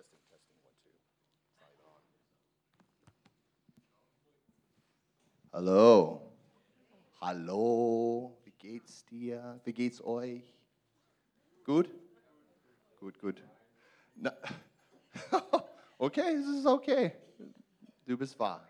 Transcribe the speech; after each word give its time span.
testing, 0.00 0.18
testing, 0.30 0.56
one, 0.62 0.72
two. 0.82 0.96
Slide 1.58 1.80
on. 1.84 2.02
Hallo. 5.52 6.22
Hallo. 7.20 8.36
Wie 8.44 8.52
geht's 8.52 9.04
dir? 9.06 9.60
Wie 9.64 9.72
geht's 9.72 10.02
euch? 10.02 10.42
Gut? 11.64 11.90
Gut, 12.98 13.18
gut. 13.18 13.42
Okay, 16.02 16.34
es 16.34 16.46
ist 16.46 16.64
okay. 16.64 17.12
Du 18.06 18.16
bist 18.16 18.38
wahr. 18.38 18.66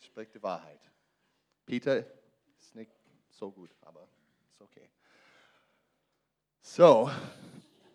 Sprich 0.00 0.30
die 0.30 0.42
Wahrheit. 0.42 0.80
Peter 1.66 1.98
ist 2.56 2.74
nicht 2.74 2.90
so 3.28 3.50
gut, 3.50 3.68
aber 3.82 4.08
ist 4.50 4.62
okay. 4.62 4.88
So, 6.62 7.10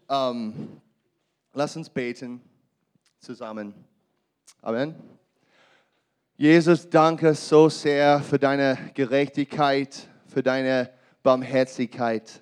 ähm, 0.07 0.79
lass 1.53 1.75
uns 1.75 1.89
beten 1.89 2.41
zusammen. 3.23 3.73
Amen. 4.61 4.95
Jesus, 6.35 6.89
danke 6.89 7.33
so 7.35 7.69
sehr 7.69 8.19
für 8.19 8.37
deine 8.37 8.77
Gerechtigkeit, 8.93 10.09
für 10.27 10.43
deine 10.43 10.89
Barmherzigkeit. 11.21 12.41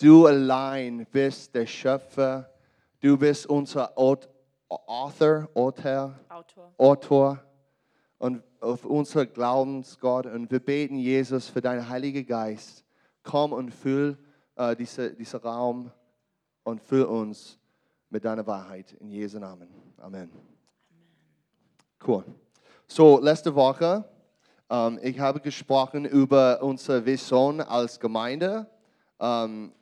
Du 0.00 0.26
allein 0.26 1.06
bist 1.12 1.54
der 1.54 1.66
Schöpfer. 1.66 2.50
Du 3.00 3.16
bist 3.16 3.46
unser 3.46 3.96
Author, 3.96 4.28
Autor, 4.68 5.48
Autor. 5.54 6.18
Autor 6.76 7.44
und 8.18 8.42
auf 8.60 8.84
unser 8.84 9.26
Glaubensgott. 9.26 10.26
Und 10.26 10.50
wir 10.50 10.60
beten, 10.60 10.96
Jesus, 10.96 11.48
für 11.48 11.60
deinen 11.60 11.88
Heiligen 11.88 12.26
Geist. 12.26 12.84
Komm 13.22 13.52
und 13.52 13.70
füll 13.70 14.18
äh, 14.56 14.74
diese, 14.74 15.14
diesen 15.14 15.40
Raum 15.40 15.92
und 16.64 16.80
füll 16.80 17.04
uns 17.04 17.58
mit 18.10 18.24
deiner 18.24 18.46
Wahrheit. 18.46 18.92
In 18.94 19.10
Jesu 19.10 19.38
Namen. 19.38 19.68
Amen. 20.00 20.30
Cool. 22.06 22.24
So, 22.86 23.20
letzte 23.20 23.54
Woche, 23.54 24.02
ähm, 24.70 24.98
ich 25.02 25.20
habe 25.20 25.40
gesprochen 25.40 26.06
über 26.06 26.62
unsere 26.62 27.04
Vision 27.04 27.60
als 27.60 28.00
Gemeinde. 28.00 28.66
Ähm, 29.20 29.74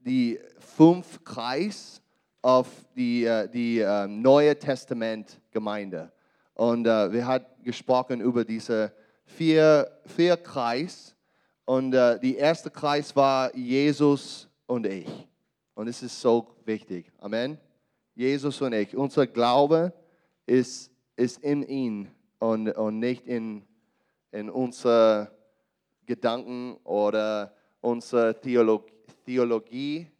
die 0.00 0.38
fünf 0.58 1.24
Kreis 1.24 2.02
auf 2.42 2.68
die, 2.94 3.24
äh, 3.24 3.48
die 3.48 3.78
äh, 3.78 4.06
Neue 4.06 4.58
Testament 4.58 5.40
Gemeinde. 5.50 6.12
Und 6.52 6.86
äh, 6.86 7.10
wir 7.10 7.26
haben 7.26 7.46
gesprochen 7.64 8.20
über 8.20 8.44
diese 8.44 8.92
vier, 9.24 9.90
vier 10.04 10.36
Kreis. 10.36 11.16
Und 11.64 11.94
äh, 11.94 12.20
der 12.20 12.36
erste 12.36 12.70
Kreis 12.70 13.16
war 13.16 13.56
Jesus 13.56 14.50
und 14.66 14.86
ich. 14.86 15.08
Und 15.74 15.88
es 15.88 16.02
ist 16.02 16.20
so 16.20 16.46
wichtig. 16.66 17.10
Amen. 17.18 17.58
Jesus 18.14 18.60
und 18.60 18.72
ich. 18.72 18.96
Unser 18.96 19.26
Glaube 19.26 19.92
ist, 20.46 20.90
ist 21.16 21.42
in 21.42 21.62
ihn 21.62 22.08
und, 22.38 22.68
und 22.70 22.98
nicht 22.98 23.26
in, 23.26 23.64
in 24.30 24.50
unsere 24.50 25.30
Gedanken 26.06 26.76
oder 26.84 27.54
unsere 27.80 28.40
Theologie. 28.40 28.92
Theologie 29.24 30.10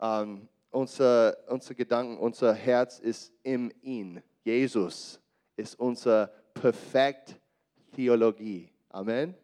ähm, 0.00 0.48
unser, 0.70 1.36
unser 1.48 1.74
Gedanken, 1.74 2.18
unser 2.18 2.52
Herz 2.54 2.98
ist 2.98 3.32
in 3.42 3.72
ihn. 3.82 4.22
Jesus 4.44 5.20
ist 5.56 5.78
unsere 5.78 6.30
perfekt 6.54 7.38
Theologie. 7.94 8.70
Amen. 8.90 9.34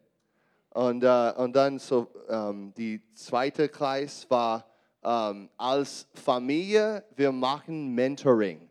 Und, 0.71 1.03
äh, 1.05 1.33
und 1.37 1.55
dann 1.55 1.79
so 1.79 2.09
ähm, 2.29 2.73
die 2.77 3.01
zweite 3.15 3.69
Kreis 3.69 4.27
war 4.31 4.67
ähm, 5.05 5.49
als 5.57 6.07
Familie, 6.15 7.05
wir 7.17 7.33
machen 7.33 7.95
Mentoring. 7.95 8.69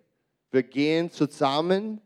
Wir 0.52 0.64
gehen 0.64 1.10
zusammen 1.12 2.02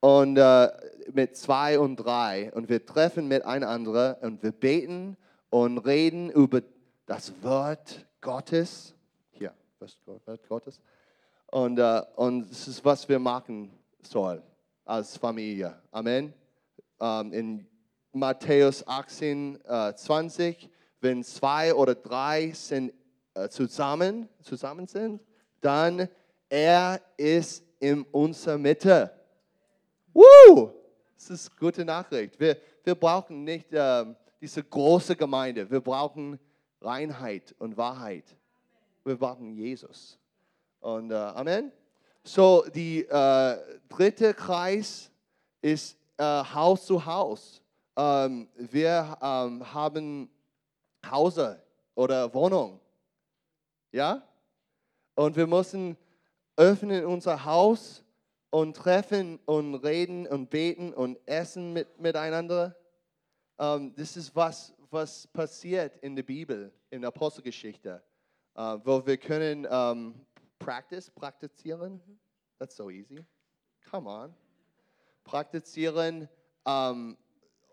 und 0.00 0.36
äh, 0.36 0.68
mit 1.12 1.36
zwei 1.36 1.78
und 1.78 1.96
drei 1.96 2.52
und 2.52 2.68
wir 2.68 2.84
treffen 2.84 3.28
miteinander 3.28 4.18
und 4.20 4.42
wir 4.42 4.52
beten 4.52 5.16
und 5.50 5.78
reden 5.78 6.30
über 6.30 6.62
das 7.06 7.32
Wort 7.42 8.06
Gottes. 8.20 8.94
Hier, 9.30 9.54
das 9.80 9.96
Wort 10.06 10.48
Gottes. 10.48 10.80
Und, 11.46 11.78
äh, 11.78 12.02
und 12.16 12.50
das 12.50 12.68
ist, 12.68 12.84
was 12.84 13.08
wir 13.08 13.18
machen 13.18 13.70
sollen 14.02 14.42
als 14.84 15.16
Familie. 15.16 15.80
Amen. 15.90 16.34
Ähm, 17.00 17.32
in 17.32 17.66
Matthäus 18.12 18.86
18, 18.86 19.60
äh, 19.64 19.94
20, 19.94 20.68
wenn 21.00 21.22
zwei 21.22 21.74
oder 21.74 21.94
drei 21.94 22.50
sind, 22.52 22.92
zusammen, 23.48 24.28
zusammen 24.42 24.86
sind, 24.86 25.20
dann 25.60 26.08
er 26.48 27.00
ist 27.16 27.62
in 27.78 28.02
unserer 28.04 28.58
Mitte. 28.58 29.10
Woo! 30.12 30.72
Das 31.14 31.30
ist 31.30 31.50
eine 31.50 31.58
gute 31.58 31.84
Nachricht. 31.84 32.38
Wir, 32.40 32.56
wir 32.84 32.94
brauchen 32.94 33.44
nicht 33.44 33.72
äh, 33.72 34.04
diese 34.40 34.62
große 34.62 35.14
Gemeinde. 35.14 35.70
Wir 35.70 35.80
brauchen 35.80 36.38
Reinheit 36.80 37.54
und 37.58 37.76
Wahrheit. 37.76 38.24
Wir 39.04 39.16
brauchen 39.16 39.56
Jesus. 39.56 40.18
Und 40.80 41.10
äh, 41.10 41.14
Amen. 41.14 41.72
So, 42.22 42.64
die 42.74 43.04
äh, 43.04 43.58
dritte 43.88 44.34
Kreis 44.34 45.10
ist 45.60 45.96
äh, 46.16 46.22
Haus 46.24 46.86
zu 46.86 47.04
Haus. 47.04 47.62
Ähm, 47.96 48.48
wir 48.56 49.16
ähm, 49.20 49.74
haben 49.74 50.30
Hause 51.10 51.62
oder 51.94 52.32
Wohnung. 52.32 52.80
Ja? 53.92 54.22
Und 55.14 55.36
wir 55.36 55.46
müssen 55.46 55.96
öffnen 56.56 57.04
unser 57.04 57.44
Haus 57.44 58.04
und 58.50 58.76
treffen 58.76 59.38
und 59.46 59.74
reden 59.76 60.26
und 60.26 60.50
beten 60.50 60.94
und 60.94 61.18
essen 61.26 61.72
mit, 61.72 61.98
miteinander. 62.00 62.76
Ähm, 63.58 63.94
das 63.94 64.16
ist 64.16 64.34
was, 64.34 64.74
was 64.90 65.26
passiert 65.28 65.96
in 65.98 66.16
der 66.16 66.22
Bibel, 66.22 66.72
in 66.90 67.00
der 67.02 67.08
Apostelgeschichte, 67.08 68.02
äh, 68.54 68.60
wo 68.84 69.04
wir 69.04 69.16
können 69.16 69.66
ähm, 69.70 70.14
practice, 70.58 71.10
praktizieren. 71.10 72.00
That's 72.58 72.76
so 72.76 72.90
easy. 72.90 73.24
Come 73.90 74.08
on. 74.08 74.34
Praktizieren. 75.24 76.28
Um, 76.64 77.16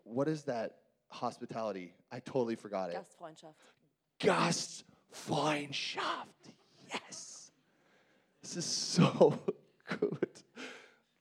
what 0.03 0.27
is 0.27 0.43
that 0.45 0.75
hospitality? 1.09 1.93
I 2.11 2.19
totally 2.19 2.55
forgot 2.55 2.89
it. 2.89 2.95
Gastfreundschaft. 2.95 3.59
Gastfreundschaft. 4.19 4.94
Yes. 6.91 7.51
Das 8.41 8.55
ist 8.57 8.93
so 8.93 9.33
gut. 9.99 10.45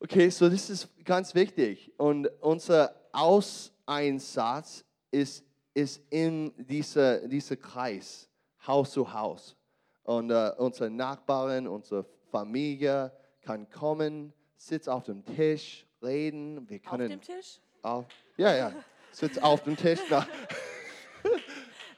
Okay, 0.00 0.28
so 0.28 0.48
das 0.48 0.68
ist 0.68 0.88
ganz 1.04 1.34
wichtig. 1.34 1.92
Und 1.96 2.28
unser 2.40 2.94
Auseinsatz 3.12 4.84
ist, 5.10 5.44
ist 5.72 6.02
in 6.10 6.52
dieser 6.58 7.26
diese 7.26 7.56
Kreis, 7.56 8.28
Haus 8.66 8.92
zu 8.92 9.10
Haus. 9.12 9.56
Und 10.02 10.30
uh, 10.30 10.50
unsere 10.58 10.90
Nachbarn, 10.90 11.66
unsere 11.66 12.04
Familie 12.30 13.10
kann 13.40 13.68
kommen, 13.70 14.32
sitzt 14.56 14.88
auf 14.88 15.04
dem 15.04 15.24
Tisch, 15.24 15.86
reden. 16.02 16.68
Wir 16.68 16.78
können 16.80 17.12
Auf 17.12 17.20
dem 17.26 17.36
Tisch? 17.36 17.60
Auf, 17.82 18.06
ja, 18.36 18.54
ja, 18.54 18.72
sitzt 19.12 19.42
auf 19.42 19.62
dem 19.62 19.76
Tisch. 19.76 20.00
Na, 20.10 20.26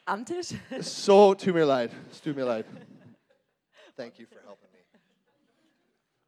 Am 0.09 0.25
Tisch? 0.25 0.55
so, 0.81 1.35
tut 1.35 1.53
mir 1.53 1.65
leid, 1.65 1.91
es 2.13 2.21
tut 2.21 2.37
mir 2.37 2.45
leid. 2.45 2.65
Thank 3.97 4.21
you 4.21 4.27
for 4.27 4.39
helping 4.41 4.69
me. 4.73 4.79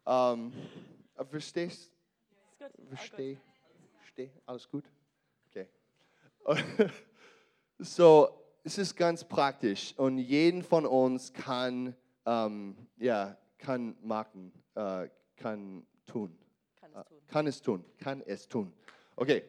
Um, 0.05 0.53
verstehst? 1.31 1.93
Versteh? 2.89 3.39
Versteh? 4.01 4.31
Alles 4.47 4.69
gut? 4.69 4.85
Okay. 5.49 5.69
So, 7.81 8.29
es 8.65 8.77
ist 8.77 8.97
ganz 8.97 9.23
praktisch 9.23 9.95
und 9.97 10.19
jeden 10.19 10.65
von 10.65 10.85
uns 10.85 11.33
kann, 11.33 11.95
ähm, 12.27 12.77
ja, 12.97 13.39
kann 13.57 13.97
machen, 14.03 14.53
äh, 14.75 15.09
kann 15.37 15.87
tun. 16.05 16.37
Kann 16.81 16.93
Äh, 16.93 16.99
es 16.99 17.07
tun. 17.07 17.23
Kann 17.29 17.47
es 17.47 17.63
tun, 17.63 17.85
kann 17.99 18.21
es 18.23 18.49
tun. 18.49 18.73
Okay. 19.15 19.45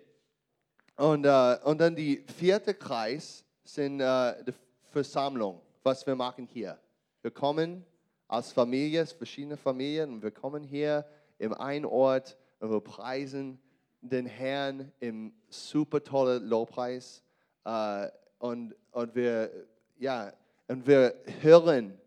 Und, 0.96 1.26
äh, 1.26 1.58
und 1.64 1.80
dann 1.80 1.96
die 1.96 2.24
vierte 2.38 2.76
Kreis 2.76 3.44
sind 3.74 4.00
äh, 4.00 4.44
die 4.44 4.54
Versammlung, 4.92 5.62
was 5.84 6.06
wir 6.06 6.16
machen 6.16 6.48
hier. 6.52 6.78
Wir 7.22 7.32
kommen 7.32 7.86
als 8.28 8.52
Familie, 8.52 9.06
verschiedene 9.06 9.58
Familien, 9.58 10.14
und 10.14 10.24
wir 10.24 10.32
kommen 10.32 10.64
hier 10.64 11.06
im 11.38 11.54
einen 11.54 11.86
Ort 11.86 12.38
und 12.60 12.72
wir 12.72 12.82
preisen 12.82 13.60
den 14.02 14.26
Herrn 14.26 14.92
im 15.00 15.34
super 15.50 16.04
tollen 16.04 16.46
Lobpreis. 16.48 17.24
Äh, 17.66 18.08
und, 18.40 18.76
und, 18.92 19.16
wir, 19.16 19.52
ja, 19.98 20.32
und 20.68 20.88
wir 20.88 21.14
hören 21.42 21.98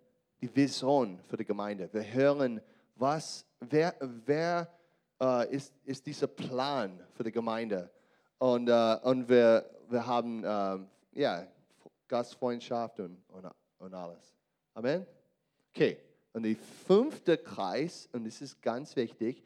die 0.41 0.55
Vision 0.55 1.21
für 1.29 1.37
die 1.37 1.45
Gemeinde. 1.45 1.89
Wir 1.93 2.13
hören, 2.13 2.61
was, 2.97 3.47
wer, 3.61 3.95
wer 4.01 4.69
äh, 5.21 5.55
ist, 5.55 5.73
ist 5.85 6.07
dieser 6.07 6.27
Plan 6.27 6.99
für 7.15 7.25
die 7.25 7.33
Gemeinde. 7.33 7.91
Und, 8.39 8.69
äh, 8.69 8.99
und 9.03 9.29
wir, 9.29 9.65
wir 9.89 10.07
haben 10.07 10.43
ähm, 10.45 10.89
ja, 11.13 11.47
Gastfreundschaft 12.09 13.01
und, 13.01 13.23
und, 13.29 13.47
und 13.79 13.95
alles. 13.95 14.35
Amen? 14.75 15.07
Okay, 15.75 15.99
Und 16.33 16.43
der 16.45 16.57
fünfte 16.57 17.39
Kreis, 17.39 18.09
und 18.13 18.25
das 18.27 18.41
ist 18.43 18.61
ganz 18.61 18.95
wichtig, 18.97 19.43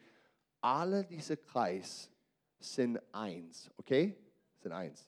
alle 0.61 1.03
diese 1.05 1.37
Kreis 1.37 2.09
sind 2.59 2.99
eins, 3.13 3.69
okay? 3.77 4.17
Sind 4.59 4.71
eins. 4.71 5.07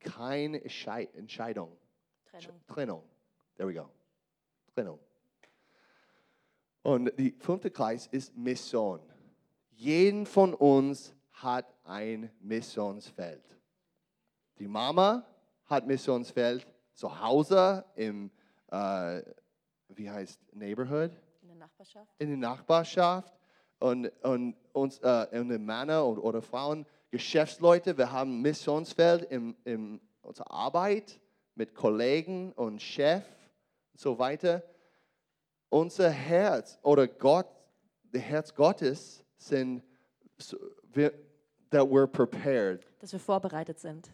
Keine 0.00 0.58
Schei- 0.68 1.08
Entscheidung. 1.14 1.76
Trennung. 2.24 2.60
Trennung. 2.66 3.02
There 3.56 3.68
we 3.68 3.74
go. 3.74 3.88
Trennung. 4.74 4.98
Und 6.82 7.12
die 7.18 7.32
fünfte 7.32 7.70
Kreis 7.70 8.06
ist 8.06 8.36
Mission. 8.36 9.00
Jeden 9.70 10.26
von 10.26 10.54
uns 10.54 11.14
hat 11.32 11.72
ein 11.84 12.30
Missionsfeld. 12.40 13.44
Die 14.58 14.68
Mama 14.68 15.26
hat 15.66 15.86
Missionsfeld 15.86 16.66
zu 16.92 17.20
Hause 17.20 17.84
im, 17.94 18.30
äh, 18.70 19.22
wie 19.88 20.10
heißt, 20.10 20.40
Neighborhood, 20.54 21.12
In 21.42 21.48
der 21.48 21.56
Nachbarschaft. 21.56 22.10
in 22.18 22.28
der 22.28 22.38
Nachbarschaft 22.38 23.34
und, 23.78 24.08
und 24.22 24.56
uns, 24.72 24.98
äh, 25.00 25.26
und 25.32 25.48
Männer 25.64 26.04
oder, 26.06 26.24
oder 26.24 26.42
Frauen, 26.42 26.86
Geschäftsleute, 27.10 27.96
wir 27.96 28.10
haben 28.10 28.40
Missionsfeld 28.42 29.24
in, 29.24 29.56
in 29.64 30.00
unserer 30.22 30.50
Arbeit 30.50 31.20
mit 31.54 31.74
Kollegen 31.74 32.52
und 32.52 32.80
Chef 32.82 33.24
und 33.92 34.00
so 34.00 34.18
weiter. 34.18 34.62
Unser 35.68 36.10
Herz 36.10 36.78
oder 36.82 37.06
Gott, 37.06 37.46
das 38.12 38.22
Herz 38.22 38.54
Gottes 38.54 39.24
sind, 39.36 39.82
that 41.70 41.82
we're 41.88 42.06
prepared 42.06 42.86
Dass 43.00 43.12
wir 43.12 43.20
vorbereitet 43.20 43.78
sind. 43.78 44.10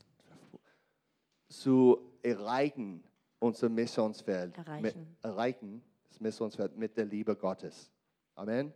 Zu 1.52 1.98
erreichen, 2.22 3.02
unser 3.38 3.68
Missionsfeld. 3.68 4.56
Erreichen. 4.56 4.82
Mit, 4.82 4.96
erreichen, 5.22 5.82
das 6.08 6.20
Missionsfeld 6.20 6.76
mit 6.76 6.96
der 6.96 7.04
Liebe 7.04 7.36
Gottes. 7.36 7.90
Amen. 8.34 8.72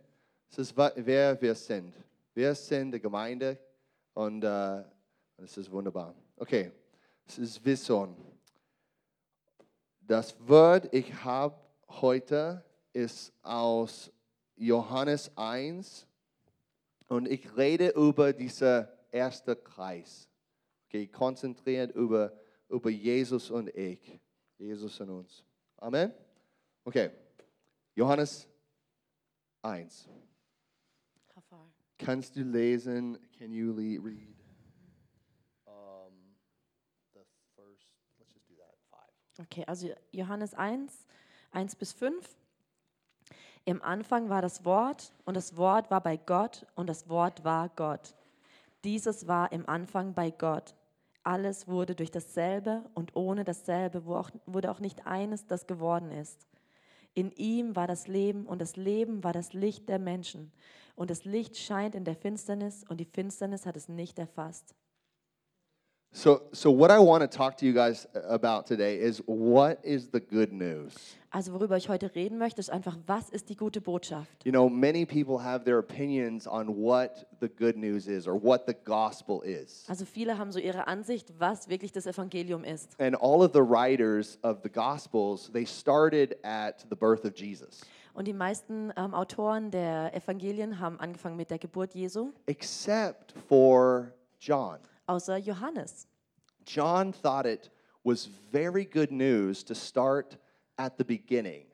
Es 0.49 0.59
ist, 0.59 0.77
wer 0.77 1.41
wir 1.41 1.55
sind. 1.55 1.93
Wir 2.33 2.53
sind 2.53 2.91
die 2.91 2.99
Gemeinde 2.99 3.57
und 4.13 4.43
äh, 4.43 4.83
es 5.37 5.57
ist 5.57 5.71
wunderbar. 5.71 6.13
Okay, 6.37 6.71
es 7.25 7.37
ist 7.39 7.65
Vision. 7.65 8.15
Das 10.01 10.35
Wort, 10.47 10.87
ich 10.93 11.13
habe 11.23 11.55
heute, 11.89 12.63
ist 12.93 13.33
aus 13.41 14.11
Johannes 14.55 15.31
1 15.35 16.07
und 17.07 17.27
ich 17.27 17.55
rede 17.57 17.89
über 17.89 18.33
diesen 18.33 18.87
ersten 19.11 19.61
Kreis. 19.63 20.29
Okay, 20.87 21.07
konzentriert 21.07 21.93
über, 21.93 22.31
über 22.69 22.89
Jesus 22.89 23.49
und 23.49 23.69
ich. 23.69 24.19
Jesus 24.57 24.99
und 25.01 25.09
uns. 25.09 25.43
Amen. 25.77 26.11
Okay, 26.83 27.11
Johannes 27.95 28.47
1. 29.61 30.09
How 31.35 31.43
far? 31.49 31.69
Kannst 31.97 32.35
du 32.35 32.43
lesen? 32.43 33.17
Can 33.37 33.51
you 33.51 33.73
read? 33.73 34.01
Um, 35.65 36.13
the 37.13 37.21
first, 37.55 37.87
let's 38.19 38.33
just 38.33 38.47
do 38.47 38.55
that, 38.55 38.75
five. 38.89 39.45
Okay, 39.45 39.63
also 39.67 39.89
Johannes 40.11 40.53
1, 40.53 41.05
1 41.51 41.75
bis 41.75 41.93
5. 41.93 42.37
Im 43.65 43.81
Anfang 43.81 44.29
war 44.29 44.41
das 44.41 44.63
Wort 44.63 45.13
und 45.25 45.35
das 45.35 45.57
Wort 45.57 45.91
war 45.91 46.01
bei 46.01 46.15
Gott 46.15 46.65
und 46.75 46.87
das 46.87 47.09
Wort 47.09 47.43
war 47.43 47.67
Gott. 47.75 48.15
Dieses 48.85 49.27
war 49.27 49.51
im 49.51 49.67
Anfang 49.67 50.13
bei 50.13 50.31
Gott. 50.31 50.76
Alles 51.27 51.67
wurde 51.67 51.93
durch 51.93 52.09
dasselbe 52.09 52.89
und 52.93 53.17
ohne 53.17 53.43
dasselbe 53.43 54.05
wurde 54.05 54.71
auch 54.71 54.79
nicht 54.79 55.07
eines, 55.07 55.45
das 55.45 55.67
geworden 55.67 56.09
ist. 56.09 56.47
In 57.15 57.33
ihm 57.33 57.75
war 57.75 57.85
das 57.85 58.07
Leben 58.07 58.45
und 58.45 58.61
das 58.61 58.77
Leben 58.77 59.25
war 59.25 59.33
das 59.33 59.51
Licht 59.51 59.89
der 59.89 59.99
Menschen. 59.99 60.53
Und 60.95 61.09
das 61.09 61.25
Licht 61.25 61.57
scheint 61.57 61.95
in 61.95 62.05
der 62.05 62.15
Finsternis 62.15 62.85
und 62.87 63.01
die 63.01 63.05
Finsternis 63.05 63.65
hat 63.65 63.75
es 63.75 63.89
nicht 63.89 64.17
erfasst. 64.19 64.73
So, 66.13 66.41
so 66.51 66.71
what 66.71 66.89
I 66.89 66.97
want 66.97 67.21
to 67.21 67.27
talk 67.27 67.57
to 67.57 67.65
you 67.65 67.73
guys 67.73 68.07
about 68.27 68.65
today 68.65 68.97
is 68.99 69.21
what 69.27 69.79
is 69.83 70.09
the 70.09 70.19
good 70.19 70.51
news? 70.51 70.93
Also 71.29 71.53
worüber 71.53 71.77
ich 71.77 71.89
heute 71.89 72.15
reden 72.15 72.39
möchte, 72.39 72.59
ist 72.59 72.71
einfach, 72.71 72.97
was 73.05 73.29
ist 73.29 73.49
die 73.49 73.55
gute 73.55 73.81
Botschaft? 73.81 74.43
You 74.43 74.51
know, 74.51 74.69
many 74.69 75.05
people 75.05 75.43
have 75.43 75.65
their 75.65 75.77
opinions 75.77 76.47
on 76.47 76.69
what 76.69 77.27
the 77.39 77.47
good 77.49 77.77
news 77.77 78.07
is 78.07 78.27
or 78.27 78.33
what 78.33 78.65
the 78.65 78.73
gospel 78.73 79.41
is. 79.43 79.85
Also 79.87 80.05
viele 80.05 80.37
haben 80.39 80.51
so 80.51 80.57
ihre 80.57 80.87
Ansicht, 80.87 81.31
was 81.37 81.69
wirklich 81.69 81.91
das 81.91 82.07
Evangelium 82.07 82.63
ist. 82.63 82.99
And 82.99 83.15
all 83.15 83.43
of 83.43 83.51
the 83.53 83.61
writers 83.61 84.39
of 84.41 84.61
the 84.63 84.69
gospels, 84.69 85.51
they 85.51 85.65
started 85.65 86.37
at 86.43 86.87
the 86.89 86.95
birth 86.95 87.25
of 87.25 87.33
Jesus. 87.35 87.81
Und 88.13 88.25
die 88.27 88.33
meisten 88.33 88.91
ähm, 88.97 89.13
Autoren 89.13 89.69
der 89.69 90.15
Evangelien 90.15 90.79
haben 90.79 90.99
angefangen 90.99 91.35
mit 91.35 91.51
der 91.51 91.59
Geburt 91.59 91.93
Jesu, 91.93 92.31
except 92.47 93.33
for 93.47 94.11
John. 94.39 94.79
Außer 95.07 95.37
Johannes. 95.37 96.07
John 96.65 97.13
thought 97.13 97.45
it 97.45 97.71
was 98.03 98.29
very 98.51 98.85
good 98.85 99.11
news 99.11 99.63
to 99.65 99.73
start 99.73 100.37
at 100.77 100.97
the 100.97 101.03
beginning. 101.03 101.65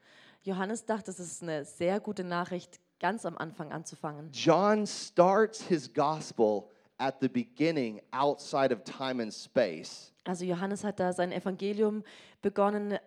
Johannes 0.43 0.85
dachte, 0.85 1.11
es 1.11 1.19
ist 1.19 1.41
eine 1.41 1.65
sehr 1.65 1.99
gute 1.99 2.23
Nachricht, 2.23 2.79
ganz 2.99 3.25
am 3.25 3.37
Anfang 3.37 3.71
anzufangen. 3.71 4.29
John 4.31 4.85
starts 4.85 5.61
his 5.61 5.91
gospel 5.91 6.69
at 6.97 7.19
the 7.21 7.27
beginning 7.27 8.01
outside 8.11 8.73
of 8.73 8.83
time 8.83 9.21
and 9.21 9.33
space. 9.33 10.11
Also 10.25 10.45
Johannes 10.45 10.83
hat 10.83 10.99
da 10.99 11.11
sein 11.11 11.31
Evangelium 11.31 12.03
begonnen, 12.41 12.97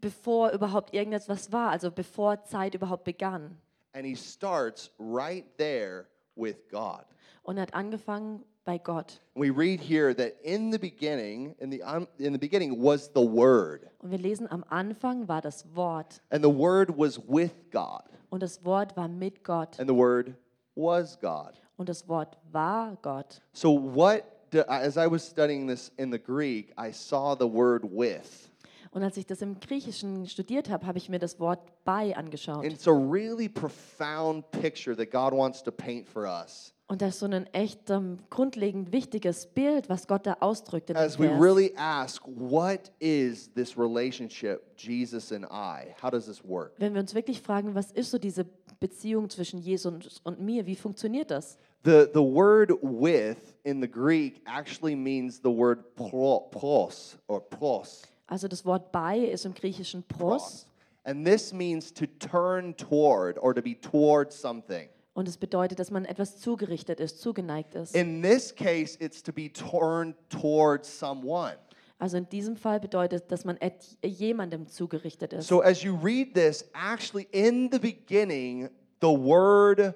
bevor 0.00 0.50
überhaupt 0.50 0.92
irgendetwas 0.94 1.50
war, 1.52 1.70
also 1.70 1.90
bevor 1.90 2.44
Zeit 2.44 2.74
überhaupt 2.74 3.04
begann. 3.04 3.56
And 3.92 4.04
he 4.04 4.14
starts 4.14 4.90
right 4.98 5.44
there 5.56 6.06
with 6.36 6.56
God. 6.70 7.04
Und 7.42 7.56
er 7.56 7.62
hat 7.62 7.74
angefangen 7.74 8.44
bei 8.68 8.76
Gott. 8.76 9.18
We 9.34 9.48
read 9.48 9.80
here 9.80 10.12
that 10.14 10.36
in 10.44 10.70
the 10.70 10.78
beginning, 10.78 11.54
in 11.58 11.70
the, 11.70 11.82
um, 11.82 12.06
in 12.18 12.34
the 12.34 12.38
beginning 12.38 12.78
was 12.82 13.10
the 13.14 13.22
Word, 13.22 13.88
Und 14.02 14.10
wir 14.10 14.18
lesen, 14.18 14.46
am 14.50 14.62
Anfang 14.68 15.26
war 15.26 15.40
das 15.40 15.64
Wort. 15.74 16.20
and 16.30 16.44
the 16.44 16.50
Word 16.50 16.90
was 16.98 17.18
with 17.26 17.52
God, 17.72 18.02
Und 18.28 18.42
das 18.42 18.62
Wort 18.66 18.94
war 18.94 19.08
mit 19.08 19.42
Gott. 19.42 19.78
and 19.78 19.88
the 19.88 19.94
Word 19.94 20.34
was 20.76 21.18
God. 21.18 21.54
Und 21.78 21.88
das 21.88 22.06
Wort 22.08 22.36
war 22.52 22.98
Gott. 23.00 23.40
So, 23.54 23.70
what, 23.72 24.24
do, 24.50 24.60
as 24.68 24.98
I 24.98 25.06
was 25.06 25.22
studying 25.26 25.66
this 25.66 25.90
in 25.96 26.10
the 26.10 26.18
Greek, 26.18 26.74
I 26.76 26.90
saw 26.92 27.34
the 27.34 27.46
word 27.48 27.84
with. 27.90 28.50
Und 28.98 29.04
als 29.04 29.16
ich 29.16 29.26
das 29.26 29.42
im 29.42 29.60
Griechischen 29.60 30.26
studiert 30.26 30.68
habe, 30.70 30.84
habe 30.84 30.98
ich 30.98 31.08
mir 31.08 31.20
das 31.20 31.38
Wort 31.38 31.60
bei 31.84 32.16
angeschaut. 32.16 32.64
And 32.64 32.72
it's 32.72 32.88
a 32.88 32.90
really 32.90 33.48
profound 33.48 34.50
picture 34.50 34.96
that 34.96 35.12
God 35.12 35.32
wants 35.32 35.62
to 35.62 35.70
paint 35.70 36.08
for 36.08 36.24
us 36.24 36.74
Und 36.88 37.00
das 37.00 37.10
ist 37.10 37.20
so 37.20 37.26
ein 37.26 37.46
echt 37.54 37.90
ähm, 37.90 38.18
grundlegend 38.28 38.90
wichtiges 38.90 39.46
Bild, 39.46 39.88
was 39.88 40.08
Gott 40.08 40.26
da 40.26 40.38
ausdrückt 40.40 40.90
as 40.96 41.16
we 41.16 41.28
really 41.28 41.72
ask, 41.76 42.24
what 42.26 42.90
is 42.98 43.52
this 43.54 43.78
relationship, 43.78 44.62
Jesus 44.76 45.30
and 45.30 45.44
I? 45.44 45.94
How 46.02 46.10
does 46.10 46.26
this 46.26 46.42
work? 46.42 46.72
Wenn 46.78 46.94
wir 46.94 47.00
uns 47.00 47.14
wirklich 47.14 47.40
fragen, 47.40 47.76
was 47.76 47.92
ist 47.92 48.10
so 48.10 48.18
diese 48.18 48.46
Beziehung 48.80 49.30
zwischen 49.30 49.60
Jesus 49.60 50.20
und 50.24 50.40
mir, 50.40 50.66
wie 50.66 50.74
funktioniert 50.74 51.30
das? 51.30 51.56
The, 51.84 52.08
the 52.12 52.20
word 52.20 52.72
with 52.82 53.54
in 53.62 53.80
the 53.80 53.88
Greek 53.88 54.42
actually 54.44 54.96
means 54.96 55.40
the 55.40 55.50
word 55.50 55.94
pro, 55.94 56.48
pros 56.50 57.16
or 57.28 57.40
pros. 57.40 58.02
Also 58.28 58.46
das 58.46 58.64
Wort 58.64 58.92
bei 58.92 59.18
ist 59.18 59.44
im 59.44 59.54
Griechischen 59.54 60.04
pros 60.04 60.66
And 61.04 61.24
this 61.24 61.52
means 61.54 61.92
to 61.94 62.04
turn 62.06 62.76
toward 62.76 63.38
or 63.38 63.54
to 63.54 63.62
be 63.62 63.74
toward 63.80 64.32
something. 64.32 64.88
und 65.14 65.26
es 65.26 65.36
bedeutet, 65.36 65.80
dass 65.80 65.90
man 65.90 66.04
etwas 66.04 66.38
zugerichtet 66.38 67.00
ist, 67.00 67.20
zugeneigt 67.20 67.74
ist. 67.74 67.96
In 67.96 68.22
this 68.22 68.54
case, 68.54 68.96
it's 69.00 69.22
to 69.22 69.32
be 69.32 69.50
turned 69.52 70.14
towards 70.28 70.86
someone. 70.86 71.56
Also 71.98 72.18
in 72.18 72.28
diesem 72.28 72.56
Fall 72.56 72.78
bedeutet, 72.78 73.32
dass 73.32 73.44
man 73.44 73.58
jemandem 74.04 74.68
zugerichtet 74.68 75.32
ist. 75.32 75.48
So 75.48 75.60
as 75.60 75.82
you 75.82 75.96
read 75.96 76.34
this, 76.34 76.64
actually 76.72 77.26
in 77.32 77.70
the 77.72 77.78
beginning, 77.78 78.68
the 79.00 79.08
Word 79.08 79.94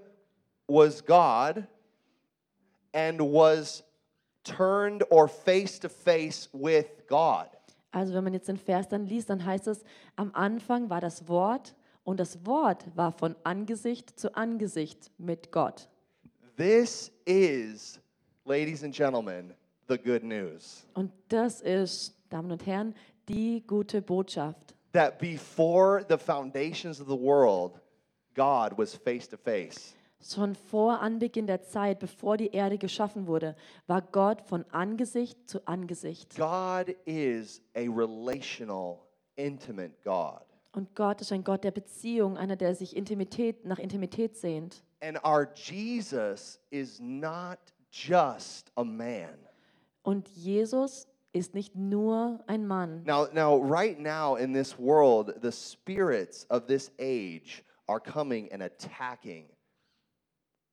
was 0.66 1.04
God 1.04 1.68
and 2.92 3.20
was 3.20 3.84
turned 4.42 5.04
or 5.10 5.28
face 5.28 5.78
to 5.78 5.88
face 5.88 6.48
with 6.52 7.06
God. 7.06 7.46
Also 7.92 8.14
wenn 8.14 8.24
man 8.24 8.32
jetzt 8.32 8.48
den 8.48 8.56
Vers 8.56 8.88
dann 8.88 9.06
liest, 9.06 9.30
dann 9.30 9.44
heißt 9.44 9.68
es, 9.68 9.84
am 10.16 10.30
Anfang 10.34 10.90
war 10.90 11.00
das 11.00 11.28
Wort 11.28 11.74
und 12.04 12.18
das 12.18 12.44
Wort 12.46 12.84
war 12.96 13.12
von 13.12 13.36
Angesicht 13.44 14.18
zu 14.18 14.34
Angesicht 14.34 15.10
mit 15.18 15.52
Gott. 15.52 15.88
This 16.56 17.12
is, 17.26 18.00
ladies 18.44 18.82
and 18.82 18.94
gentlemen, 18.94 19.54
the 19.88 19.98
good 19.98 20.24
news. 20.24 20.86
Und 20.94 21.12
das 21.28 21.60
ist, 21.60 22.16
Damen 22.30 22.50
und 22.50 22.66
Herren, 22.66 22.94
die 23.28 23.62
gute 23.66 24.00
Botschaft. 24.02 24.74
That 24.92 25.18
before 25.18 26.04
the 26.08 26.18
foundations 26.18 27.00
of 27.00 27.08
the 27.08 27.18
world, 27.18 27.80
God 28.34 28.76
was 28.76 28.94
face 28.94 29.28
to 29.28 29.36
face. 29.36 29.94
Schon 30.22 30.54
vor 30.54 31.00
Anbeginn 31.00 31.48
der 31.48 31.62
Zeit, 31.62 31.98
bevor 31.98 32.36
die 32.36 32.52
Erde 32.52 32.78
geschaffen 32.78 33.26
wurde, 33.26 33.56
war 33.86 34.02
Gott 34.02 34.40
von 34.42 34.64
Angesicht 34.70 35.48
zu 35.48 35.66
Angesicht. 35.66 36.36
God 36.36 36.94
is 37.04 37.60
a 37.74 37.80
relational, 37.80 39.00
intimate 39.34 39.94
God. 40.04 40.42
Und 40.74 40.94
Gott 40.94 41.20
ist 41.20 41.32
ein 41.32 41.44
Gott 41.44 41.64
der 41.64 41.70
Beziehung, 41.70 42.38
einer, 42.38 42.56
der 42.56 42.74
sich 42.74 42.96
Intimität, 42.96 43.66
nach 43.66 43.78
Intimität 43.78 44.36
sehnt. 44.36 44.84
And 45.00 45.18
our 45.24 45.48
Jesus 45.54 46.60
is 46.70 47.00
not 47.00 47.58
just 47.90 48.70
a 48.76 48.84
man. 48.84 49.36
Und 50.02 50.28
Jesus 50.28 51.08
ist 51.32 51.54
nicht 51.54 51.74
nur 51.74 52.40
ein 52.46 52.66
Mann. 52.66 53.02
Now, 53.04 53.26
now, 53.32 53.56
right 53.56 53.98
now 53.98 54.36
in 54.36 54.52
this 54.52 54.78
world, 54.78 55.34
the 55.42 55.50
spirits 55.50 56.46
of 56.48 56.66
this 56.66 56.90
age 56.98 57.64
are 57.88 58.00
coming 58.00 58.50
and 58.52 58.62
attacking 58.62 59.46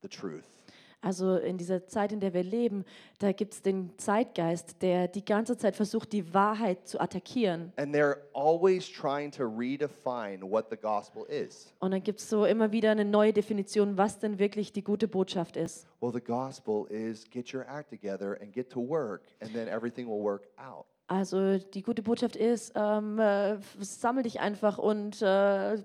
the 0.02 0.10
truth. 0.10 0.60
Also 1.02 1.38
in 1.38 1.58
dieser 1.58 1.88
Zeit, 1.88 2.12
in 2.12 2.20
der 2.20 2.34
wir 2.34 2.44
leben, 2.44 2.84
da 3.20 3.32
gibt 3.32 3.54
es 3.54 3.62
den 3.62 3.98
Zeitgeist, 3.98 4.82
der 4.82 5.08
die 5.08 5.24
ganze 5.24 5.58
Zeit 5.58 5.78
versucht, 5.78 6.12
die 6.12 6.34
Wahrheit 6.34 6.90
zu 6.90 7.00
attackieren. 7.00 7.72
And 7.78 7.96
they're 7.96 8.18
always 8.34 8.86
trying 8.90 9.32
to 9.32 9.44
redefine 9.46 10.42
what 10.42 10.66
the 10.70 10.76
gospel 10.76 11.24
is. 11.30 11.74
Und 11.80 11.92
dann 11.92 12.04
gibt 12.04 12.20
es 12.20 12.30
so 12.30 12.44
immer 12.46 12.74
wieder 12.74 12.92
eine 12.92 13.06
neue 13.06 13.32
Definition, 13.32 13.98
was 13.98 14.20
denn 14.20 14.40
wirklich 14.40 14.74
die 14.74 14.84
gute 14.84 15.08
Botschaft 15.08 15.56
ist. 15.56 15.88
Well, 16.02 16.12
the 16.12 16.22
gospel 16.22 16.86
is 16.90 17.30
get 17.30 17.54
your 17.54 17.66
act 17.70 17.90
together 17.90 18.38
and 18.42 18.52
get 18.52 18.70
to 18.72 18.82
work, 18.82 19.24
and 19.40 19.54
then 19.54 19.70
everything 19.70 20.06
will 20.06 20.22
work 20.22 20.50
out. 20.58 20.86
Also 21.10 21.58
die 21.58 21.82
gute 21.82 22.04
Botschaft 22.04 22.36
ist, 22.36 22.74
ähm, 22.76 23.18
äh, 23.18 23.58
sammel 23.80 24.24
dich 24.24 24.42
einfach 24.42 24.78
und 24.78 25.20
äh, 25.24 25.82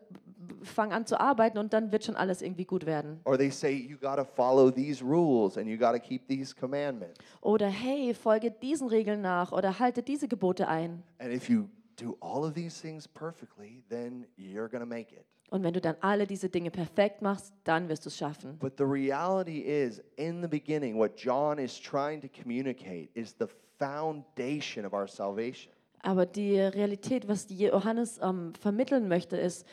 fang 0.64 0.92
an 0.92 1.06
zu 1.06 1.18
arbeiten 1.18 1.58
und 1.58 1.72
dann 1.72 1.92
wird 1.92 2.04
schon 2.04 2.16
alles 2.16 2.42
irgendwie 2.42 2.64
gut 2.64 2.86
werden. 2.86 3.20
Or 3.24 3.36
they 3.36 3.50
say 3.50 3.72
you 3.72 3.96
got 3.98 4.16
to 4.16 4.24
follow 4.24 4.70
these 4.70 5.04
rules 5.04 5.56
and 5.56 5.66
you 5.66 5.76
got 5.76 5.92
to 5.92 5.98
keep 5.98 6.26
these 6.28 6.54
commandments. 6.54 7.18
Oder 7.40 7.68
hey, 7.68 8.14
folge 8.14 8.50
diesen 8.50 8.88
Regeln 8.88 9.20
nach 9.20 9.52
oder 9.52 9.78
halte 9.78 10.02
diese 10.02 10.28
Gebote 10.28 10.68
ein. 10.68 11.02
And 11.18 11.32
if 11.32 11.48
you 11.48 11.68
do 11.96 12.16
all 12.20 12.44
of 12.44 12.54
these 12.54 12.80
things 12.80 13.06
perfectly, 13.06 13.82
then 13.88 14.26
you're 14.36 14.68
going 14.68 14.80
to 14.82 14.86
make 14.86 15.12
it. 15.14 15.24
Und 15.50 15.62
wenn 15.62 15.74
du 15.74 15.80
dann 15.80 15.96
alle 16.00 16.26
diese 16.26 16.48
Dinge 16.48 16.70
perfekt 16.70 17.22
machst, 17.22 17.54
dann 17.64 17.88
wirst 17.88 18.04
du 18.04 18.08
es 18.08 18.16
schaffen. 18.16 18.58
But 18.58 18.74
the 18.78 18.84
reality 18.84 19.60
is, 19.60 20.02
in 20.16 20.42
the 20.42 20.48
beginning, 20.48 20.98
what 20.98 21.12
John 21.16 21.58
is 21.58 21.78
trying 21.78 22.20
to 22.22 22.28
communicate 22.28 23.10
is 23.14 23.36
the 23.38 23.46
foundation 23.78 24.84
of 24.84 24.92
our 24.92 25.06
salvation. 25.06 25.72
Aber 26.02 26.26
die 26.26 26.58
Realität, 26.60 27.28
was 27.28 27.46
Johannes 27.48 28.18
ähm, 28.22 28.52
vermitteln 28.60 29.08
möchte, 29.08 29.36
ist, 29.36 29.66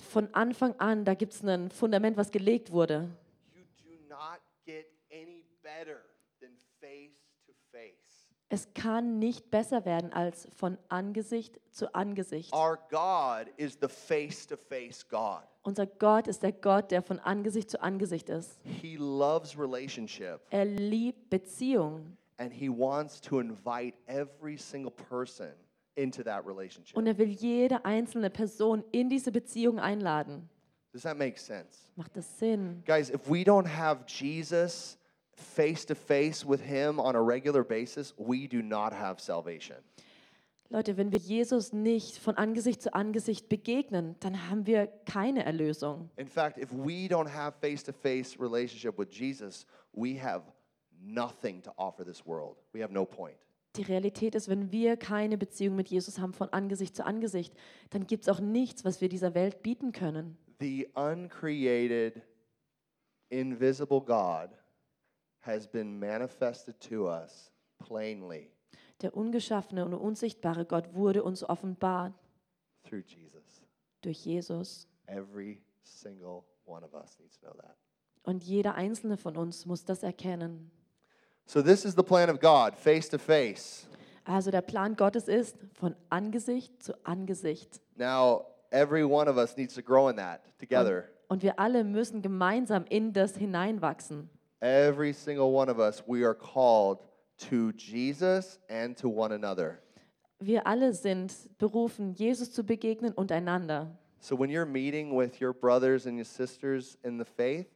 von 0.00 0.32
Anfang 0.34 0.74
an, 0.78 1.04
da 1.04 1.14
gibt 1.14 1.32
es 1.32 1.42
ein 1.42 1.70
Fundament, 1.70 2.16
was 2.16 2.30
gelegt 2.30 2.72
wurde. 2.72 3.08
You 3.54 3.64
do 3.82 4.08
not 4.08 4.40
get 4.64 4.86
any 5.10 5.44
better 5.62 6.02
than 6.40 6.56
face 6.80 7.16
to 7.46 7.52
face. 7.70 8.28
Es 8.48 8.72
kann 8.74 9.18
nicht 9.18 9.50
besser 9.50 9.84
werden 9.84 10.12
als 10.12 10.48
von 10.56 10.78
Angesicht 10.88 11.60
zu 11.70 11.94
Angesicht. 11.94 12.54
Our 12.54 12.78
God 12.90 13.52
is 13.56 13.76
the 13.80 13.88
face 13.88 14.46
to 14.46 14.56
face 14.56 15.06
God. 15.08 15.42
Unser 15.62 15.86
Gott 15.86 16.28
ist 16.28 16.44
der 16.44 16.52
Gott, 16.52 16.92
der 16.92 17.02
von 17.02 17.18
Angesicht 17.18 17.70
zu 17.70 17.82
Angesicht 17.82 18.28
ist. 18.28 18.60
He 18.62 18.96
loves 18.96 19.58
relationship 19.58 20.40
Er 20.50 20.64
liebt 20.64 21.28
Beziehung 21.28 22.16
and 22.38 22.52
he 22.52 22.68
wants 22.68 23.20
to 23.20 23.40
invite 23.40 23.96
every 24.06 24.56
single 24.56 24.92
person 24.92 25.52
into 25.96 26.22
that 26.22 26.46
relationship. 26.46 26.96
und 26.96 27.06
er 27.06 27.18
will 27.18 27.28
jede 27.28 27.84
einzelne 27.84 28.30
Person 28.30 28.84
in 28.92 29.08
diese 29.08 29.32
Beziehung 29.32 29.78
einladen. 29.80 30.48
Does 30.92 31.02
that 31.02 31.18
make 31.18 31.38
sense? 31.38 31.80
Macht 31.96 32.16
das 32.16 32.38
Sinn? 32.38 32.82
Guys, 32.86 33.10
if 33.10 33.28
we 33.28 33.42
don't 33.42 33.66
have 33.66 34.04
Jesus 34.06 34.98
face 35.32 35.84
to 35.84 35.94
face 35.94 36.46
with 36.46 36.60
him 36.60 36.98
on 36.98 37.14
a 37.14 37.20
regular 37.20 37.62
basis, 37.62 38.14
we 38.16 38.48
do 38.48 38.62
not 38.62 38.92
have 38.92 39.20
salvation. 39.20 39.76
Leute, 40.68 40.96
wenn 40.96 41.12
wir 41.12 41.18
Jesus 41.18 41.72
nicht 41.72 42.18
von 42.18 42.36
Angesicht 42.36 42.82
zu 42.82 42.92
Angesicht 42.92 43.48
begegnen, 43.48 44.16
dann 44.20 44.50
haben 44.50 44.66
wir 44.66 44.88
keine 45.04 45.44
Erlösung. 45.44 46.10
In 46.16 46.26
fact, 46.26 46.58
if 46.58 46.72
we 46.72 47.06
don't 47.08 47.28
have 47.28 47.54
face 47.60 47.84
to 47.84 47.92
face 47.92 48.38
relationship 48.40 48.98
with 48.98 49.08
Jesus, 49.10 49.64
we 49.92 50.20
have 50.20 50.42
nothing 51.00 51.62
to 51.62 51.70
offer 51.76 52.04
this 52.04 52.26
world. 52.26 52.56
We 52.72 52.82
have 52.82 52.92
no 52.92 53.04
point. 53.04 53.36
Die 53.76 53.82
Realität 53.82 54.34
ist, 54.34 54.48
wenn 54.48 54.72
wir 54.72 54.96
keine 54.96 55.36
Beziehung 55.36 55.76
mit 55.76 55.88
Jesus 55.88 56.18
haben 56.18 56.32
von 56.32 56.48
Angesicht 56.50 56.96
zu 56.96 57.04
Angesicht, 57.04 57.54
dann 57.90 58.06
gibt 58.06 58.22
es 58.22 58.28
auch 58.28 58.40
nichts, 58.40 58.84
was 58.84 59.00
wir 59.00 59.08
dieser 59.08 59.34
Welt 59.34 59.62
bieten 59.62 59.92
können. 59.92 60.38
The 60.60 60.88
uncreated, 60.94 62.22
invisible 63.28 64.00
God 64.00 64.50
has 65.40 65.66
been 65.66 65.98
manifested 65.98 66.80
to 66.88 67.08
us 67.08 67.52
plainly 67.78 68.50
Der 69.02 69.14
ungeschaffene 69.14 69.84
und 69.84 69.92
unsichtbare 69.92 70.64
Gott 70.64 70.94
wurde 70.94 71.22
uns 71.22 71.44
offenbart 71.44 72.14
through 72.84 73.04
Jesus. 73.04 73.62
durch 74.00 74.24
Jesus. 74.24 74.88
Every 75.06 75.60
single 75.82 76.44
one 76.64 76.84
of 76.84 76.94
us 76.94 77.18
needs 77.18 77.38
to 77.40 77.46
know 77.46 77.56
that. 77.60 77.76
Und 78.22 78.42
jeder 78.42 78.74
einzelne 78.74 79.18
von 79.18 79.36
uns 79.36 79.66
muss 79.66 79.84
das 79.84 80.02
erkennen. 80.02 80.70
So, 81.48 81.62
this 81.62 81.84
is 81.84 81.94
the 81.94 82.02
plan 82.02 82.28
of 82.28 82.40
God, 82.40 82.76
face 82.76 83.08
to 83.10 83.18
face. 83.18 83.86
Also 84.26 84.50
der 84.50 84.62
Plan 84.62 84.96
Gottes 84.96 85.28
ist 85.28 85.56
von 85.74 85.94
Angesicht 86.10 86.82
zu 86.82 86.92
Angesicht. 87.04 87.80
Now, 87.96 88.46
every 88.72 89.04
one 89.04 89.28
of 89.28 89.36
us 89.36 89.56
needs 89.56 89.74
to 89.74 89.82
grow 89.82 90.08
in 90.08 90.16
that 90.16 90.40
together. 90.58 91.04
Und 91.28 91.42
wir 91.42 91.58
alle 91.58 91.84
müssen 91.84 92.20
gemeinsam 92.20 92.84
in 92.88 93.12
das 93.12 93.36
hineinwachsen. 93.36 94.28
Every 94.60 95.12
single 95.12 95.52
one 95.52 95.70
of 95.70 95.78
us, 95.78 96.02
we 96.08 96.24
are 96.24 96.34
called 96.34 96.98
to 97.48 97.70
Jesus 97.76 98.58
and 98.68 98.96
to 98.96 99.08
one 99.08 99.32
another. 99.32 99.78
Wir 100.40 100.66
alle 100.66 100.92
sind 100.92 101.32
berufen, 101.58 102.14
Jesus 102.14 102.52
zu 102.52 102.64
begegnen 102.64 103.12
und 103.12 103.30
einander. 103.30 103.96
So 104.18 104.36
when 104.36 104.50
you're 104.50 104.66
meeting 104.66 105.16
with 105.16 105.40
your 105.40 105.52
brothers 105.52 106.06
and 106.06 106.16
your 106.16 106.24
sisters 106.24 106.98
in 107.04 107.18
the 107.18 107.24
faith, 107.24 107.68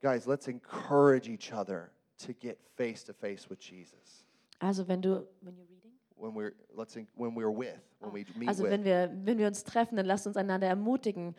guys, 0.00 0.26
let's 0.26 0.48
encourage 0.48 1.28
each 1.28 1.52
other 1.52 1.90
to 2.18 2.32
get 2.32 2.58
face 2.76 3.04
to 3.04 3.12
face 3.12 3.48
with 3.48 3.58
Jesus. 3.60 4.24
Also 4.60 4.86
wenn 4.86 5.00
du, 5.00 5.26
when 5.40 5.56
you're 5.56 5.66
reading? 5.66 5.92
When 6.16 6.34
we're 6.34 6.54
let's 6.74 6.96
en- 6.96 7.08
when 7.16 7.34
we're 7.34 7.50
with, 7.50 7.78
when 8.00 8.12
we 8.12 8.24
meet 8.36 8.48
also 8.48 8.62
with. 8.62 8.70
wenn 8.72 8.84
wir, 8.84 9.10
wenn 9.24 9.38
wir 9.38 9.46
uns 9.46 9.64
treffen, 9.64 9.96
dann 9.96 10.06
lasst 10.06 10.26
uns 10.26 10.36
einander 10.36 10.68
ermutigen, 10.68 11.34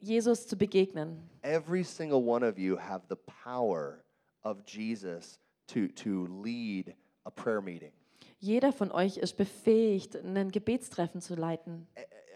Jesus 0.00 0.46
zu 0.46 0.56
begegnen. 0.56 1.28
Every 1.42 1.82
single 1.82 2.22
one 2.22 2.46
of 2.46 2.58
you 2.58 2.76
have 2.76 3.04
the 3.08 3.16
power 3.16 4.04
of 4.42 4.58
Jesus 4.66 5.38
to 5.68 5.88
to 5.88 6.26
lead 6.42 6.94
a 7.24 7.30
prayer 7.30 7.62
meeting. 7.62 7.92
Jeder 8.38 8.72
von 8.72 8.92
euch 8.92 9.16
ist 9.16 9.38
befähigt, 9.38 10.16
ein 10.16 10.50
Gebetstreffen 10.50 11.22
zu 11.22 11.34
leiten. 11.34 11.86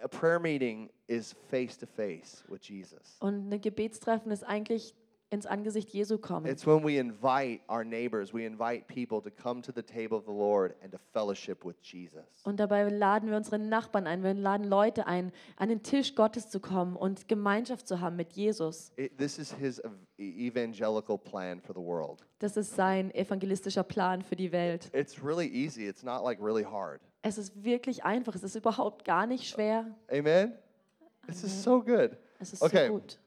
A 0.03 0.09
prayer 0.09 0.39
meeting 0.39 0.89
is 1.07 1.35
face 1.51 1.77
to 1.77 1.87
face 1.87 2.43
with 2.49 2.61
Jesus. 2.63 3.19
Und 3.21 3.53
ein 3.53 3.61
Gebetstreffen 3.61 4.33
ist 4.33 4.45
eigentlich 4.45 4.95
ins 5.31 5.45
Angesicht 5.47 5.91
Jesu 5.93 6.17
kommen. 6.19 6.47
It's 6.51 6.67
when 6.67 6.83
we 6.85 6.99
invite 6.99 7.61
our 7.69 7.85
neighbors, 7.85 8.33
we 8.33 8.47
invite 8.47 8.87
people 8.87 9.21
to 9.21 9.31
come 9.31 9.61
to 9.63 9.73
the 9.73 9.83
table 9.83 10.17
of 10.17 10.25
the 10.25 10.33
Lord 10.33 10.75
and 10.83 10.91
to 10.93 10.99
fellowship 11.13 11.65
with 11.65 11.77
Jesus. 11.83 12.23
Und 12.45 12.59
dabei 12.61 12.85
laden 12.89 13.29
wir 13.29 13.37
unsere 13.37 13.59
Nachbarn 13.59 14.07
ein, 14.07 14.23
wir 14.23 14.33
laden 14.35 14.65
Leute 14.67 15.07
ein, 15.07 15.31
an 15.57 15.69
den 15.69 15.83
Tisch 15.83 16.15
Gottes 16.15 16.49
zu 16.49 16.61
kommen 16.61 16.97
und 16.97 17.29
Gemeinschaft 17.29 17.87
zu 17.87 18.01
haben 18.01 18.17
mit 18.17 18.33
Jesus. 18.33 18.93
It, 18.97 19.19
this 19.19 19.39
is 19.39 19.53
his 19.55 19.81
ev- 19.81 19.93
evangelical 20.19 21.19
plan 21.19 21.61
for 21.61 21.75
the 21.75 21.81
world. 21.83 22.25
Das 22.39 22.57
ist 22.57 22.75
sein 22.75 23.11
evangelistischer 23.15 23.83
Plan 23.83 24.23
für 24.23 24.37
die 24.37 24.53
Welt. 24.53 24.89
It's 24.95 25.23
really 25.23 25.47
easy. 25.49 25.87
It's 25.87 26.03
not 26.03 26.25
like 26.25 26.41
really 26.41 26.65
hard. 26.65 27.01
Es 27.23 27.37
ist 27.37 27.65
wirklich 27.65 28.05
einfach, 28.05 28.35
es 28.35 28.43
ist 28.43 28.55
überhaupt 28.55 29.05
gar 29.05 29.27
nicht 29.27 29.45
schwer. 29.49 29.87
Amen. 30.11 30.53
This 31.27 31.43
is 31.45 31.63
so 31.63 31.83
good. 31.83 32.13
Es 32.39 32.53
ist 32.53 32.63
Okay. 32.63 32.87
so 32.87 32.93
gut. 32.95 33.19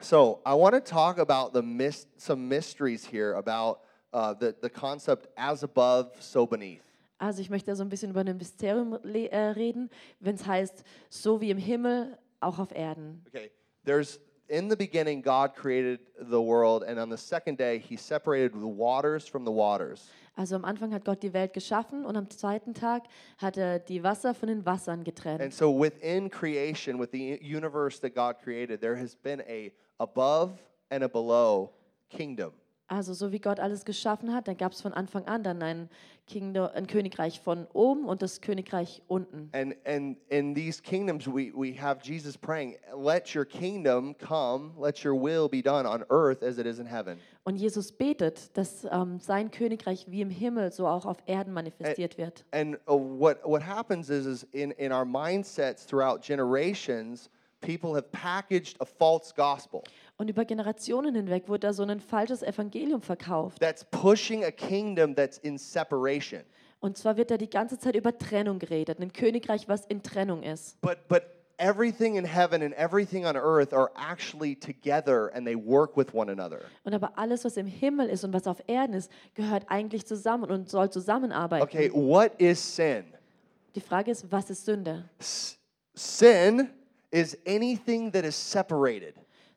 So 0.00 0.40
I 0.46 0.54
want 0.54 0.74
to 0.74 0.80
talk 0.80 1.18
about 1.18 1.52
the 1.52 1.62
mys- 1.62 2.06
some 2.16 2.48
mysteries 2.48 3.04
here 3.04 3.34
about 3.34 3.80
uh, 4.12 4.32
the 4.34 4.54
the 4.60 4.70
concept 4.70 5.26
as 5.36 5.62
above, 5.64 6.10
so 6.20 6.46
beneath. 6.46 6.82
Also 7.20 7.40
ich 7.42 7.50
möchte 7.50 7.74
so 7.74 7.82
ein 7.82 7.88
bisschen 7.88 8.10
über 8.10 8.20
ein 8.20 8.36
Mysterium 8.36 8.96
le- 9.02 9.28
äh, 9.32 9.50
reden, 9.56 9.90
wenn 10.20 10.36
es 10.36 10.46
heißt, 10.46 10.84
so 11.10 11.40
wie 11.40 11.50
im 11.50 11.58
Himmel, 11.58 12.16
auch 12.40 12.60
auf 12.60 12.70
Erden. 12.72 13.24
Okay. 13.26 13.50
There's 13.84 14.20
in 14.46 14.70
the 14.70 14.76
beginning 14.76 15.20
God 15.20 15.54
created 15.56 15.98
the 16.16 16.40
world, 16.40 16.84
and 16.84 16.98
on 17.00 17.10
the 17.10 17.16
second 17.18 17.58
day 17.58 17.80
He 17.80 17.96
separated 17.96 18.52
the 18.54 18.68
waters 18.68 19.26
from 19.28 19.44
the 19.44 19.50
waters. 19.52 20.08
Also 20.36 20.54
am 20.54 20.64
Anfang 20.64 20.92
hat 20.94 21.04
Gott 21.04 21.24
die 21.24 21.32
Welt 21.32 21.52
geschaffen 21.52 22.06
und 22.06 22.16
am 22.16 22.30
zweiten 22.30 22.72
Tag 22.72 23.08
hat 23.38 23.56
er 23.56 23.80
die 23.80 24.04
Wasser 24.04 24.32
von 24.32 24.46
den 24.48 24.64
Wassern 24.64 25.02
getrennt. 25.02 25.40
And 25.42 25.52
so 25.52 25.72
within 25.76 26.30
creation, 26.30 27.00
with 27.00 27.08
the 27.10 27.40
universe 27.42 28.00
that 28.00 28.14
God 28.14 28.36
created, 28.40 28.80
there 28.80 28.96
has 28.96 29.16
been 29.16 29.40
a 29.40 29.72
above 29.98 30.52
and 30.90 31.02
a 31.02 31.08
below 31.08 31.70
kingdom. 32.08 32.52
Also 32.90 33.12
so 33.12 33.32
wie 33.32 33.38
Gott 33.38 33.60
alles 33.60 33.84
geschaffen 33.84 34.34
hat, 34.34 34.48
dann 34.48 34.56
gab 34.56 34.72
es 34.72 34.80
von 34.80 34.94
Anfang 34.94 35.26
an 35.26 35.42
dann 35.42 35.62
ein, 35.62 35.90
Kingdom, 36.26 36.68
ein 36.74 36.86
Königreich 36.86 37.40
von 37.40 37.66
oben 37.72 38.06
und 38.06 38.22
das 38.22 38.40
Königreich 38.40 39.02
unten. 39.08 39.50
And 39.52 39.74
and 39.86 40.16
in 40.30 40.54
these 40.54 40.80
kingdoms 40.80 41.26
we, 41.26 41.52
we 41.54 41.74
have 41.78 42.00
Jesus 42.02 42.36
praying, 42.36 42.76
let 42.96 43.34
your 43.34 43.44
kingdom 43.44 44.14
come, 44.18 44.72
let 44.78 45.04
your 45.04 45.14
will 45.14 45.48
be 45.48 45.62
done 45.62 45.86
on 45.86 46.04
earth 46.10 46.42
as 46.42 46.58
it 46.58 46.66
is 46.66 46.78
in 46.78 46.86
heaven. 46.86 47.18
Und 47.44 47.56
Jesus 47.56 47.92
betet, 47.92 48.56
dass 48.56 48.86
ähm, 48.90 49.20
sein 49.20 49.50
Königreich 49.50 50.06
wie 50.10 50.20
im 50.20 50.30
Himmel 50.30 50.70
so 50.72 50.86
auch 50.86 51.06
auf 51.06 51.18
Erden 51.26 51.52
manifestiert 51.52 52.18
wird. 52.18 52.44
And 52.52 52.78
uh, 52.86 52.94
what 52.94 53.38
what 53.44 53.62
happens 53.62 54.08
is 54.10 54.26
is 54.26 54.46
in, 54.52 54.70
in 54.72 54.92
our 54.92 55.04
mindsets 55.04 55.86
throughout 55.86 56.20
generations, 56.22 57.30
people 57.60 57.90
have 57.94 58.10
packaged 58.12 58.76
a 58.80 58.84
false 58.84 59.32
gospel 59.34 59.82
Und 60.16 60.28
über 60.30 60.44
Generationen 60.44 61.14
hinweg 61.14 61.48
wurde 61.48 61.66
da 61.68 61.72
so 61.72 61.82
ein 61.84 62.00
falsches 62.00 62.42
Evangelium 62.42 63.00
verkauft. 63.02 63.60
that's 63.60 63.84
pushing 63.84 64.44
a 64.44 64.50
kingdom 64.50 65.14
that's 65.14 65.38
in 65.38 65.58
separation. 65.58 66.42
Und 66.80 66.96
zwar 66.96 67.16
wird 67.16 67.30
da 67.30 67.36
die 67.36 67.50
ganze 67.50 67.78
Zeit 67.78 67.96
über 67.96 68.16
Trennung 68.16 68.58
geredet, 68.60 69.00
ein 69.00 69.12
Königreich, 69.12 69.68
was 69.68 69.84
in 69.86 70.02
Trennung 70.02 70.42
ist. 70.44 70.80
But 70.80 71.08
but 71.08 71.22
everything 71.58 72.14
in 72.14 72.24
heaven 72.24 72.62
and 72.62 72.72
everything 72.76 73.26
on 73.26 73.34
earth 73.36 73.72
are 73.72 73.90
actually 73.96 74.54
together 74.54 75.28
and 75.34 75.44
they 75.44 75.56
work 75.56 75.96
with 75.96 76.14
one 76.14 76.30
another. 76.30 76.60
Und 76.84 76.94
aber 76.94 77.18
alles, 77.18 77.44
was 77.44 77.56
im 77.56 77.66
Himmel 77.66 78.08
ist 78.08 78.22
und 78.22 78.32
was 78.32 78.46
auf 78.46 78.62
Erden 78.68 78.94
ist, 78.94 79.10
gehört 79.34 79.64
eigentlich 79.68 80.06
zusammen 80.06 80.48
und 80.52 80.68
soll 80.70 80.88
zusammenarbeiten. 80.90 81.64
Okay, 81.64 81.90
what 81.92 82.30
is 82.40 82.60
sin? 82.76 83.04
Die 83.74 83.80
Frage 83.80 84.12
ist, 84.12 84.30
was 84.30 84.48
ist 84.50 84.64
Sünde? 84.64 85.08
S- 85.18 85.58
sin 85.94 86.70
is 87.10 87.36
anything 87.46 88.12
that 88.12 88.24
is 88.24 88.36
separated. 88.36 89.14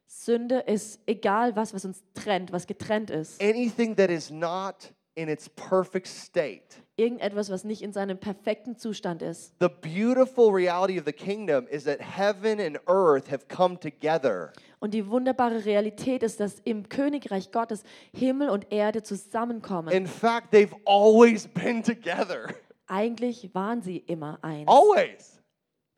Sünde 0.08 0.60
ist 0.68 1.00
egal 1.06 1.56
was, 1.56 1.74
was 1.74 1.86
uns 1.86 2.04
trennt, 2.14 2.52
was 2.52 2.68
getrennt 2.68 3.10
ist. 3.10 3.42
Anything 3.42 3.96
that 3.96 4.10
is 4.10 4.30
not 4.30 4.94
in 5.16 5.30
its 5.30 5.50
perfect 5.50 6.08
state. 6.08 6.82
Irgendetwas, 6.98 7.50
was 7.50 7.64
nicht 7.64 7.82
in 7.82 7.94
seinem 7.94 8.18
perfekten 8.18 8.78
Zustand 8.78 9.22
ist. 9.22 9.54
The 9.60 9.70
beautiful 9.70 10.52
reality 10.52 11.00
of 11.00 11.06
the 11.06 11.14
kingdom 11.14 11.68
is 11.70 11.86
that 11.86 12.00
heaven 12.00 12.60
and 12.60 12.80
earth 12.88 13.32
have 13.32 13.48
come 13.48 13.80
together. 13.80 14.52
Und 14.80 14.94
die 14.94 15.08
wunderbare 15.08 15.66
Realität 15.66 16.24
ist, 16.24 16.40
dass 16.40 16.60
im 16.64 16.90
Königreich 16.90 17.52
Gottes 17.52 17.84
Himmel 18.14 18.50
und 18.50 18.72
Erde 18.72 19.04
zusammenkommen. 19.04 19.94
In 19.94 20.08
fact, 20.08 20.52
they've 20.52 20.76
always 20.86 21.48
been 21.48 21.82
together. 21.82 22.48
Eigentlich 22.88 23.54
waren 23.54 23.82
sie 23.82 23.98
immer 23.98 24.40
eins. 24.44 24.68
Always. 24.68 25.41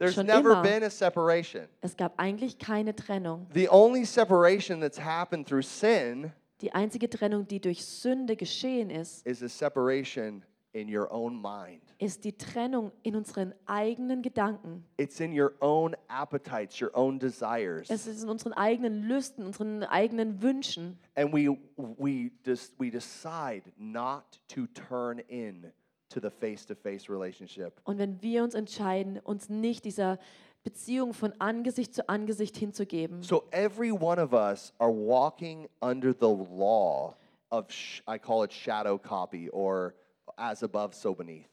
There's 0.04 0.16
Schon 0.16 0.26
never 0.26 0.52
immer. 0.52 0.62
been 0.64 0.84
a 0.84 0.90
separation. 0.90 1.68
Es 1.82 1.96
gab 1.96 2.14
eigentlich 2.20 2.58
keine 2.58 2.94
Trennung. 2.94 3.48
The 3.54 3.70
only 3.70 4.04
separation 4.06 4.82
that's 4.82 5.00
happened 5.00 5.48
through 5.48 5.64
sin 5.64 6.34
Die 6.62 6.74
einzige 6.74 7.10
Trennung, 7.10 7.48
die 7.48 7.60
durch 7.62 7.86
Sünde 7.86 8.36
geschehen 8.36 8.90
ist, 8.90 9.26
is 9.26 9.42
a 9.42 9.48
separation 9.50 10.44
in 10.74 10.94
your 10.94 11.10
own 11.12 11.42
mind. 11.42 11.82
ist 12.00 12.24
die 12.26 12.38
Trennung 12.38 12.92
in 13.04 13.16
unseren 13.16 13.54
eigenen 13.66 14.22
Gedanken. 14.22 14.84
It's 14.98 15.20
in 15.20 15.38
your 15.38 15.54
own 15.62 15.96
appetites, 16.10 16.82
your 16.82 16.92
own 16.96 17.18
desires. 17.20 17.90
Es 17.90 18.06
ist 18.08 18.24
in 18.24 18.30
unseren 18.30 18.54
eigenen 18.54 19.04
Lüsten, 19.04 19.46
unseren 19.46 19.84
eigenen 19.84 20.42
Wünschen. 20.42 20.98
And 21.16 21.32
we 21.34 21.50
we 21.78 22.32
just 22.46 22.74
we 22.80 22.90
decide 22.90 23.64
not 23.78 24.40
to 24.50 24.66
turn 24.68 25.20
in 25.30 25.72
to 26.10 26.20
the 26.22 26.30
face-to-face 26.30 27.10
relationship. 27.10 27.80
Und 27.84 27.98
wenn 27.98 28.22
wir 28.22 28.44
uns 28.44 28.54
entscheiden, 28.54 29.20
uns 29.20 29.50
nicht 29.50 29.86
dieser 29.86 30.20
Beziehung 30.64 31.14
von 31.14 31.34
Angesicht 31.40 31.94
zu 31.94 32.08
Angesicht 32.08 32.56
hinzugeben, 32.58 33.22
So 33.24 33.44
every 33.52 33.92
one 33.92 34.22
of 34.22 34.32
us 34.34 34.74
are 34.80 34.92
walking 34.92 35.68
under 35.82 36.14
the 36.14 36.28
law 36.56 37.16
of 37.50 37.68
I 38.08 38.18
call 38.18 38.44
it 38.44 38.54
shadow 38.54 38.98
copy 38.98 39.50
or 39.50 39.94
as 40.38 40.64
above 40.64 40.94
so 40.96 41.14
beneath. 41.14 41.48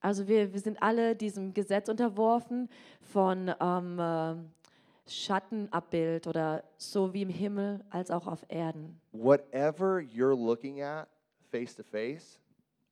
also 0.00 0.26
wir, 0.28 0.52
wir 0.52 0.60
sind 0.60 0.82
alle 0.82 1.14
diesem 1.16 1.52
Gesetz 1.54 1.88
unterworfen 1.88 2.68
von 3.00 3.52
ähm, 3.60 3.98
äh, 3.98 4.34
Schattenabbild 5.08 6.26
oder 6.26 6.64
so 6.76 7.12
wie 7.14 7.22
im 7.22 7.28
Himmel 7.28 7.84
als 7.90 8.10
auch 8.10 8.26
auf 8.26 8.44
Erden. 8.48 9.00
Whatever 9.12 9.98
you're 10.00 10.34
looking 10.36 10.82
at 10.82 11.08
face 11.50 11.74
to 11.76 11.82
face, 11.84 12.38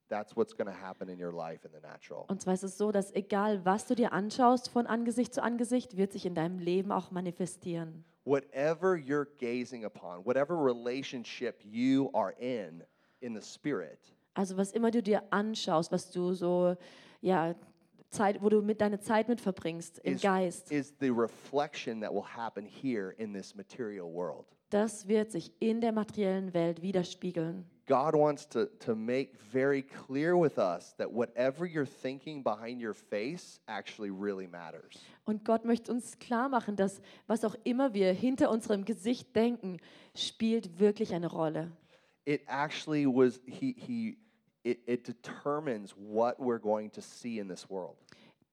that's 0.08 0.36
what's 0.36 0.56
going 0.56 0.66
to 0.70 0.76
happen 0.78 1.08
in 1.08 1.18
your 1.22 1.32
life 1.32 1.64
in 1.64 1.70
the 1.72 1.80
natural. 1.80 2.24
Und 2.28 2.40
zwar 2.42 2.54
ist 2.54 2.62
es 2.62 2.76
so, 2.78 2.92
dass 2.92 3.12
egal 3.14 3.64
was 3.64 3.86
du 3.86 3.94
dir 3.94 4.12
anschaust 4.12 4.68
von 4.70 4.86
Angesicht 4.86 5.32
zu 5.34 5.42
Angesicht, 5.42 5.96
wird 5.96 6.12
sich 6.12 6.26
in 6.26 6.34
deinem 6.34 6.58
Leben 6.58 6.92
auch 6.92 7.10
manifestieren. 7.10 8.04
Whatever 8.24 8.94
you're 8.94 9.26
gazing 9.38 9.84
upon, 9.84 10.24
whatever 10.24 10.54
relationship 10.56 11.56
you 11.62 12.10
are 12.14 12.32
in 12.38 12.82
in 13.20 13.34
the 13.34 13.42
spirit, 13.42 13.98
Also 14.34 14.56
was 14.56 14.72
immer 14.72 14.90
du 14.90 15.02
dir 15.02 15.22
anschaust, 15.30 15.92
was 15.92 16.10
du 16.10 16.32
so, 16.32 16.76
ja, 17.20 17.54
Zeit, 18.10 18.40
wo 18.42 18.48
du 18.48 18.62
mit 18.62 18.80
deine 18.80 19.00
Zeit 19.00 19.28
mit 19.28 19.40
verbringst 19.40 19.98
im 20.00 20.14
is, 20.14 20.22
Geist, 20.22 20.70
is 20.72 20.94
the 21.00 21.10
reflection 21.10 22.00
that 22.00 22.12
will 22.12 22.24
happen 22.24 22.64
here 22.64 23.10
in 23.18 23.32
this 23.32 23.54
material 23.54 24.06
world. 24.12 24.46
das 24.70 25.06
wird 25.08 25.30
sich 25.30 25.52
in 25.60 25.80
der 25.80 25.92
materiellen 25.92 26.52
Welt 26.54 26.80
widerspiegeln. 26.82 27.64
God 27.86 28.14
wants 28.14 28.46
to, 28.46 28.66
to 28.80 28.94
make 28.94 29.36
very 29.52 29.82
clear 29.82 30.36
with 30.36 30.58
us 30.58 30.94
that 30.98 31.12
whatever 31.12 31.66
you're 31.66 31.84
thinking 31.84 32.42
behind 32.42 32.80
your 32.80 32.94
face 32.94 33.60
actually 33.68 34.10
really 34.10 34.46
matters. 34.46 34.98
Und 35.26 35.44
Gott 35.44 35.64
möchte 35.64 35.90
uns 35.92 36.18
klar 36.18 36.48
machen, 36.48 36.76
dass 36.76 37.00
was 37.26 37.44
auch 37.44 37.54
immer 37.64 37.92
wir 37.92 38.12
hinter 38.12 38.50
unserem 38.50 38.84
Gesicht 38.84 39.34
denken, 39.36 39.78
spielt 40.14 40.78
wirklich 40.78 41.14
eine 41.14 41.26
Rolle. 41.26 41.72
It 42.24 42.42
actually 42.46 43.06
was, 43.06 43.40
he, 43.46 43.74
he, 43.76 44.16
it, 44.64 44.80
it 44.86 45.06
determines 45.06 45.94
what 45.96 46.38
we're 46.38 46.60
going 46.60 46.90
to 46.92 47.02
see 47.02 47.38
in 47.38 47.48
this 47.48 47.68
world. 47.68 47.96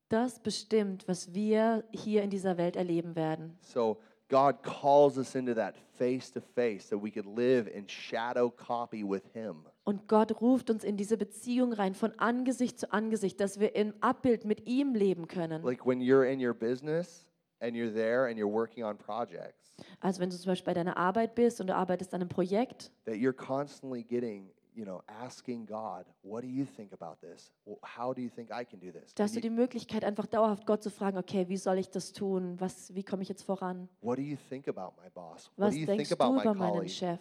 Das 0.09 0.39
bestimmt, 0.39 1.07
was 1.07 1.33
wir 1.33 1.85
hier 1.93 2.21
in 2.21 2.29
dieser 2.29 2.57
Welt 2.57 2.75
erleben 2.75 3.15
werden. 3.15 3.57
So 3.61 3.97
God 4.31 4.63
calls 4.63 5.17
us 5.17 5.35
into 5.35 5.53
that 5.55 5.75
face 5.97 6.31
to 6.31 6.41
face 6.41 6.87
that 6.89 6.97
we 6.97 7.11
could 7.11 7.25
live 7.25 7.67
in 7.67 7.85
shadow 7.85 8.49
copy 8.49 9.03
with 9.03 9.23
Him. 9.33 9.65
Und 9.83 10.07
Gott 10.07 10.41
ruft 10.41 10.69
uns 10.69 10.85
in 10.85 10.95
diese 10.95 11.17
Beziehung 11.17 11.73
rein, 11.73 11.93
von 11.93 12.17
Angesicht 12.17 12.79
zu 12.79 12.93
Angesicht, 12.93 13.41
dass 13.41 13.59
wir 13.59 13.75
im 13.75 13.93
Abbild 13.99 14.45
mit 14.45 14.65
ihm 14.67 14.95
leben 14.95 15.27
können. 15.27 15.61
Like 15.63 15.85
when 15.85 15.99
you're 15.99 16.23
in 16.25 16.39
your 16.39 16.53
business 16.53 17.25
and 17.59 17.75
you're 17.75 17.93
there 17.93 18.27
and 18.27 18.37
you're 18.37 18.51
working 18.51 18.85
on 18.85 18.97
projects, 18.97 19.75
Also 19.99 20.21
wenn 20.21 20.29
du 20.29 20.37
zum 20.37 20.51
Beispiel 20.51 20.65
bei 20.65 20.75
deiner 20.75 20.95
Arbeit 20.95 21.35
bist 21.35 21.59
und 21.59 21.67
du 21.67 21.75
arbeitest 21.75 22.13
an 22.13 22.21
einem 22.21 22.29
Projekt, 22.29 22.89
that 23.05 23.15
you're 23.15 23.33
constantly 23.33 24.01
getting, 24.03 24.49
you 24.73 24.85
know, 24.85 25.01
asking 25.07 25.65
God, 25.65 26.05
what 26.23 26.41
do 26.41 26.47
you 26.47 26.65
think 26.65 26.93
about 26.93 27.17
this? 27.21 27.51
How 27.83 28.13
do 28.13 28.21
you 28.21 28.29
think 28.29 28.49
I 28.51 28.63
can 28.63 28.79
do 28.79 28.91
this? 28.91 29.13
da 29.13 29.23
hast 29.23 29.35
du 29.35 29.41
die 29.41 29.49
Möglichkeit, 29.49 30.03
einfach 30.03 30.27
dauerhaft 30.27 30.65
Gott 30.65 30.81
zu 30.83 30.89
fragen, 30.89 31.17
okay, 31.17 31.47
wie 31.49 31.57
soll 31.57 31.77
ich 31.77 31.89
das 31.89 32.13
tun? 32.13 32.59
Was, 32.59 32.93
wie 32.95 33.03
komme 33.03 33.23
ich 33.23 33.29
jetzt 33.29 33.43
voran? 33.43 33.89
What 34.01 34.17
do 34.17 34.21
you 34.23 34.37
think 34.49 34.67
about 34.67 34.93
my 35.01 35.09
boss? 35.09 35.51
What 35.55 35.67
Was 35.67 35.73
do 35.73 35.79
you 35.79 35.85
denkst 35.85 36.09
think 36.09 36.19
du 36.19 36.23
about 36.23 36.35
my 36.35 36.41
über 36.41 36.53
meinen? 36.53 36.89
Chef? 36.89 37.19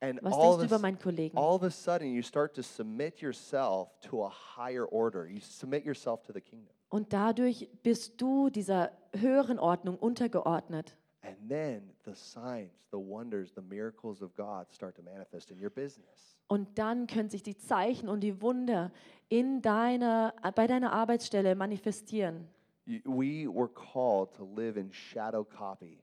And 0.00 0.20
Was 0.22 0.32
all 0.32 0.40
denkst 0.40 0.52
of, 0.52 0.56
du 0.58 0.62
a, 0.62 0.66
über 0.66 0.78
meinen 0.78 0.98
Kollegen? 0.98 1.36
all 1.36 1.56
of 1.56 1.62
a 1.64 1.70
sudden, 1.70 2.12
you 2.12 2.22
start 2.22 2.54
to 2.54 2.62
submit 2.62 3.20
yourself 3.20 3.88
to 4.02 4.24
a 4.24 4.30
higher 4.56 4.86
order. 4.92 5.26
You 5.26 5.40
submit 5.40 5.84
yourself 5.84 6.22
to 6.22 6.32
the 6.32 6.40
kingdom. 6.40 6.72
Und 6.90 7.12
dadurch 7.12 7.68
bist 7.82 8.20
du 8.20 8.48
dieser 8.48 8.92
höheren 9.12 9.58
Ordnung 9.58 9.98
untergeordnet. 9.98 10.96
And 11.22 11.36
then 11.48 11.90
the 12.04 12.14
signs, 12.14 12.70
the 12.90 12.98
wonders, 12.98 13.52
the 13.52 13.62
miracles 13.62 14.22
of 14.22 14.34
God 14.36 14.66
start 14.72 14.94
to 14.96 15.02
manifest 15.02 15.50
in 15.50 15.58
your 15.62 15.70
business. 15.70 16.36
Und 16.46 16.78
dann 16.78 17.06
können 17.06 17.28
sich 17.28 17.42
die 17.42 17.56
Zeichen 17.56 18.08
und 18.08 18.20
die 18.20 18.40
Wunder 18.40 18.90
in 19.28 19.60
deiner, 19.60 20.32
bei 20.54 20.66
deiner 20.66 20.92
Arbeitsstelle 20.92 21.54
manifestieren. 21.54 22.48
We 22.86 23.46
were 23.46 23.68
called 23.68 24.32
to 24.34 24.44
live 24.44 24.78
in 24.78 24.90
shadow 24.90 25.44
copy. 25.44 26.02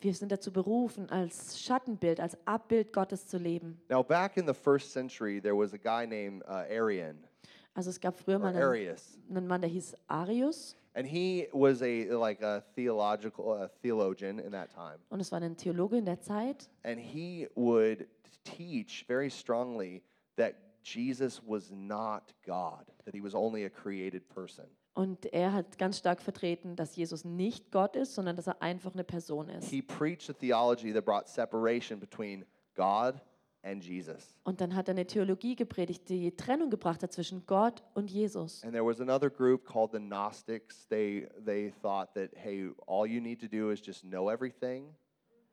Wir 0.00 0.12
sind 0.12 0.30
dazu 0.30 0.52
berufen, 0.52 1.08
als 1.08 1.58
Schattenbild, 1.58 2.20
als 2.20 2.36
Abbild 2.46 2.92
Gottes 2.92 3.26
zu 3.26 3.38
leben. 3.38 3.80
Now, 3.88 4.02
back 4.02 4.36
in 4.36 4.46
the 4.46 4.52
first 4.52 4.92
century, 4.92 5.40
there 5.40 5.56
was 5.56 5.72
a 5.72 5.78
guy 5.78 6.06
named 6.06 6.42
uh, 6.46 6.70
Arian, 6.70 7.24
Also 7.72 7.88
es 7.90 7.98
gab 7.98 8.18
früher 8.18 8.38
mal 8.38 8.48
einen, 8.48 8.62
Arius, 8.62 9.18
einen 9.30 9.46
Mann, 9.46 9.62
der 9.62 9.70
hieß 9.70 9.96
Arius. 10.06 10.76
And 10.94 11.06
he 11.06 11.48
was 11.52 11.82
a 11.82 12.08
like 12.10 12.42
a 12.42 12.62
theological 12.74 13.50
uh, 13.52 13.68
theologian 13.82 14.38
in 14.38 14.52
that 14.52 14.70
time, 14.70 14.98
Und 15.10 15.20
es 15.20 15.30
war 15.32 15.40
ein 15.40 15.56
Theologe 15.56 15.96
in 15.96 16.04
der 16.04 16.20
Zeit. 16.20 16.68
and 16.84 16.98
he 17.00 17.48
would 17.54 18.06
teach 18.44 19.04
very 19.06 19.30
strongly 19.30 20.02
that 20.36 20.54
Jesus 20.82 21.40
was 21.46 21.70
not 21.70 22.34
God, 22.46 22.84
that 23.04 23.14
he 23.14 23.22
was 23.22 23.34
only 23.34 23.64
a 23.64 23.70
created 23.70 24.28
person. 24.28 24.64
Und 24.96 25.26
er 25.32 25.52
hat 25.52 25.76
ganz 25.78 25.98
stark 25.98 26.20
vertreten, 26.22 26.76
dass 26.76 26.94
Jesus 26.94 27.24
nicht 27.24 27.72
Gott 27.72 27.96
ist, 27.96 28.14
sondern 28.14 28.36
dass 28.36 28.46
er 28.46 28.62
einfach 28.62 28.92
eine 28.94 29.02
Person 29.02 29.48
ist. 29.48 29.68
He 29.68 29.82
preached 29.82 30.30
a 30.30 30.32
theology 30.32 30.92
that 30.92 31.04
brought 31.04 31.28
separation 31.28 31.98
between 31.98 32.44
God 32.76 33.20
and 33.64 33.82
Jesus. 33.82 34.36
Und 34.44 34.60
dann 34.60 34.74
hat 34.74 34.88
er 34.88 34.92
eine 34.92 35.06
Theologie 35.06 35.56
gepredigt, 35.56 36.08
die 36.08 36.34
Trennung 36.36 36.70
gebracht 36.70 37.02
hat 37.02 37.12
zwischen 37.12 37.44
Gott 37.46 37.82
und 37.94 38.10
Jesus. 38.10 38.62
And 38.62 38.72
there 38.72 38.84
was 38.84 39.00
another 39.00 39.30
group 39.30 39.64
called 39.64 39.92
the 39.92 39.98
Gnostics. 39.98 40.86
They 40.88 41.28
they 41.44 41.72
thought 41.82 42.14
that 42.14 42.30
hey, 42.34 42.70
all 42.86 43.06
you 43.06 43.20
need 43.20 43.40
to 43.40 43.48
do 43.48 43.70
is 43.70 43.80
just 43.84 44.02
know 44.02 44.30
everything. 44.30 44.94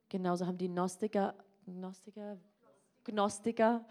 Genauso 0.10 0.46
haben 0.46 0.58
die 0.58 0.68
Gnostiker, 0.68 1.34
Gnostiker 1.66 2.38
Gnostiker 3.06 3.86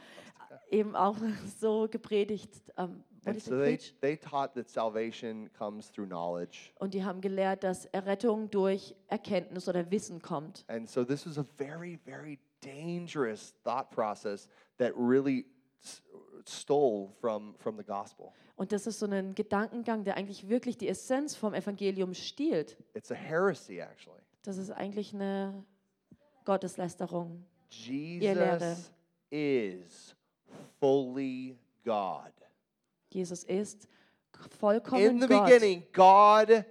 eben 0.70 0.94
auch 0.96 1.16
so 1.60 1.88
gepredigt. 1.90 2.50
Um, 2.76 3.04
what 3.24 3.28
And 3.28 3.36
is 3.36 3.44
so 3.44 3.54
it, 3.54 3.58
they, 3.64 3.76
preach? 3.76 3.94
they 4.00 4.16
taught 4.16 4.54
that 4.54 4.68
salvation 4.68 5.50
comes 5.58 5.90
through 5.90 6.06
knowledge. 6.08 6.72
Und 6.78 6.94
die 6.94 7.04
haben 7.04 7.20
gelehrt, 7.20 7.62
dass 7.64 7.86
Errettung 7.86 8.50
durch 8.50 8.94
Erkenntnis 9.08 9.68
oder 9.68 9.90
Wissen 9.90 10.20
kommt. 10.22 10.64
And 10.68 10.88
so 10.88 11.04
this 11.04 11.26
was 11.26 11.38
a 11.38 11.44
very, 11.58 11.98
very 12.04 12.38
dangerous 12.60 13.54
thought 13.64 13.90
process 13.90 14.48
that 14.78 14.92
really 14.96 15.46
s- 15.82 16.02
stole 16.46 17.10
from, 17.20 17.54
from 17.58 17.76
the 17.76 17.84
gospel. 17.84 18.32
Und 18.56 18.72
das 18.72 18.86
ist 18.86 18.98
so 18.98 19.06
ein 19.06 19.34
Gedankengang, 19.34 20.04
der 20.04 20.16
eigentlich 20.16 20.48
wirklich 20.48 20.76
die 20.76 20.88
Essenz 20.88 21.34
vom 21.34 21.54
Evangelium 21.54 22.12
stiehlt. 22.12 22.76
It's 22.94 23.10
a 23.10 23.14
heresy, 23.14 23.78
actually. 23.80 24.20
Das 24.42 24.58
ist 24.58 24.70
eigentlich 24.70 25.14
eine 25.14 25.64
Gotteslästerung. 26.44 27.44
Jesus 27.70 28.90
is 29.30 30.14
fully 30.78 31.56
God. 31.84 32.32
Jesus 33.10 33.44
ist 33.44 33.86
In 34.34 34.50
vollkommen 34.58 35.20
the 35.20 35.26
Gott. 35.26 35.46
beginning, 35.46 35.82
God 35.92 36.64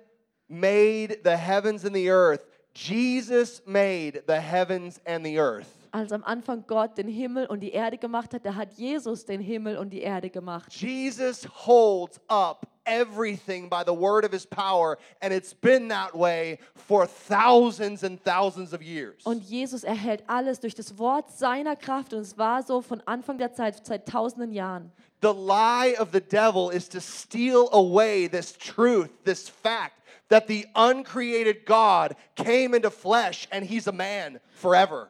made 0.48 1.20
the 1.24 1.36
heavens 1.38 1.86
and 1.86 1.96
the 1.96 2.10
earth. 2.10 2.46
Jesus 2.74 3.62
made 3.66 4.24
the 4.28 4.40
heavens 4.40 5.00
and 5.06 5.26
the 5.26 5.38
earth. 5.40 5.68
Als 5.92 6.12
am 6.12 6.24
Anfang 6.24 6.64
Gott 6.68 6.98
den 6.98 7.08
Himmel 7.08 7.48
und 7.48 7.62
die 7.62 7.72
Erde 7.72 7.98
gemacht 7.98 8.34
hat, 8.34 8.46
da 8.46 8.54
hat 8.54 8.74
Jesus 8.74 9.26
den 9.26 9.42
Himmel 9.42 9.78
und 9.78 9.90
die 9.90 10.02
Erde 10.02 10.30
gemacht. 10.30 10.72
Jesus 10.72 11.48
holds 11.66 12.20
up 12.28 12.68
everything 12.86 13.70
by 13.70 13.84
the 13.86 13.92
word 13.94 14.24
of 14.24 14.32
his 14.32 14.46
power, 14.46 14.98
and 15.22 15.34
it's 15.34 15.54
been 15.54 15.90
that 15.90 16.14
way 16.14 16.60
for 16.76 17.08
thousands 17.08 18.04
and 18.04 18.24
thousands 18.24 18.72
of 18.74 18.82
years. 18.84 19.24
Und 19.26 19.44
Jesus 19.44 19.84
erhält 19.84 20.24
alles 20.28 20.60
durch 20.60 20.76
das 20.76 20.98
Wort 21.00 21.32
seiner 21.32 21.76
Kraft 21.76 22.14
und 22.14 22.22
es 22.22 22.38
war 22.38 22.62
so 22.62 22.82
von 22.82 23.02
Anfang 23.06 23.40
der 23.40 23.54
Zeit, 23.54 23.84
seit 23.86 24.08
tausenden 24.08 24.52
Jahren. 24.52 24.92
The 25.22 25.34
lie 25.34 25.96
of 26.00 26.12
the 26.12 26.22
devil 26.22 26.70
is 26.70 26.88
to 26.90 27.02
steal 27.02 27.70
away 27.74 28.28
this 28.28 28.54
truth, 28.54 29.10
this 29.26 29.50
fact 29.50 30.00
that 30.30 30.48
the 30.48 30.66
uncreated 30.76 31.66
God 31.66 32.16
came 32.36 32.74
into 32.74 32.90
flesh 32.90 33.48
and 33.52 33.66
he's 33.66 33.88
a 33.88 33.92
man 33.92 34.40
forever. 34.52 35.10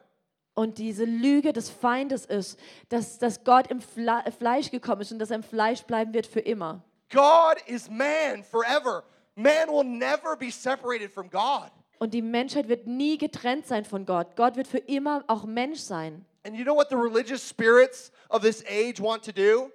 Und 0.54 0.78
diese 0.78 1.04
Lüge 1.04 1.52
des 1.52 1.70
Feindes 1.70 2.26
ist, 2.26 2.58
dass, 2.88 3.18
dass 3.18 3.44
Gott 3.44 3.68
im 3.68 3.80
Fle 3.80 4.24
Fleisch 4.36 4.70
gekommen 4.70 5.02
ist 5.02 5.12
und 5.12 5.18
dass 5.18 5.30
er 5.30 5.36
im 5.36 5.42
Fleisch 5.42 5.82
bleiben 5.82 6.12
wird 6.12 6.26
für 6.26 6.40
immer. 6.40 6.82
God 7.10 7.56
is 7.66 7.88
man 7.88 8.42
forever. 8.42 9.04
Man 9.36 9.68
will 9.68 9.84
never 9.84 10.36
be 10.36 10.50
separated 10.50 11.12
from 11.12 11.30
God. 11.30 11.70
Und 11.98 12.14
die 12.14 12.22
Menschheit 12.22 12.68
wird 12.68 12.86
nie 12.86 13.16
getrennt 13.16 13.66
sein 13.66 13.84
von 13.84 14.06
Gott. 14.06 14.34
Gott 14.34 14.56
wird 14.56 14.66
für 14.66 14.78
immer 14.78 15.22
auch 15.28 15.44
Mensch 15.44 15.80
sein. 15.80 16.24
And 16.44 16.56
you 16.56 16.64
know 16.64 16.74
what 16.74 16.88
the 16.88 16.96
religious 16.96 17.46
spirits 17.46 18.10
of 18.30 18.42
this 18.42 18.64
age 18.66 19.00
want 19.00 19.22
to 19.24 19.32
do? 19.32 19.70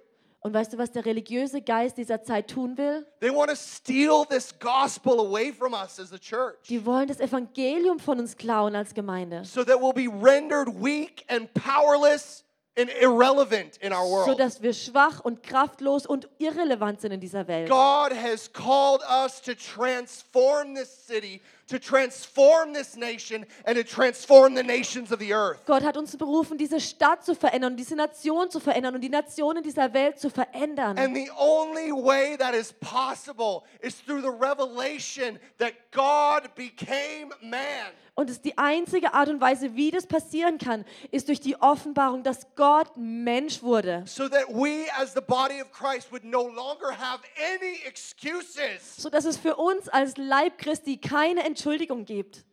Und 0.46 0.54
weißt 0.54 0.74
du, 0.74 0.78
was 0.78 0.92
der 0.92 1.04
religiöse 1.04 1.60
Geist 1.60 1.96
dieser 1.96 2.22
Zeit 2.22 2.48
tun 2.48 2.78
will? 2.78 3.04
They 3.18 3.34
want 3.34 3.50
to 3.50 3.56
steal 3.56 4.24
this 4.30 4.56
gospel 4.56 5.18
away 5.18 5.52
from 5.52 5.72
us 5.72 5.98
as 5.98 6.12
a 6.12 6.18
church 6.18 6.68
Die 6.68 6.86
wollen 6.86 7.08
das 7.08 7.18
Evangelium 7.18 7.98
von 7.98 8.20
uns 8.20 8.36
klauen 8.36 8.76
als 8.76 8.94
Gemeinde, 8.94 9.44
so 9.44 9.64
that 9.64 9.80
we'll 9.80 9.92
be 9.92 10.06
rendered 10.06 10.68
weak 10.68 11.24
and 11.26 11.52
powerless 11.52 12.44
and 12.78 12.88
irrelevant 13.00 13.76
in 13.78 13.92
our 13.92 14.06
so 14.06 14.26
world. 14.28 14.38
dass 14.38 14.62
wir 14.62 14.72
schwach 14.72 15.18
und 15.18 15.42
kraftlos 15.42 16.06
und 16.06 16.28
irrelevant 16.38 17.00
sind 17.00 17.10
in 17.10 17.18
dieser 17.18 17.48
Welt. 17.48 17.68
God 17.68 18.12
has 18.16 18.48
called 18.52 19.00
us 19.10 19.42
to 19.42 19.52
transform 19.52 20.76
this 20.76 21.06
city, 21.08 21.40
to 21.68 21.78
transform 21.78 22.72
this 22.72 22.96
nation, 22.96 23.46
and 23.64 23.76
to 23.76 23.84
transform 23.84 24.54
the 24.54 24.62
nations 24.62 25.12
of 25.12 25.18
the 25.18 25.32
earth. 25.32 25.64
Gott 25.66 25.82
hat 25.82 25.96
uns 25.96 26.16
berufen, 26.16 26.58
diese 26.58 26.80
Stadt 26.80 27.24
zu 27.24 27.34
verändern 27.34 27.76
diese 27.76 27.94
Nation 27.94 28.50
zu 28.50 28.60
verändern 28.60 28.94
und 28.94 29.00
die 29.00 29.08
Nationen 29.08 29.62
dieser 29.62 29.92
Welt 29.92 30.18
zu 30.18 30.30
verändern. 30.30 30.98
And 30.98 31.14
the 31.14 31.30
only 31.38 31.92
way 31.92 32.36
that 32.36 32.54
is 32.54 32.72
possible 32.72 33.62
is 33.80 33.96
through 34.04 34.22
the 34.22 34.28
revelation 34.28 35.38
that 35.58 35.72
God 35.92 36.54
became 36.54 37.30
man. 37.40 37.92
Und 38.18 38.30
es 38.30 38.40
die 38.40 38.56
einzige 38.56 39.12
Art 39.12 39.28
und 39.28 39.42
Weise, 39.42 39.76
wie 39.76 39.90
das 39.90 40.06
passieren 40.06 40.56
kann, 40.56 40.86
ist 41.10 41.28
durch 41.28 41.38
die 41.38 41.54
Offenbarung, 41.60 42.22
dass 42.22 42.46
Gott 42.56 42.96
Mensch 42.96 43.62
wurde. 43.62 44.04
So 44.06 44.26
that 44.26 44.48
we, 44.48 44.86
as 44.98 45.12
the 45.12 45.20
body 45.20 45.60
of 45.60 45.70
Christ, 45.70 46.10
would 46.10 46.24
no 46.24 46.48
longer 46.48 46.98
have 46.98 47.20
any 47.54 47.82
excuses 47.86 48.96
So 48.96 49.10
dass 49.10 49.26
es 49.26 49.36
für 49.36 49.56
uns 49.56 49.90
als 49.90 50.16
Leib 50.16 50.56
Christi 50.56 50.96
keine 50.96 51.44
Entschuldigung 51.56 52.04
gibt. 52.04 52.44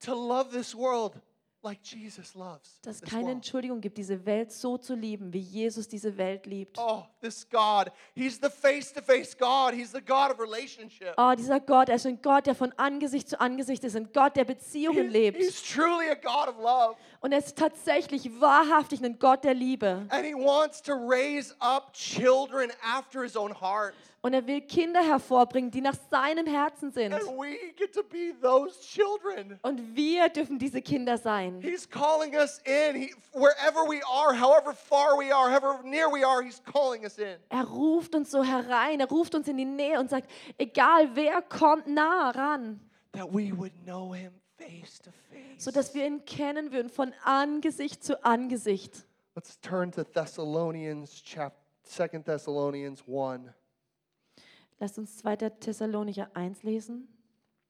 to 0.00 0.14
love 0.14 0.50
this 0.50 0.74
world 0.74 1.12
like 1.62 1.78
Jesus 1.82 2.34
loves. 2.34 2.80
Dass 2.80 3.02
es 3.02 3.02
keine. 3.02 3.32
Entschuldigung 3.32 3.82
gibt, 3.82 3.98
diese 3.98 4.24
Welt 4.24 4.50
so 4.50 4.78
zu 4.78 4.94
lieben, 4.94 5.30
wie 5.34 5.40
Jesus 5.40 5.86
diese 5.86 6.16
Welt 6.16 6.46
liebt. 6.46 6.78
Oh, 6.78 7.02
this 7.20 7.46
God. 7.50 7.92
He's 8.14 8.40
the 8.40 8.48
face 8.48 8.90
to 8.94 9.02
face 9.02 9.36
God. 9.36 9.74
He's 9.74 9.92
the 9.92 10.00
God 10.00 10.30
of 10.30 10.40
relationship. 10.40 11.12
Oh, 11.18 11.34
dieser 11.36 11.60
Gott, 11.60 11.90
er 11.90 11.96
ist 11.96 12.06
ein 12.06 12.22
Gott, 12.22 12.46
der 12.46 12.54
von 12.54 12.72
Angesicht 12.78 13.28
zu 13.28 13.38
Angesicht 13.38 13.84
ist, 13.84 13.94
ein 13.94 14.10
Gott, 14.10 14.36
der 14.36 14.44
Beziehungen 14.44 15.04
He's, 15.04 15.12
lebt. 15.12 15.36
he's 15.36 15.62
truly 15.62 16.08
a 16.08 16.14
God 16.14 16.48
of 16.48 16.56
love. 16.56 16.96
Und 17.20 17.32
er 17.32 17.38
ist 17.40 17.58
tatsächlich 17.58 18.40
wahrhaftig 18.40 19.04
ein 19.04 19.18
Gott 19.18 19.44
der 19.44 19.52
Liebe. 19.52 20.06
And 20.08 20.24
he 20.24 20.32
wants 20.34 20.80
to 20.80 20.94
raise 20.94 21.54
up 21.60 21.92
children 21.92 22.72
after 22.82 23.22
his 23.22 23.36
own 23.36 23.52
heart. 23.60 23.92
Und 24.22 24.34
er 24.34 24.46
will 24.46 24.60
Kinder 24.60 25.00
hervorbringen, 25.02 25.70
die 25.70 25.80
nach 25.80 25.94
seinem 26.10 26.46
Herzen 26.46 26.90
sind. 26.90 27.14
And 27.14 27.22
we 27.38 27.56
get 27.76 27.94
to 27.94 28.02
be 28.02 28.34
those 28.42 28.78
children. 28.80 29.58
Und 29.62 29.96
wir 29.96 30.28
dürfen 30.28 30.58
diese 30.58 30.82
Kinder 30.82 31.16
sein. 31.16 31.60
He's 31.62 31.88
calling 31.88 32.34
us 32.34 32.58
in. 32.66 32.96
He, 32.96 33.14
wherever 33.32 33.88
we 33.88 34.00
are, 34.06 34.38
however 34.38 34.74
far 34.74 35.16
we 35.18 35.34
are, 35.34 35.50
however 35.50 35.80
near 35.84 36.08
we 36.12 36.22
are, 36.22 36.42
He's 36.44 36.62
calling 36.62 37.02
us 37.04 37.16
in. 37.18 37.38
Er 37.48 37.64
ruft 37.64 38.14
uns 38.14 38.30
so 38.30 38.44
herein, 38.44 39.00
er 39.00 39.08
ruft 39.08 39.34
uns 39.34 39.48
in 39.48 39.56
die 39.56 39.64
Nähe 39.64 39.98
und 39.98 40.10
sagt, 40.10 40.30
egal 40.58 41.08
wer 41.16 41.40
kommt 41.40 41.86
nah 41.86 42.28
ran, 42.30 42.78
That 43.12 43.32
we 43.32 43.50
would 43.56 43.72
know 43.86 44.12
Him 44.14 44.32
face 44.58 44.98
to 45.00 45.10
face. 45.30 45.64
sodass 45.64 45.94
wir 45.94 46.06
ihn 46.06 46.26
kennen 46.26 46.72
würden 46.72 46.90
von 46.90 47.14
Angesicht 47.24 48.04
zu 48.04 48.22
Angesicht. 48.22 49.06
Let's 49.34 49.58
turn 49.62 49.90
to 49.92 50.04
Thessalonians, 50.04 51.22
chap- 51.24 51.56
2 51.84 52.08
Thessalonians 52.18 53.02
1. 53.08 53.48
Lasst 54.80 54.98
uns 54.98 55.18
2. 55.18 55.36
Thessalonicher 55.36 56.30
1 56.34 56.62
lesen. 56.62 57.06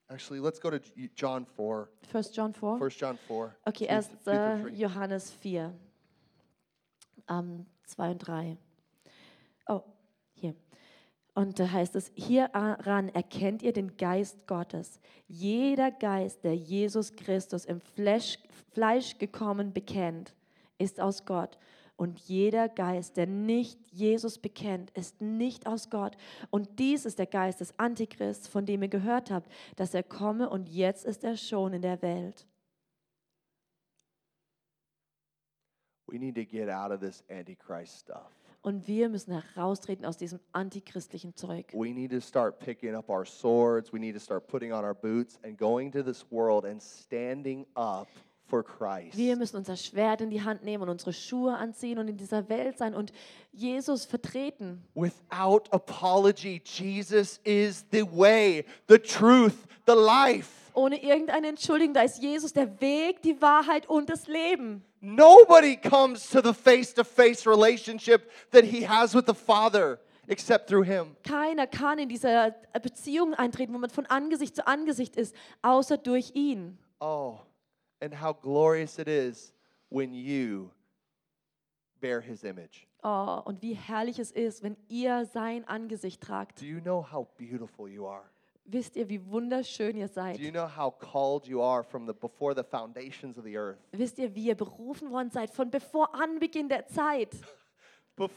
Actually, 0.07 0.39
let's 0.39 0.59
go 0.59 0.69
to 0.69 0.77
John 1.15 1.45
4. 1.45 1.87
1. 2.11 2.31
John 2.33 2.53
4. 2.53 2.79
1 2.81 2.97
John 2.97 3.17
4. 3.27 3.55
Okay, 3.65 3.85
two- 3.85 3.91
erst 3.91 4.11
two 4.23 4.31
through 4.31 4.67
äh. 4.67 4.75
Johannes 4.75 5.31
4, 5.31 5.73
ähm, 7.29 7.65
2 7.85 8.11
und 8.11 8.17
3. 8.19 8.57
Oh, 9.67 9.81
hier. 10.33 10.55
Und 11.33 11.59
da 11.59 11.69
heißt 11.69 11.95
es, 11.95 12.11
hieran 12.13 13.07
erkennt 13.09 13.61
ihr 13.61 13.71
den 13.71 13.95
Geist 13.95 14.47
Gottes. 14.47 14.99
Jeder 15.27 15.91
Geist, 15.91 16.43
der 16.43 16.55
Jesus 16.55 17.13
Christus 17.15 17.63
im 17.63 17.79
Fleisch, 17.79 18.37
Fleisch 18.73 19.17
gekommen 19.17 19.71
bekennt, 19.71 20.33
ist 20.77 20.99
aus 20.99 21.25
Gott. 21.25 21.57
Und 22.01 22.17
jeder 22.21 22.67
Geist, 22.67 23.15
der 23.15 23.27
nicht 23.27 23.79
Jesus 23.91 24.39
bekennt, 24.39 24.89
ist 24.97 25.21
nicht 25.21 25.67
aus 25.67 25.91
Gott. 25.91 26.17
Und 26.49 26.79
dies 26.79 27.05
ist 27.05 27.19
der 27.19 27.27
Geist 27.27 27.61
des 27.61 27.77
Antichrists, 27.77 28.47
von 28.47 28.65
dem 28.65 28.81
ihr 28.81 28.87
gehört 28.87 29.29
habt, 29.29 29.47
dass 29.75 29.93
er 29.93 30.01
komme 30.01 30.49
und 30.49 30.67
jetzt 30.67 31.05
ist 31.05 31.23
er 31.23 31.37
schon 31.37 31.73
in 31.73 31.83
der 31.83 32.01
Welt. 32.01 32.47
We 36.07 36.17
need 36.17 36.33
to 36.33 36.43
get 36.43 36.71
out 36.71 36.89
of 36.91 37.01
this 37.01 37.23
Antichrist 37.29 37.99
stuff. 37.99 38.31
Und 38.63 38.87
wir 38.87 39.07
müssen 39.07 39.39
heraustreten 39.39 40.03
aus 40.03 40.17
diesem 40.17 40.39
antichristlichen 40.53 41.35
Zeug. 41.35 41.71
We 41.71 41.93
need 41.93 42.09
to 42.09 42.19
start 42.19 42.57
picking 42.57 42.95
up 42.95 43.09
our 43.09 43.27
swords. 43.27 43.93
We 43.93 43.99
need 43.99 44.15
to 44.15 44.19
start 44.19 44.47
putting 44.47 44.73
on 44.73 44.83
our 44.83 44.95
boots 44.95 45.39
and 45.43 45.55
going 45.55 45.91
to 45.91 46.01
this 46.01 46.25
world 46.31 46.65
and 46.65 46.81
standing 46.81 47.67
up 47.75 48.07
for 48.51 48.63
Christ. 48.63 49.17
Wir 49.17 49.37
müssen 49.37 49.55
unser 49.55 49.77
Schwert 49.77 50.19
in 50.19 50.29
die 50.29 50.43
Hand 50.43 50.63
nehmen 50.63 50.83
und 50.83 50.89
unsere 50.89 51.13
Schuhe 51.13 51.55
anziehen 51.55 51.97
und 51.97 52.09
in 52.09 52.17
dieser 52.17 52.49
Welt 52.49 52.77
sein 52.77 52.93
und 52.93 53.13
Jesus 53.53 54.03
vertreten. 54.03 54.83
Without 54.93 55.63
apology, 55.71 56.61
Jesus 56.65 57.39
is 57.45 57.85
the 57.91 58.03
way, 58.03 58.65
the 58.89 58.99
truth, 58.99 59.55
the 59.87 59.93
life. 59.93 60.49
Ohne 60.73 61.01
irgendeine 61.01 61.47
Entschuldigung, 61.47 61.93
da 61.93 62.01
ist 62.01 62.21
Jesus 62.21 62.51
der 62.51 62.79
Weg, 62.81 63.21
die 63.21 63.41
Wahrheit 63.41 63.89
und 63.89 64.09
das 64.09 64.27
Leben. 64.27 64.83
Nobody 64.99 65.77
comes 65.77 66.29
to 66.29 66.41
the 66.41 66.53
face 66.53 66.93
to 66.93 67.03
face 67.03 67.47
relationship 67.47 68.29
that 68.51 68.65
he 68.65 68.85
has 68.85 69.15
with 69.15 69.23
the 69.27 69.33
Father 69.33 69.97
except 70.27 70.69
through 70.69 70.85
him. 70.85 71.15
Keiner 71.23 71.67
kann 71.67 71.99
in 71.99 72.09
diese 72.09 72.53
Beziehung 72.81 73.33
eintreten, 73.33 73.73
wo 73.73 73.77
man 73.77 73.89
von 73.89 74.05
Angesicht 74.07 74.55
zu 74.57 74.67
Angesicht 74.67 75.15
ist, 75.15 75.33
außer 75.61 75.97
durch 75.97 76.31
ihn. 76.35 76.77
Oh, 76.99 77.39
and 78.01 78.13
how 78.13 78.33
glorious 78.33 78.99
it 78.99 79.07
is 79.07 79.53
when 79.89 80.13
you 80.13 80.71
bear 81.99 82.21
his 82.21 82.43
image. 82.43 82.87
Oh, 83.03 83.41
und 83.45 83.61
wie 83.61 83.73
herrlich 83.73 84.19
es 84.19 84.31
ist, 84.31 84.61
wenn 84.61 84.77
ihr 84.87 85.25
sein 85.25 85.67
Angesicht 85.67 86.21
tragt. 86.21 86.61
Do 86.61 86.65
you 86.65 86.79
know 86.79 87.01
how 87.01 87.27
beautiful 87.37 87.87
you 87.87 88.05
are? 88.05 88.29
Wisst 88.65 88.95
ihr, 88.95 89.09
wie 89.09 89.19
wunderschön 89.25 89.97
ihr 89.97 90.07
seid? 90.07 90.37
Do 90.37 90.43
you 90.43 90.51
know 90.51 90.67
how 90.67 90.91
called 90.91 91.47
you 91.47 91.61
are 91.61 91.83
from 91.83 92.05
the 92.05 92.13
before 92.13 92.53
the 92.55 92.63
foundations 92.63 93.37
of 93.37 93.43
the 93.43 93.57
earth? 93.57 93.79
Wisst 93.91 94.19
ihr, 94.19 94.33
wie 94.35 94.45
ihr 94.45 94.55
berufen 94.55 95.11
worden 95.11 95.31
seid 95.31 95.49
von 95.49 95.71
bevor 95.71 96.13
Anbeginn 96.13 96.69
der 96.69 96.85
Zeit? 96.87 97.35
Bef- 98.17 98.29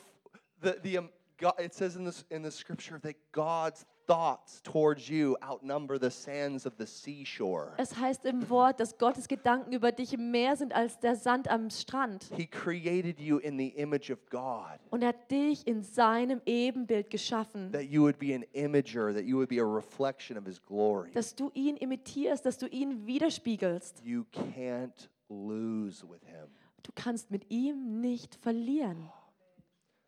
the, 0.62 0.74
the, 0.82 0.98
um, 0.98 1.10
God, 1.36 1.52
it 1.60 1.74
says 1.74 1.96
in, 1.96 2.04
this, 2.04 2.24
in 2.30 2.42
the 2.42 2.50
scripture 2.50 2.98
that 3.00 3.16
God's 3.32 3.84
thoughts 4.06 4.60
towards 4.62 5.08
you 5.08 5.36
outnumber 5.42 5.98
the 5.98 6.10
sands 6.10 6.66
of 6.66 6.74
the 6.78 6.86
seashore. 6.86 7.72
Es 7.76 7.96
heißt 7.96 8.24
im 8.24 8.48
Wort, 8.50 8.80
dass 8.80 8.98
Gottes 8.98 9.28
Gedanken 9.28 9.72
über 9.72 9.92
dich 9.92 10.16
mehr 10.16 10.56
sind 10.56 10.74
als 10.74 10.98
der 11.00 11.16
Sand 11.16 11.48
am 11.48 11.70
Strand. 11.70 12.24
He 12.36 12.46
created 12.46 13.18
you 13.20 13.38
in 13.38 13.58
the 13.58 13.68
image 13.68 14.10
of 14.10 14.18
God, 14.30 14.78
Und 14.90 15.02
er 15.02 15.08
hat 15.08 15.30
dich 15.30 15.66
in 15.66 15.82
seinem 15.82 16.40
Ebenbild 16.46 17.10
geschaffen, 17.10 17.72
that 17.72 17.84
you 17.84 18.02
would 18.02 18.18
be 18.18 18.34
an 18.34 18.44
imager, 18.52 19.12
that 19.14 19.24
you 19.24 19.36
would 19.36 19.48
be 19.48 19.60
a 19.60 19.64
reflection 19.64 20.36
of 20.36 20.44
His 20.44 20.60
glory. 20.62 21.10
dass 21.12 21.34
du 21.34 21.50
ihn 21.54 21.76
imitierst, 21.76 22.44
dass 22.44 22.58
du 22.58 22.66
ihn 22.66 23.06
widerspiegelst. 23.06 24.02
You 24.04 24.24
can't 24.32 25.08
lose 25.28 26.04
with 26.08 26.20
Him. 26.26 26.48
Du 26.82 26.90
kannst 26.94 27.30
mit 27.30 27.50
ihm 27.50 28.00
nicht 28.00 28.34
verlieren. 28.36 29.10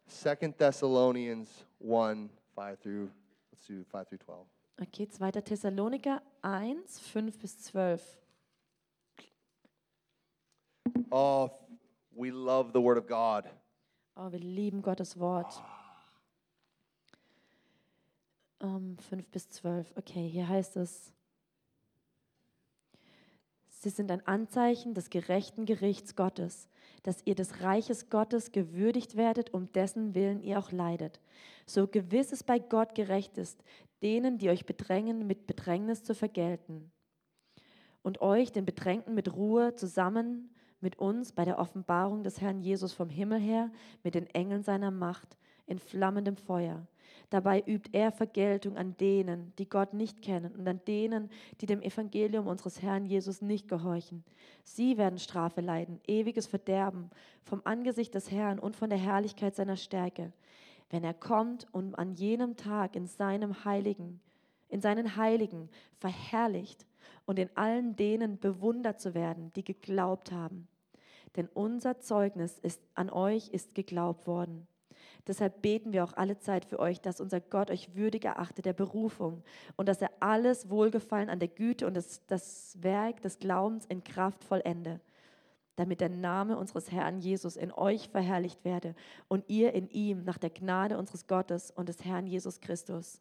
Second 0.07 0.57
Thessalonians 0.59 1.49
1 1.81 2.31
5 2.55 2.81
through, 2.81 3.09
let's 3.57 3.67
do 3.67 3.85
5 3.85 4.09
through 4.09 4.19
12. 4.19 4.47
Okay, 4.83 5.07
2. 5.07 5.41
Thessaloniker 5.43 6.21
1, 6.43 6.77
5 6.87 7.39
bis 7.39 7.59
12. 7.65 8.03
Oh, 11.11 11.51
we 12.15 12.31
love 12.31 12.73
the 12.73 12.81
Word 12.81 12.99
of 12.99 13.07
God. 13.07 13.49
Oh, 14.17 14.31
wir 14.31 14.41
lieben 14.41 14.83
Gottes 14.83 15.19
Wort. 15.19 15.63
Ähm, 18.61 18.97
5 19.09 19.29
bis 19.29 19.49
12. 19.51 19.97
Okay, 19.97 20.29
hier 20.29 20.49
heißt 20.49 20.77
es, 20.77 21.13
Sie 23.71 23.91
sind 23.91 24.11
ein 24.11 24.27
Anzeichen 24.27 24.95
des 24.95 25.11
gerechten 25.11 25.65
Gerichts 25.65 26.17
Gottes, 26.17 26.69
dass 27.07 27.23
ihr 27.25 27.35
des 27.35 27.63
Reiches 27.63 28.11
Gottes 28.11 28.53
gewürdigt 28.53 29.17
werdet, 29.17 29.55
um 29.55 29.73
dessen 29.73 30.15
Willen 30.15 30.43
ihr 30.43 30.59
auch 30.59 30.73
leidet. 30.73 31.21
So 31.65 31.87
gewiss 31.87 32.33
es 32.33 32.43
bei 32.43 32.59
Gott 32.59 32.95
gerecht 32.95 33.39
ist, 33.39 33.63
denen, 34.03 34.39
die 34.39 34.51
euch 34.51 34.67
bedrängen, 34.67 35.27
mit 35.27 35.47
Bedrängnis 35.47 36.03
zu 36.03 36.15
vergelten. 36.15 36.91
Und 38.03 38.21
euch, 38.21 38.53
den 38.53 38.65
Bedrängten, 38.65 39.15
mit 39.15 39.35
Ruhe 39.35 39.75
zusammen 39.75 40.51
mit 40.81 40.99
uns 40.99 41.33
bei 41.33 41.45
der 41.45 41.59
Offenbarung 41.59 42.23
des 42.23 42.41
Herrn 42.41 42.61
Jesus 42.61 42.93
vom 42.93 43.09
Himmel 43.09 43.41
her, 43.41 43.71
mit 44.03 44.15
den 44.15 44.27
Engeln 44.27 44.63
seiner 44.63 44.91
Macht, 44.91 45.37
in 45.67 45.79
flammendem 45.79 46.37
Feuer. 46.37 46.87
Dabei 47.31 47.63
übt 47.67 47.91
er 47.93 48.13
Vergeltung 48.13 48.77
an 48.77 48.97
denen, 48.99 49.53
die 49.59 49.69
Gott 49.69 49.95
nicht 49.95 50.23
kennen 50.23 50.55
und 50.55 50.67
an 50.69 50.81
denen, 50.87 51.29
die 51.61 51.67
dem 51.67 51.83
Evangelium 51.83 52.47
unseres 52.47 52.83
Herrn 52.83 53.05
Jesus 53.05 53.43
nicht 53.43 53.69
gehorchen. 53.69 54.23
Sie 54.63 54.97
werden 54.97 55.19
Strafe 55.19 55.61
leiden, 55.61 56.01
ewiges 56.07 56.47
Verderben 56.47 57.11
vom 57.43 57.63
Angesicht 57.65 58.15
des 58.15 58.31
Herrn 58.31 58.59
und 58.61 58.77
von 58.77 58.91
der 58.91 58.99
Herrlichkeit 58.99 59.57
seiner 59.57 59.77
Stärke, 59.77 60.33
wenn 60.91 61.03
er 61.03 61.15
kommt 61.15 61.67
und 61.73 61.97
an 61.97 62.15
jenem 62.15 62.57
Tag 62.57 62.95
in 62.95 63.07
seinem 63.07 63.65
Heiligen, 63.65 64.21
in 64.69 64.81
seinen 64.81 65.17
Heiligen 65.17 65.69
verherrlicht 65.99 66.87
und 67.25 67.41
in 67.41 67.51
allen 67.57 67.97
denen 67.97 68.39
bewundert 68.39 69.01
zu 69.01 69.15
werden, 69.15 69.53
die 69.55 69.65
geglaubt 69.65 70.31
haben. 70.31 70.69
Denn 71.35 71.49
unser 71.53 71.99
Zeugnis 71.99 72.59
ist, 72.61 72.81
an 72.95 73.11
euch 73.11 73.49
ist 73.49 73.75
geglaubt 73.75 74.27
worden. 74.29 74.69
Deshalb 75.27 75.61
beten 75.61 75.93
wir 75.93 76.05
auch 76.05 76.13
alle 76.13 76.39
Zeit 76.39 76.65
für 76.65 76.79
euch, 76.79 77.01
dass 77.01 77.21
unser 77.21 77.41
Gott 77.41 77.71
euch 77.71 77.97
würdig 77.97 78.25
erachte 78.25 78.63
der 78.63 78.73
Berufung 78.73 79.43
und 79.77 79.89
dass 79.89 80.01
er 80.01 80.11
alles 80.21 80.71
Wohlgefallen 80.71 81.31
an 81.31 81.41
der 81.41 81.49
Güte 81.49 81.87
und 81.87 81.95
das, 81.95 82.25
das 82.27 82.77
Werk 82.81 83.23
des 83.23 83.41
Glaubens 83.41 83.87
in 83.87 84.05
Kraft 84.05 84.45
vollende, 84.45 85.01
damit 85.75 86.01
der 86.01 86.11
Name 86.11 86.57
unseres 86.57 86.93
Herrn 86.93 87.19
Jesus 87.19 87.57
in 87.57 87.73
euch 87.73 88.09
verherrlicht 88.09 88.65
werde 88.65 88.95
und 89.27 89.45
ihr 89.49 89.73
in 89.75 89.89
ihm 89.89 90.23
nach 90.23 90.39
der 90.39 90.51
Gnade 90.51 90.97
unseres 90.97 91.27
Gottes 91.27 91.73
und 91.73 91.89
des 91.89 92.05
Herrn 92.05 92.29
Jesus 92.29 92.61
Christus. 92.61 93.21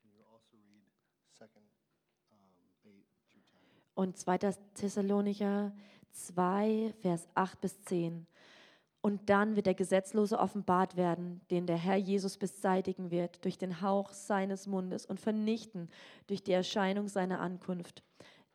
Can 0.00 0.12
you 0.14 0.24
read 0.52 0.82
second 1.36 1.66
8 2.30 2.38
through 2.54 2.70
10? 2.80 2.92
Und 3.96 4.16
2. 4.16 4.38
Thessalonicher 4.74 5.72
2, 6.12 6.94
Vers 7.00 7.26
8 7.34 7.60
bis 7.60 7.82
10. 7.82 8.26
Und 9.02 9.28
dann 9.28 9.56
wird 9.56 9.66
der 9.66 9.74
Gesetzlose 9.74 10.38
offenbart 10.38 10.96
werden, 10.96 11.40
den 11.50 11.66
der 11.66 11.76
Herr 11.76 11.96
Jesus 11.96 12.36
beseitigen 12.36 13.10
wird 13.10 13.44
durch 13.44 13.58
den 13.58 13.82
Hauch 13.82 14.12
seines 14.12 14.68
Mundes 14.68 15.06
und 15.06 15.20
vernichten 15.20 15.88
durch 16.28 16.44
die 16.44 16.52
Erscheinung 16.52 17.08
seiner 17.08 17.40
Ankunft. 17.40 18.04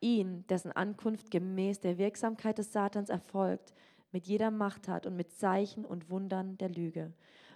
Ihn, 0.00 0.46
dessen 0.48 0.72
Ankunft 0.72 1.30
gemäß 1.30 1.80
der 1.80 1.98
Wirksamkeit 1.98 2.56
des 2.56 2.72
Satans 2.72 3.10
erfolgt, 3.10 3.74
mit 4.10 4.26
jeder 4.26 4.50
Machttat 4.50 5.06
und 5.06 5.16
mit 5.16 5.32
Zeichen 5.32 5.84
und 5.84 6.08
Wundern 6.08 6.56
der 6.56 6.70
Lüge 6.70 7.12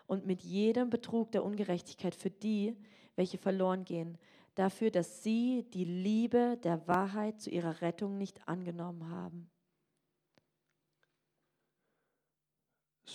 und 0.06 0.26
mit 0.26 0.42
jedem 0.42 0.90
Betrug 0.90 1.32
der 1.32 1.44
Ungerechtigkeit 1.44 2.14
für 2.14 2.30
die, 2.30 2.76
welche 3.16 3.38
verloren 3.38 3.86
gehen, 3.86 4.18
dafür, 4.54 4.90
dass 4.90 5.22
sie 5.22 5.64
die 5.72 5.86
Liebe 5.86 6.58
der 6.62 6.86
Wahrheit 6.86 7.40
zu 7.40 7.48
ihrer 7.48 7.80
Rettung 7.80 8.18
nicht 8.18 8.46
angenommen 8.46 9.08
haben. 9.08 9.48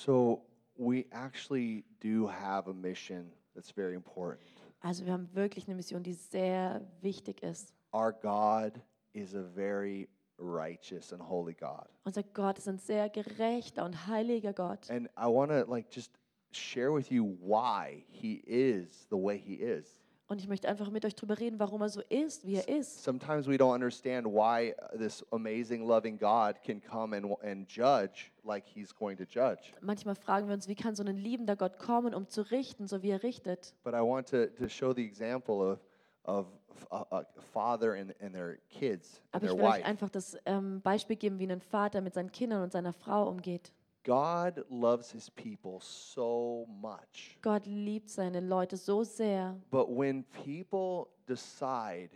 So 0.05 0.41
we 0.77 1.05
actually 1.11 1.83
do 1.99 2.27
have 2.27 2.67
a 2.67 2.73
mission 2.73 3.31
that's 3.55 3.71
very 3.71 3.95
important. 3.95 4.45
Also 4.81 5.05
wir 5.05 5.13
haben 5.13 5.27
wirklich 5.33 5.67
eine 5.67 5.75
Mission, 5.75 6.03
die 6.03 6.13
sehr 6.13 6.81
wichtig 7.01 7.41
ist. 7.41 7.73
Our 7.93 8.13
God 8.13 8.79
is 9.13 9.33
a 9.33 9.41
very 9.41 10.07
righteous 10.37 11.11
and 11.11 11.21
holy 11.21 11.53
God. 11.53 11.87
Unser 12.03 12.23
Gott 12.23 12.59
ist 12.59 12.67
ein 12.67 12.77
sehr 12.77 13.09
gerechter 13.09 13.85
und 13.85 14.07
heiliger 14.07 14.53
Gott. 14.53 14.89
And 14.89 15.09
I 15.17 15.25
want 15.25 15.49
to 15.49 15.65
like 15.69 15.87
just 15.89 16.11
share 16.51 16.91
with 16.93 17.11
you 17.11 17.23
why 17.41 18.05
he 18.09 18.43
is 18.45 19.07
the 19.09 19.17
way 19.17 19.37
he 19.37 19.55
is. 19.55 19.99
Und 20.29 20.41
ich 20.41 20.47
möchte 20.49 20.67
einfach 20.67 20.89
mit 20.89 21.05
euch 21.05 21.15
darüber 21.15 21.39
reden, 21.39 21.57
warum 21.57 21.81
er 21.81 21.89
so 21.89 22.01
ist, 22.09 22.45
wie 22.45 22.55
er 22.55 22.67
ist. 22.67 23.01
Sometimes 23.01 23.47
we 23.47 23.53
don't 23.53 23.73
understand 23.73 24.27
why 24.27 24.73
uh, 24.73 24.97
this 24.97 25.25
amazing 25.31 25.87
loving 25.87 26.17
God 26.17 26.61
can 26.61 26.81
come 26.81 27.15
and 27.15 27.25
and 27.41 27.65
judge 27.67 28.31
like 28.43 28.65
he's 28.65 28.93
going 28.93 29.17
to 29.17 29.23
judge. 29.23 29.73
Manchmal 29.79 30.15
fragen 30.15 30.47
wir 30.47 30.53
uns, 30.53 30.67
wie 30.67 30.75
kann 30.75 30.95
so 30.95 31.03
ein 31.03 31.15
liebender 31.15 31.55
Gott 31.55 31.79
kommen, 31.79 32.13
um 32.13 32.27
zu 32.27 32.41
richten, 32.51 32.87
so 32.87 33.01
wie 33.03 33.11
er 33.11 33.23
richtet. 33.23 33.73
But 33.85 33.93
I 33.93 34.01
want 34.01 34.27
to, 34.29 34.47
to 34.47 34.67
show 34.67 34.93
the 34.93 35.05
example 35.05 35.61
of 35.61 35.79
of 36.27 36.45
a, 36.91 37.05
a 37.11 37.25
father 37.53 37.93
and, 37.93 38.13
and 38.21 38.33
their 38.33 38.57
kids 38.69 39.21
and 39.31 39.43
Aber 39.43 39.45
ich 39.45 39.57
will 39.57 39.65
euch 39.65 39.85
einfach 39.85 40.09
das 40.09 40.37
ähm, 40.45 40.81
Beispiel 40.81 41.15
geben, 41.15 41.39
wie 41.39 41.49
ein 41.49 41.61
Vater 41.61 42.01
mit 42.01 42.13
seinen 42.13 42.31
Kindern 42.31 42.61
und 42.63 42.71
seiner 42.71 42.93
Frau 42.93 43.29
umgeht. 43.29 43.71
God 44.07 44.63
loves 44.69 45.11
his 45.11 45.29
people 45.29 45.79
so 45.81 46.65
much. 46.81 47.37
Gott 47.41 47.65
liebt 47.65 48.09
seine 48.09 48.39
Leute 48.39 48.77
so 48.77 49.03
sehr. 49.03 49.59
But 49.69 49.89
when 49.89 50.23
people 50.45 51.09
decide 51.27 52.11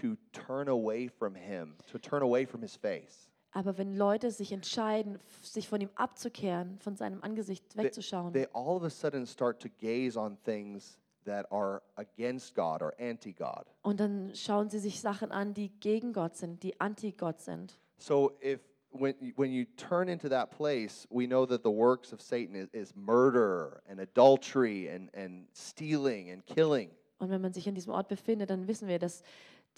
to 0.00 0.16
turn 0.32 0.68
away 0.68 1.08
from 1.08 1.36
him, 1.36 1.76
to 1.92 1.98
turn 1.98 2.22
away 2.22 2.44
from 2.46 2.62
his 2.62 2.74
face, 2.74 3.30
Aber 3.52 3.78
wenn 3.78 3.96
Leute 3.96 4.32
sich 4.32 4.52
entscheiden, 4.52 5.18
sich 5.40 5.68
von 5.68 5.80
ihm 5.80 5.88
abzukehren, 5.94 6.78
von 6.80 6.96
seinem 6.96 7.22
Angesicht 7.22 7.64
they, 7.74 7.84
wegzuschauen, 7.84 8.32
they 8.32 8.48
all 8.52 8.76
of 8.76 8.82
a 8.82 8.90
sudden 8.90 9.24
start 9.24 9.60
to 9.62 9.68
gaze 9.78 10.18
on 10.18 10.36
things 10.42 10.98
that 11.24 11.50
are 11.52 11.80
against 11.94 12.54
God 12.56 12.82
or 12.82 12.92
anti 13.00 13.32
God. 13.32 13.64
und 13.82 14.00
dann 14.00 14.34
schauen 14.34 14.68
sie 14.68 14.80
sich 14.80 15.00
Sachen 15.00 15.30
an, 15.30 15.54
die 15.54 15.70
gegen 15.80 16.12
Gott 16.12 16.36
sind, 16.36 16.64
die 16.64 16.78
anti-Gott 16.80 17.40
sind. 17.40 17.78
So 17.98 18.32
if 18.42 18.60
when 18.98 19.14
you- 19.20 19.32
when 19.36 19.50
you 19.52 19.64
turn 19.76 20.08
into 20.08 20.28
that 20.28 20.50
place, 20.50 21.06
we 21.10 21.26
know 21.26 21.46
that 21.46 21.62
the 21.62 21.70
works 21.70 22.12
of 22.12 22.20
Satan 22.20 22.54
is, 22.54 22.68
is 22.72 22.94
murder 22.96 23.82
and 23.88 24.00
adultery 24.00 24.88
and, 24.88 25.10
and 25.14 25.46
stealing 25.52 26.30
and 26.30 26.44
killing. 26.46 26.90
Und 27.18 27.30
wenn 27.30 27.40
man 27.40 27.52
sich 27.52 27.66
in 27.66 27.74
diesem 27.74 27.92
Ort 27.92 28.08
befindet, 28.08 28.50
dann 28.50 28.66
wissen 28.68 28.88
wir, 28.88 28.98
dass 28.98 29.22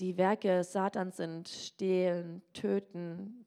die 0.00 0.16
Werke 0.16 0.64
Satans 0.64 1.16
sind 1.16 1.48
stehlen, 1.48 2.42
töten, 2.52 3.44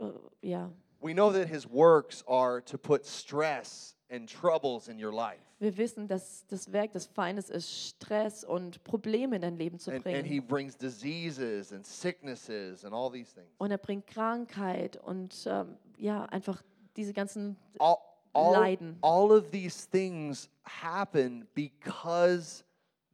äh, 0.00 0.48
ja. 0.48 0.70
We 1.00 1.12
know 1.12 1.32
that 1.32 1.48
his 1.48 1.68
works 1.68 2.22
are 2.28 2.60
to 2.64 2.78
put 2.78 3.04
stress 3.04 3.96
and 4.12 4.28
troubles 4.28 4.88
in 4.88 5.02
your 5.02 5.12
life. 5.12 5.40
Wir 5.58 5.76
wissen, 5.76 6.06
dass 6.06 6.44
das 6.48 6.70
Werk 6.72 6.92
des 6.92 7.06
Feindes 7.06 7.48
ist, 7.48 7.70
Stress 7.70 8.44
und 8.44 8.82
Probleme 8.84 9.36
in 9.36 9.42
dein 9.42 9.56
Leben 9.56 9.78
zu 9.78 9.90
And, 9.90 10.06
and 10.06 10.16
he 10.26 10.40
bringen. 10.40 10.46
brings 10.48 10.76
diseases 10.76 11.72
and 11.72 11.86
sicknesses 11.86 12.84
and 12.84 12.92
all 12.92 13.10
these 13.10 13.32
things. 13.32 13.48
Und 13.58 13.70
er 13.70 13.78
bringt 13.78 14.06
Krankheit 14.06 14.96
und 14.98 15.46
ähm, 15.46 15.76
ja, 15.98 16.24
einfach 16.26 16.62
diese 16.96 17.12
ganzen 17.12 17.56
All, 17.78 17.96
all, 18.34 18.52
Leiden. 18.52 18.98
all 19.02 19.30
of 19.30 19.50
these 19.50 19.88
things 19.88 20.50
happen 20.64 21.46
because 21.54 22.64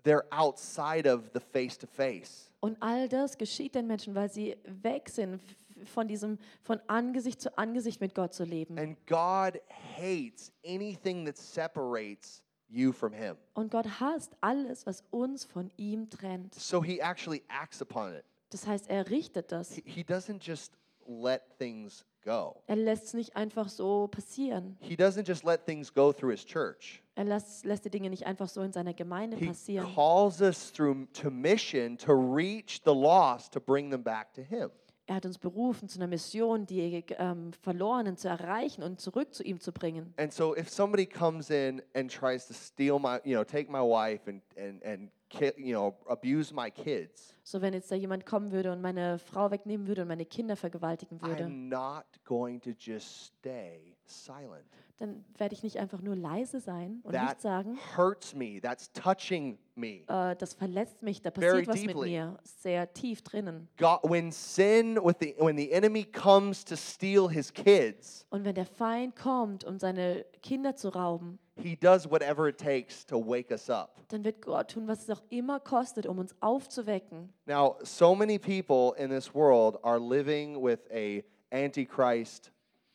they're 0.05 0.25
outside 0.31 1.07
of 1.07 1.31
the 1.35 1.41
face 1.41 1.79
to 1.79 1.87
face. 1.87 2.51
Und 2.61 2.77
all 2.83 3.09
das 3.09 3.39
geschieht 3.39 3.75
den 3.77 3.87
Menschen, 3.87 4.15
weil 4.15 4.31
sie 4.31 4.57
weg 4.65 5.09
sind 5.11 5.41
von 5.87 6.09
diesem 6.09 6.39
von 6.63 6.81
Angesicht 6.87 7.41
zu 7.41 7.57
Angesicht 7.59 8.01
mit 8.01 8.15
Gott 8.15 8.33
zu 8.35 8.45
leben. 8.45 8.79
And 8.79 8.97
God 9.07 9.61
hates 9.97 10.53
anything 10.65 11.25
that 11.27 11.37
separates 11.37 12.43
you 12.69 12.93
from 12.93 13.13
him. 13.13 13.37
Und 13.55 13.71
Gott 13.71 13.87
hasst 14.01 14.37
alles, 14.41 14.87
was 14.87 15.05
uns 15.11 15.45
von 15.45 15.71
ihm 15.77 16.11
trennt. 16.11 16.55
So 16.55 16.83
he 16.83 17.01
actually 17.01 17.43
acts 17.49 17.81
upon 17.83 18.15
it. 18.15 18.25
Das 18.51 18.67
heißt, 18.67 18.89
er 18.89 19.09
richtet 19.11 19.53
das. 19.53 19.73
He, 19.73 19.83
he 19.87 20.03
doesn't 20.03 20.43
just 20.43 20.73
let 21.07 21.43
things 21.59 22.05
go. 22.25 22.63
Er 22.67 22.77
lässt 22.77 23.05
es 23.07 23.15
nicht 23.15 23.37
einfach 23.37 23.69
so 23.69 24.09
passieren. 24.09 24.77
He 24.81 24.95
doesn't 24.95 25.27
just 25.27 25.45
let 25.45 25.65
things 25.65 25.93
go 25.93 26.13
through 26.13 26.31
his 26.33 26.45
church. 26.45 27.03
Er 27.15 27.25
lässt, 27.25 27.65
lässt 27.65 27.85
die 27.85 27.91
Dinge 27.91 28.11
nicht 28.11 28.27
einfach 28.27 28.49
so 28.49 28.61
in 28.63 28.73
seiner 28.73 28.95
Gemeinde 28.95 29.37
He 29.37 29.47
passieren. 29.47 29.93
calls 29.95 30.41
us 30.41 30.73
through 30.73 31.07
to 31.15 31.31
mission 31.31 31.97
to 31.99 32.13
reach 32.13 32.81
the 32.85 32.93
lost 32.95 33.53
to 33.55 33.61
bring 33.61 33.91
them 33.91 34.03
back 34.03 34.33
to 34.35 34.43
him. 34.43 34.71
Er 35.09 35.15
hat 35.15 35.25
uns 35.25 35.39
berufen 35.39 35.89
zu 35.89 35.99
einer 35.99 36.07
Mission, 36.07 36.67
die 36.67 37.03
ähm, 37.17 37.55
Verlorenen 37.63 38.19
zu 38.19 38.29
erreichen 38.29 38.83
und 38.83 39.01
zurück 39.01 39.33
zu 39.33 39.43
ihm 39.43 39.59
zu 39.59 39.73
bringen. 39.73 40.13
And 40.19 40.31
so 40.31 40.55
if 40.55 40.69
somebody 40.69 41.07
comes 41.07 41.49
in 41.49 41.83
and 41.95 42.13
tries 42.13 42.47
to 42.47 42.53
steal 42.53 42.99
my, 42.99 43.19
you 43.25 43.35
know, 43.35 43.43
take 43.43 43.73
my 43.73 43.81
wife 43.81 44.29
and 44.29 44.43
and 44.59 44.85
and 44.85 45.11
you 45.57 45.73
know, 45.75 45.97
abuse 46.09 46.53
my 46.53 46.71
kids, 46.71 47.35
So 47.43 47.63
wenn 47.63 47.73
jetzt 47.73 47.91
da 47.91 47.95
jemand 47.95 48.27
kommen 48.27 48.53
würde 48.53 48.71
und 48.71 48.83
meine 48.83 49.19
Frau 49.19 49.51
wegnehmen 49.51 49.87
würde 49.87 50.03
und 50.03 50.09
meine 50.09 50.27
Kinder 50.27 50.57
vergewaltigen 50.57 51.23
würde, 51.23 51.45
I'm 51.45 51.69
not 51.71 52.05
going 52.27 52.61
to 52.61 52.73
just 52.79 53.33
stay 53.39 53.97
silent. 54.05 54.67
Dann 54.99 55.25
werde 55.37 55.55
ich 55.55 55.63
nicht 55.63 55.79
einfach 55.79 56.01
nur 56.03 56.17
leise 56.17 56.61
sein 56.61 57.01
und 57.05 57.13
That 57.13 57.23
nichts 57.25 57.43
sagen. 57.43 57.79
hurts 57.97 58.35
me. 58.35 58.61
That's 58.61 58.93
touching 58.93 59.59
me. 59.77 60.03
Äh, 60.09 60.35
das 60.37 60.55
verletzt 60.55 61.03
mich, 61.03 61.23
da 61.23 61.31
Very 61.31 61.65
passiert 61.65 61.69
was 61.69 61.81
mit 61.81 61.89
deeply. 61.91 62.11
mir, 62.11 62.39
sehr 62.43 62.93
tief 62.93 63.23
drinnen. 63.23 63.69
God, 63.79 64.01
when 64.03 64.33
sin, 64.33 64.97
with 65.03 65.17
the, 65.21 65.35
when 65.39 65.57
the 65.57 65.71
enemy 65.73 66.05
comes 66.05 66.65
to 66.65 66.75
steal 66.77 67.29
his 67.29 67.53
kids, 67.53 68.27
Und 68.31 68.45
wenn 68.45 68.55
der 68.57 68.67
Feind 68.67 69.15
kommt, 69.17 69.65
um 69.65 69.79
seine 69.79 70.25
Kinder 70.43 70.75
zu 70.75 70.89
rauben, 70.89 71.39
he 71.57 71.77
does 71.77 72.09
whatever 72.11 72.49
it 72.49 72.59
takes 72.59 73.05
to 73.07 73.17
wake 73.19 73.51
us 73.53 73.71
up. 73.71 73.95
dann 74.09 74.25
wird 74.25 74.43
Gott 74.43 74.71
tun, 74.73 74.89
was 74.89 75.03
es 75.09 75.11
auch 75.11 75.23
immer 75.29 75.61
kostet, 75.61 76.07
um 76.07 76.19
uns 76.19 76.35
aufzuwecken. 76.41 77.33
Now, 77.47 77.77
so 77.83 78.15
many 78.17 78.39
people 78.39 78.93
in 79.03 79.11
this 79.11 79.33
world 79.35 79.77
are 79.85 79.99
living 80.01 80.57
with 80.61 80.81
a 80.93 81.23
antichrist 81.53 82.51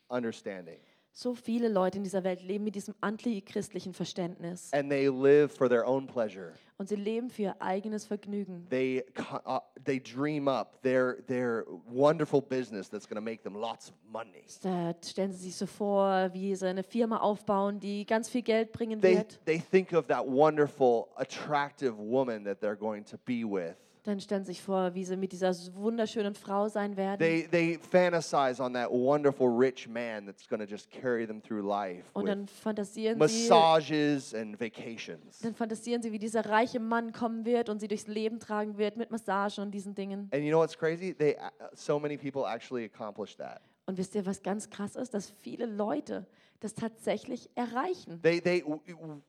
understanding, 0.09 0.79
So 1.15 1.35
viele 1.35 1.67
Leute 1.69 1.97
in 1.99 2.03
dieser 2.03 2.23
Welt 2.23 2.41
leben 2.41 2.63
mit 2.63 2.73
diesem 2.73 2.95
antichristlichen 2.99 3.93
Verständnis. 3.93 4.71
and 4.73 4.89
they 4.89 5.07
live 5.07 5.51
for 5.51 5.69
their 5.69 5.87
own 5.87 6.07
pleasure. 6.07 6.53
Und 6.79 6.89
sie 6.89 6.95
leben 6.95 7.29
für 7.29 7.43
ihr 7.43 7.61
eigenes 7.61 8.05
Vergnügen. 8.05 8.65
They 8.69 9.05
co- 9.13 9.37
uh, 9.45 9.59
they 9.85 9.99
dream 10.01 10.47
up 10.47 10.81
their 10.81 11.23
their 11.27 11.65
wonderful 11.85 12.41
business 12.41 12.89
that's 12.89 13.07
going 13.07 13.15
to 13.15 13.21
make 13.21 13.43
them 13.43 13.53
lots 13.55 13.89
of 13.89 13.95
money. 14.11 14.43
Da 14.63 14.95
stellen 15.05 15.31
sie 15.33 15.43
sich 15.45 15.55
so 15.55 15.67
vor, 15.67 16.33
wie 16.33 16.55
sie 16.55 16.67
eine 16.67 16.81
Firma 16.83 17.17
aufbauen, 17.19 17.79
die 17.79 18.05
ganz 18.07 18.27
viel 18.27 18.41
Geld 18.41 18.71
bringen 18.71 18.99
They 18.99 19.17
wird. 19.17 19.39
they 19.45 19.59
think 19.59 19.93
of 19.93 20.07
that 20.07 20.25
wonderful, 20.25 21.09
attractive 21.15 21.95
woman 21.95 22.43
that 22.45 22.59
they're 22.59 22.75
going 22.75 23.05
to 23.05 23.17
be 23.23 23.43
with. 23.43 23.75
Dann 24.03 24.19
stellen 24.19 24.43
sie 24.43 24.51
sich 24.51 24.61
vor, 24.61 24.93
wie 24.95 25.05
sie 25.05 25.15
mit 25.15 25.31
dieser 25.31 25.53
wunderschönen 25.75 26.35
Frau 26.35 26.67
sein 26.67 26.97
werden. 26.97 27.19
They 27.19 27.47
they 27.47 27.77
fantasize 27.77 28.61
on 28.61 28.73
that 28.73 28.91
wonderful 28.91 29.47
rich 29.47 29.87
man 29.87 30.25
that's 30.25 30.45
going 30.47 30.59
to 30.59 30.65
just 30.69 30.91
carry 30.91 31.25
them 31.25 31.41
through 31.41 31.65
life 31.65 32.03
Und 32.11 32.27
dann 32.27 32.47
fantasieren 32.47 33.15
sie, 33.15 33.49
massages 33.49 34.33
and 34.33 34.59
vacations. 34.59 35.39
dann 35.39 35.55
fantasieren 35.55 36.01
sie, 36.01 36.11
wie 36.11 36.19
dieser 36.19 36.45
reiche 36.45 36.81
Mann 36.81 37.13
kommen 37.13 37.45
wird 37.45 37.69
und 37.69 37.79
sie 37.79 37.87
durchs 37.87 38.07
Leben 38.07 38.39
tragen 38.39 38.77
wird 38.77 38.97
mit 38.97 39.09
Massagen 39.09 39.63
und 39.63 39.71
diesen 39.71 39.95
Dingen. 39.95 40.29
And 40.33 40.43
you 40.43 40.49
know 40.49 40.59
what's 40.59 40.77
crazy? 40.77 41.13
They 41.13 41.35
uh, 41.37 41.49
so 41.73 41.97
many 41.97 42.17
people 42.17 42.43
actually 42.45 42.83
accomplish 42.83 43.37
that. 43.37 43.61
Und 43.85 43.97
wisst 43.97 44.15
ihr, 44.15 44.25
was 44.25 44.43
ganz 44.43 44.69
krass 44.69 44.95
ist? 44.97 45.13
Dass 45.13 45.29
viele 45.41 45.65
Leute 45.65 46.25
das 46.59 46.73
tatsächlich 46.73 47.49
erreichen. 47.55 48.21
They 48.21 48.41
they 48.41 48.63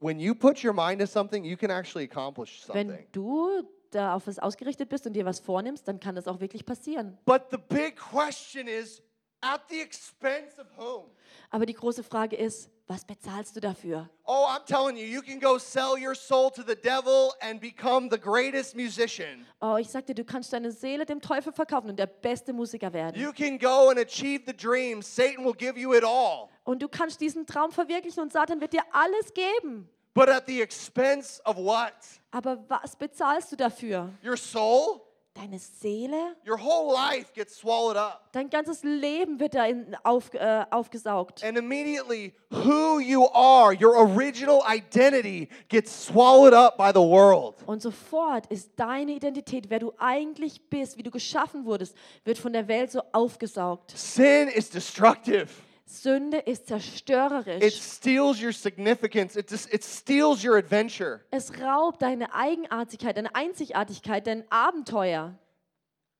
when 0.01 0.19
you 0.19 0.35
put 0.35 0.65
your 0.65 0.73
mind 0.73 1.01
to 1.01 1.07
something, 1.07 1.45
you 1.45 1.57
can 1.57 1.71
actually 1.71 2.09
accomplish 2.11 2.69
Wenn 2.73 2.89
something. 2.89 3.07
du 3.13 3.63
da 3.95 4.15
auf 4.15 4.27
was 4.27 4.39
ausgerichtet 4.39 4.89
bist 4.89 5.07
und 5.07 5.15
dir 5.15 5.25
was 5.25 5.41
vornimmst, 5.41 5.87
dann 5.87 6.01
kann 6.01 6.15
das 6.15 6.29
auch 6.29 6.41
wirklich 6.41 6.65
passieren. 6.65 7.19
But 7.25 7.45
the 7.51 7.59
big 7.59 7.97
question 7.97 8.67
is 8.67 9.03
at 9.41 9.63
the 9.69 9.81
expense 9.81 10.59
of 10.61 10.67
whom? 10.77 11.11
Aber 11.51 11.67
die 11.67 11.75
große 11.75 12.03
Frage 12.03 12.37
ist, 12.37 12.71
was 12.87 13.05
bezahlst 13.05 13.57
du 13.57 13.61
dafür? 13.61 14.11
Oh, 14.25 14.47
I'm 14.49 14.65
telling 14.67 14.97
you, 14.97 15.05
you 15.05 15.23
can 15.23 15.41
go 15.41 15.59
sell 15.59 15.97
your 15.99 16.15
soul 16.15 16.51
to 16.51 16.63
the 16.63 16.75
devil 16.75 17.33
and 17.41 17.61
become 17.61 18.09
the 18.11 18.19
greatest 18.19 18.75
musician. 18.75 19.47
Oh, 19.61 19.77
ich 19.77 19.89
sag 19.89 20.07
dir, 20.07 20.15
du 20.15 20.25
kannst 20.25 20.53
deine 20.53 20.71
Seele 20.71 21.07
dem 21.07 21.21
Teufel 21.21 21.53
verkaufen 21.53 21.91
und 21.91 21.99
der 21.99 22.07
beste 22.07 22.53
Musiker 22.53 22.93
werden. 22.93 23.21
You 23.21 23.33
can 23.33 23.59
go 23.59 23.89
and 23.89 23.99
achieve 23.99 24.43
the 24.47 24.55
dream. 24.55 25.01
Satan 25.01 25.45
will 25.45 25.55
give 25.55 25.79
you 25.79 25.95
it 25.95 26.05
all. 26.05 26.49
Und 26.65 26.83
du 26.83 26.89
kannst 26.89 27.21
diesen 27.21 27.47
Traum 27.47 27.73
verwirklichen 27.73 28.23
und 28.23 28.33
Satan 28.33 28.61
wird 28.61 28.73
dir 28.73 28.83
alles 28.93 29.33
geben. 29.33 29.89
But 30.15 30.29
at 30.29 30.47
the 30.47 30.63
expense 30.63 31.41
of 31.45 31.57
what? 31.57 31.93
Aber 32.31 32.59
was 32.69 32.95
bezahlst 32.95 33.51
du 33.51 33.57
dafür? 33.57 34.11
Your 34.25 34.37
soul? 34.37 35.01
Deine 35.35 35.59
Seele? 35.59 36.37
Your 36.47 36.57
whole 36.57 36.95
life 36.95 37.33
gets 37.35 37.57
swallowed 37.57 37.97
up. 37.97 38.31
Dein 38.31 38.49
ganzes 38.49 38.85
Leben 38.85 39.41
wird 39.41 39.57
da 39.57 39.67
auf, 40.05 40.33
äh, 40.33 40.65
aufgesaugt. 40.71 41.43
And 41.43 41.59
immediately, 41.59 42.33
who 42.51 43.01
you 43.01 43.27
are, 43.33 43.75
your 43.75 43.97
original 43.97 44.63
identity, 44.69 45.49
gets 45.69 45.91
swallowed 45.91 46.55
up 46.55 46.77
by 46.79 46.93
the 46.95 47.01
world. 47.01 47.57
Und 47.67 47.83
sofort 47.83 48.47
ist 48.47 48.71
deine 48.77 49.11
Identität, 49.11 49.69
wer 49.71 49.81
du 49.81 49.93
eigentlich 49.99 50.71
bist, 50.71 50.97
wie 50.97 51.03
du 51.03 51.11
geschaffen 51.11 51.65
wurdest, 51.65 51.97
wird 52.25 52.39
von 52.39 52.53
der 52.53 52.69
Welt 52.69 52.93
so 52.93 53.03
aufgesaugt. 53.11 53.91
Sin 53.97 54.47
is 54.47 54.71
destructive. 54.71 55.49
Sünde 55.87 56.39
ist 56.39 56.63
It 56.63 56.67
zerstörerisch. 56.69 57.81
steals 57.81 58.43
your 58.43 58.53
significance. 58.53 59.37
It, 59.37 59.51
just, 59.51 59.73
it 59.73 59.85
steals 59.85 60.45
your 60.45 60.57
adventure. 60.57 61.21
Es 61.31 61.53
raubt 61.61 62.01
deine 62.03 62.33
Eigenartigkeit, 62.35 63.17
deine 63.17 63.35
Einzigartigkeit, 63.35 64.27
dein 64.27 64.45
Abenteuer. 64.51 65.39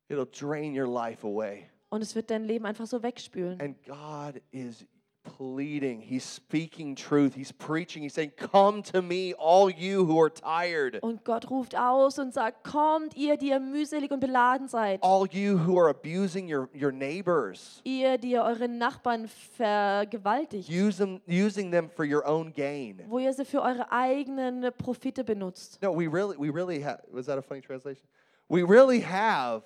It'll 0.09 0.27
drain 0.27 0.79
your 0.79 0.87
life 0.87 1.27
away. 1.27 1.71
Und 1.89 2.03
es 2.03 2.15
wird 2.15 2.31
dein 2.31 2.45
Leben 2.45 2.67
einfach 2.67 2.87
so 2.87 3.03
wegspülen. 3.03 3.61
And 3.61 3.77
God 3.85 4.43
is 4.51 4.85
pleading. 5.25 6.01
He's 6.01 6.23
speaking 6.25 6.95
truth. 6.95 7.35
He's 7.35 7.51
preaching. 7.53 8.03
He's 8.03 8.15
saying, 8.15 8.33
Come 8.37 8.83
to 8.93 9.03
me, 9.03 9.35
all 9.35 9.69
you 9.71 10.05
who 10.05 10.21
are 10.21 10.31
tired, 10.31 10.99
Und 11.03 11.25
Gott 11.25 11.51
ruft 11.51 11.75
aus 11.77 12.19
und 12.19 12.33
sagt, 12.33 12.63
kommt 12.65 13.17
ihr, 13.17 13.37
die 13.37 13.49
ihr 13.49 13.59
mühselig 13.61 14.11
und 14.13 14.21
beladen 14.21 14.69
seid. 14.69 15.01
all 15.03 15.27
you 15.31 15.59
who 15.59 15.79
are 15.79 15.89
abusing 15.91 16.47
your, 16.49 16.69
your 16.75 16.93
neighbors, 16.93 17.81
Ihr, 17.85 18.19
die 18.19 18.31
ihr 18.33 18.43
eure 18.45 18.69
Nachbarn 18.69 19.27
vergewaltigt. 19.29 20.69
use 20.69 20.99
them, 20.99 21.21
using 21.27 21.71
them 21.71 21.89
for 21.89 22.05
your 22.05 22.27
own 22.27 22.53
gain. 22.53 23.03
Wo 23.09 23.19
ihr 23.19 23.33
sie 23.33 23.45
für 23.45 23.63
eure 23.63 23.91
eigenen 23.91 24.71
Profite 24.79 25.25
benutzt. 25.25 25.81
No, 25.83 25.93
we 25.97 26.07
really, 26.07 26.37
we 26.39 26.51
really 26.51 26.81
have, 26.83 27.01
was 27.11 27.27
that 27.27 27.39
a 27.39 27.43
funny 27.43 27.61
translation? 27.61 28.07
We 28.49 28.63
really 28.63 29.01
have 29.01 29.63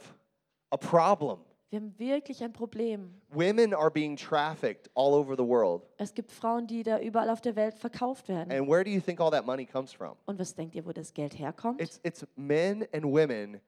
a 0.71 0.77
problem. 0.77 1.40
Wir 1.70 1.81
haben 1.81 1.98
wirklich 1.98 2.42
ein 2.42 2.52
Problem. 2.52 3.20
Women 3.31 3.74
are 3.74 3.90
being 3.90 4.16
trafficked 4.16 4.90
all 4.94 5.12
over 5.12 5.37
the 5.37 5.44
world. 5.44 5.83
Es 5.98 6.14
gibt 6.14 6.33
Frauen, 6.33 6.66
die 6.66 6.83
da 6.83 6.98
überall 6.98 7.28
auf 7.28 7.42
der 7.42 7.57
Welt 7.57 7.74
verkauft 7.74 8.28
werden. 8.28 8.50
And 8.50 8.66
where 8.66 8.83
do 8.83 8.90
you 8.90 9.00
think 9.00 9.20
all 9.20 9.31
that 9.31 9.44
money 9.44 9.66
comes 9.66 9.92
from? 9.92 10.16
Und 10.24 10.38
was 10.38 10.54
denkt 10.54 10.74
ihr, 10.74 10.87
wo 10.87 10.92
das 10.92 11.12
Geld 11.12 11.38
herkommt? 11.38 11.81
It's, 11.81 12.00
it's 12.02 12.26
men 12.37 12.87
and 12.94 13.04
women 13.04 13.61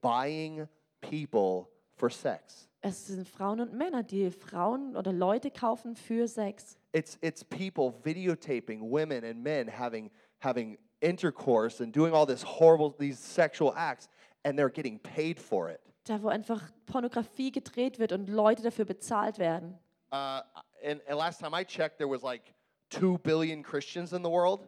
buying 0.00 0.68
people 1.00 1.66
for 1.96 2.10
sex. 2.10 2.68
Es 2.80 3.08
sind 3.08 3.26
Frauen 3.26 3.60
und 3.60 3.74
Männer, 3.74 4.04
die 4.04 4.30
Frauen 4.30 4.96
oder 4.96 5.12
Leute 5.12 5.50
kaufen 5.50 5.96
für 5.96 6.28
Sex. 6.28 6.78
It's, 6.92 7.18
it's 7.20 7.42
people 7.42 7.92
videotaping 8.04 8.80
women 8.80 9.24
and 9.24 9.42
men 9.42 9.66
having, 9.66 10.12
having 10.40 10.78
intercourse 11.00 11.82
and 11.82 11.92
doing 11.92 12.14
all 12.14 12.24
this 12.24 12.44
horrible, 12.44 12.94
these 12.96 13.18
sexual 13.18 13.74
acts, 13.76 14.08
and 14.44 14.56
they're 14.56 14.70
getting 14.70 15.00
paid 15.00 15.40
for 15.40 15.68
it. 15.68 15.80
Da, 16.08 16.22
wo 16.22 16.28
einfach 16.28 16.62
Pornografie 16.86 17.52
gedreht 17.52 17.98
wird 17.98 18.12
und 18.12 18.28
Leute 18.30 18.62
dafür 18.62 18.86
bezahlt 18.86 19.38
werden. 19.38 19.78
Uh, 20.10 20.40
and, 20.82 21.06
and 21.06 21.18
last 21.18 21.38
time 21.38 21.54
I 21.54 21.64
checked, 21.64 21.98
there 21.98 22.08
was 22.08 22.22
like 22.22 22.54
2 22.90 23.18
billion 23.18 23.62
Christians 23.62 24.12
in 24.12 24.24
the 24.24 24.30
world. 24.30 24.66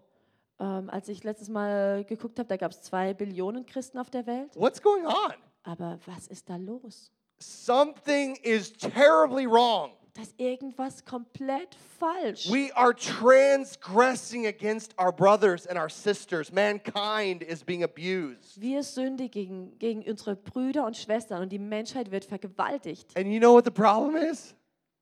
Ähm, 0.59 0.91
als 0.91 1.09
ich 1.09 1.25
letztes 1.25 1.49
Mal 1.49 2.05
geguckt 2.05 2.39
habe, 2.39 2.47
da 2.47 2.59
gab 2.59 2.73
es 2.73 2.83
zwei 2.83 3.15
Billionen 3.15 3.65
Christen 3.65 3.99
auf 3.99 4.11
der 4.11 4.27
Welt. 4.27 4.55
What's 4.55 4.83
going 4.83 5.07
on? 5.07 5.33
Aber 5.63 5.99
was 6.05 6.27
ist 6.27 6.51
da 6.51 6.57
los? 6.57 7.11
Something 7.39 8.37
is 8.43 8.71
terribly 8.71 9.47
wrong. 9.47 9.93
Da 10.15 10.23
ist 10.23 10.35
irgendwas 10.41 11.05
komplett 11.05 11.75
falsch. 11.99 12.51
We 12.51 12.75
are 12.77 12.95
transgressing 12.95 14.47
against 14.47 14.93
our 14.99 15.13
brothers 15.13 15.67
and 15.67 15.79
our 15.79 15.89
sisters. 15.89 16.51
Mankind 16.53 17.43
is 17.43 17.63
being 17.63 17.85
abused. 17.85 18.61
Wir 18.61 18.83
sündigen 18.83 19.79
gegen 19.79 20.03
unsere 20.03 20.35
Brüder 20.35 20.85
und 20.85 20.97
Schwestern 20.97 21.43
und 21.43 21.51
die 21.51 21.59
Menschheit 21.61 22.11
wird 22.11 22.25
vergewaltigt, 22.25 23.17
And 23.17 23.27
you 23.29 23.39
know 23.39 23.53
what 23.53 23.65
the 23.65 23.71
problem 23.71 24.17
is? 24.17 24.55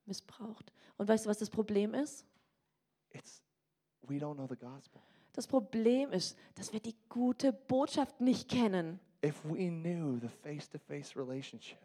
missbraucht. 0.04 0.72
Und 0.96 1.08
weißt 1.08 1.24
du, 1.26 1.30
was 1.30 1.38
das 1.38 1.48
Problem 1.50 1.94
ist? 1.94 2.24
It's 3.12 3.42
we 4.02 4.16
don't 4.16 4.34
know 4.34 4.46
the 4.48 4.56
gospel. 4.56 5.00
Das 5.32 5.46
Problem 5.46 6.10
ist, 6.12 6.36
dass 6.56 6.72
wir 6.72 6.80
die 6.80 6.96
gute 7.08 7.52
Botschaft 7.52 8.20
nicht 8.20 8.48
kennen. 8.50 8.98
If 9.24 9.42
we 9.44 9.68
knew 9.68 10.18
the 10.20 10.28
face 10.28 10.68
to 10.70 10.78
face 10.78 11.16
relationship, 11.16 11.78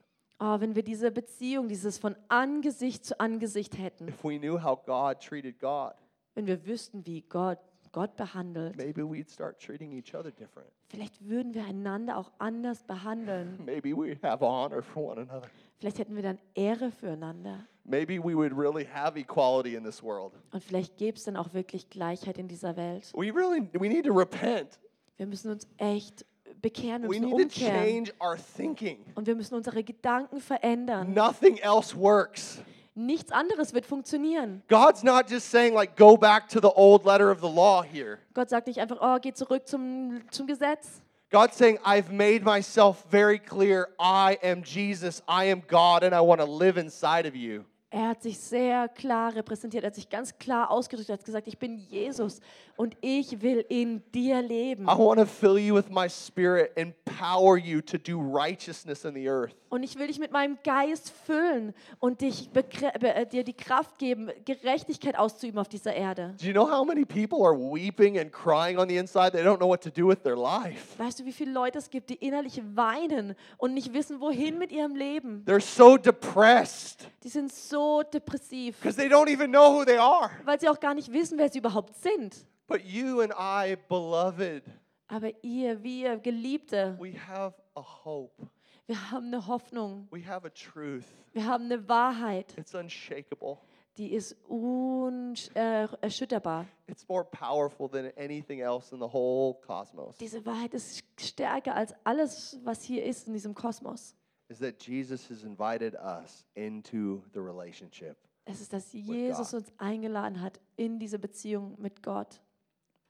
Oh, 0.46 0.60
wenn 0.60 0.76
wir 0.76 0.84
diese 0.84 1.10
Beziehung, 1.10 1.70
dieses 1.70 1.98
von 1.98 2.18
Angesicht 2.28 3.06
zu 3.06 3.18
Angesicht 3.18 3.78
hätten, 3.78 4.10
if 4.10 4.26
we 4.26 4.38
knew 4.38 4.62
how 4.62 4.78
God 4.86 5.22
treated 5.22 5.58
God, 5.58 5.94
wenn 6.36 6.46
wir 6.48 6.66
wüssten, 6.66 7.06
wie 7.06 7.22
Gott 7.22 7.60
Gott 7.94 8.18
behandelt. 8.18 8.76
maybe 8.76 9.04
we'd 9.04 9.32
start 9.32 9.58
treating 9.58 9.94
each 9.94 10.14
other 10.14 10.32
different. 10.32 10.68
Vielleicht 10.90 11.26
würden 11.26 11.54
wir 11.54 11.64
einander 11.64 12.18
auch 12.18 12.30
anders 12.40 12.84
behandeln. 12.84 13.58
Maybe 13.66 13.94
we'd 13.96 14.22
have 14.22 14.44
honor 14.44 14.82
for 14.82 15.12
one 15.12 15.22
another. 15.22 15.48
Vielleicht 15.80 16.00
hätten 16.00 16.16
wir 16.16 16.24
dann 16.24 16.38
Ehre 16.56 16.92
füreinander. 16.92 17.66
Maybe 17.86 18.22
we 18.22 18.36
would 18.36 18.52
really 18.52 18.86
have 18.86 19.18
equality 19.18 19.76
in 19.76 19.84
this 19.86 20.04
world. 20.04 20.34
Und 20.52 20.62
vielleicht 20.62 20.98
gäbe 20.98 21.18
es 21.18 21.24
dann 21.24 21.38
auch 21.38 21.54
wirklich 21.54 21.90
Gleichheit 21.90 22.38
in 22.38 22.50
dieser 22.50 22.76
Welt. 22.76 23.14
We 23.14 23.34
really 23.34 23.70
we 23.74 23.88
need 23.88 24.06
to 24.06 24.14
repent. 24.14 24.78
Wir 25.16 25.26
müssen 25.26 25.52
uns 25.52 25.68
echt 25.78 26.26
bekehren, 26.64 27.04
wir 27.04 27.10
We 27.10 27.20
müssen 27.20 27.36
need 27.36 27.52
to 27.54 27.60
umkehren. 27.60 27.84
change 27.84 28.14
our 28.20 28.36
thinking. 28.58 28.98
Und 29.14 29.28
wir 29.28 29.36
müssen 29.36 29.54
unsere 29.54 29.84
Gedanken 29.84 30.42
verändern. 30.42 31.14
Nothing 31.14 31.58
else 31.58 31.96
works. 31.96 32.60
Nichts 32.96 33.32
anderes 33.32 33.74
wird 33.74 33.86
funktionieren. 33.86 34.64
God's 34.68 35.04
not 35.04 35.30
just 35.30 35.50
saying 35.52 35.74
like 35.76 35.96
go 35.96 36.18
back 36.18 36.48
to 36.50 36.60
the 36.60 36.72
old 36.76 37.06
letter 37.06 37.32
of 37.32 37.40
the 37.42 37.48
law 37.48 37.84
here. 37.84 38.18
Gott 38.34 38.50
sagt 38.50 38.66
nicht 38.68 38.80
einfach, 38.80 38.98
oh, 39.02 39.20
geh 39.22 39.34
zurück 39.34 39.68
zum, 39.68 40.22
zum 40.32 40.48
Gesetz. 40.48 41.02
God's 41.32 41.58
saying 41.58 41.80
I've 41.84 42.12
made 42.12 42.44
myself 42.44 43.04
very 43.10 43.40
clear. 43.40 43.88
I 44.00 44.38
am 44.44 44.64
Jesus. 44.64 45.22
I 45.28 45.52
am 45.52 45.64
God 45.68 46.04
and 46.04 46.14
I 46.14 46.20
want 46.20 46.40
to 46.42 46.48
live 46.48 46.78
inside 46.80 47.28
of 47.28 47.36
you. 47.36 47.64
Er 47.90 48.08
hat 48.10 48.24
sich 48.24 48.40
sehr 48.40 48.88
klar 48.90 49.36
repräsentiert, 49.36 49.84
er 49.84 49.88
hat 49.88 49.96
sich 49.96 50.10
ganz 50.10 50.36
klar 50.40 50.72
ausgedrückt, 50.72 51.10
er 51.10 51.14
hat 51.14 51.26
gesagt, 51.26 51.48
ich 51.48 51.60
bin 51.60 51.78
Jesus 51.78 52.40
und 52.76 52.98
ich 53.02 53.42
will 53.42 53.66
in 53.70 54.02
dir 54.12 54.42
leben. 54.42 54.84
I 54.86 54.98
want 54.98 55.20
to 55.20 55.26
fill 55.26 55.58
you 55.58 55.76
with 55.76 55.90
my 55.90 56.10
spirit, 56.10 56.72
empower 56.76 57.58
you 57.58 57.82
to 57.82 57.98
do 57.98 58.20
righteousness 58.20 59.06
in 59.06 59.14
the 59.14 59.28
earth. 59.30 59.56
Und 59.70 59.82
ich 59.82 59.98
will 59.98 60.06
dich 60.06 60.20
mit 60.20 60.32
meinem 60.32 60.58
Geist 60.64 61.12
füllen 61.26 61.74
und 62.00 62.22
dich 62.22 62.50
äh, 62.54 63.26
dir 63.26 63.44
die 63.44 63.54
Kraft 63.54 63.98
geben, 63.98 64.30
Gerechtigkeit 64.46 65.18
auszuüben 65.18 65.60
auf 65.60 65.68
dieser 65.68 65.94
Erde. 65.96 66.36
Do 66.40 66.46
you 66.46 66.54
know 66.54 66.70
how 66.70 66.86
many 66.86 67.06
people 67.06 67.44
are 67.44 67.56
weeping 67.58 68.20
and 68.20 68.32
crying 68.32 68.78
on 68.78 68.88
the 68.88 68.98
inside? 68.98 69.32
They 69.32 69.42
don't 69.44 69.58
know 69.58 69.68
what 69.68 69.82
to 69.82 69.90
do 69.90 70.08
with 70.08 70.22
their 70.24 70.36
life. 70.36 70.98
Weißt 71.00 71.20
du, 71.20 71.26
wie 71.26 71.32
viele 71.32 71.52
Leute 71.52 71.80
es 71.80 71.90
gibt, 71.90 72.12
die 72.12 72.16
innerlich 72.16 72.62
weinen 72.76 73.36
und 73.58 73.74
nicht 73.74 73.94
wissen, 73.94 74.20
wohin 74.22 74.60
mit 74.60 74.72
ihrem 74.72 74.96
Leben? 74.96 75.44
They're 75.48 75.60
so 75.60 75.98
depressed 75.98 77.10
Die 77.24 77.30
sind 77.30 77.52
so 77.52 78.04
depressiv, 78.04 78.78
because 78.80 78.96
they 78.98 79.08
don't 79.08 79.28
even 79.32 79.50
know 79.52 79.74
who 79.80 79.86
they 79.86 79.98
are. 79.98 80.30
weil 80.46 80.60
sie 80.60 80.70
auch 80.70 80.80
gar 80.80 80.94
nicht 80.94 81.12
wissen, 81.12 81.38
wer 81.40 81.50
sie 81.50 81.60
überhaupt 81.60 81.96
sind. 81.96 82.36
But 82.74 82.86
you 82.86 83.22
and 83.22 83.32
I, 83.38 83.76
beloved, 83.88 84.64
Aber 85.08 85.30
ihr, 85.44 85.84
wir, 85.84 86.18
Geliebte, 86.18 86.98
we 87.00 87.12
have 87.14 87.54
a 87.76 87.82
hope. 87.84 88.48
wir 88.88 89.12
haben 89.12 89.28
eine 89.28 89.46
Hoffnung, 89.46 90.08
We 90.10 90.26
have 90.26 90.44
a 90.44 90.50
truth. 90.50 91.04
wir 91.34 91.46
haben 91.46 91.66
eine 91.66 91.88
Wahrheit, 91.88 92.58
It's 92.58 92.74
unshakable. 92.74 93.60
die 93.98 94.12
ist 94.12 94.36
unerschütterbar. 94.50 96.66
It's 96.88 97.08
more 97.08 97.24
powerful 97.24 97.88
than 97.88 98.12
anything 98.18 98.62
else 98.62 98.92
in 98.92 99.00
the 99.00 99.14
whole 99.14 99.54
cosmos. 99.62 100.18
Diese 100.18 100.44
Wahrheit 100.44 100.74
ist 100.74 101.04
stärker 101.20 101.76
als 101.76 101.94
alles, 102.04 102.60
was 102.64 102.82
hier 102.82 103.06
ist 103.06 103.28
in 103.28 103.34
diesem 103.34 103.54
Kosmos. 103.54 104.16
Is 104.50 104.58
that 104.58 104.82
Jesus 104.82 105.30
has 105.30 105.44
invited 105.44 105.94
us 105.94 106.44
into 106.56 107.22
the 107.36 107.40
relationship. 107.40 108.18
Es 108.46 108.62
ist, 108.62 108.74
dass 108.74 108.92
Jesus 108.92 109.52
God. 109.52 109.60
uns 109.62 109.72
eingeladen 109.78 110.42
hat 110.42 110.60
in 110.76 110.98
diese 110.98 111.20
Beziehung 111.20 111.80
mit 111.80 112.02
Gott. 112.02 112.42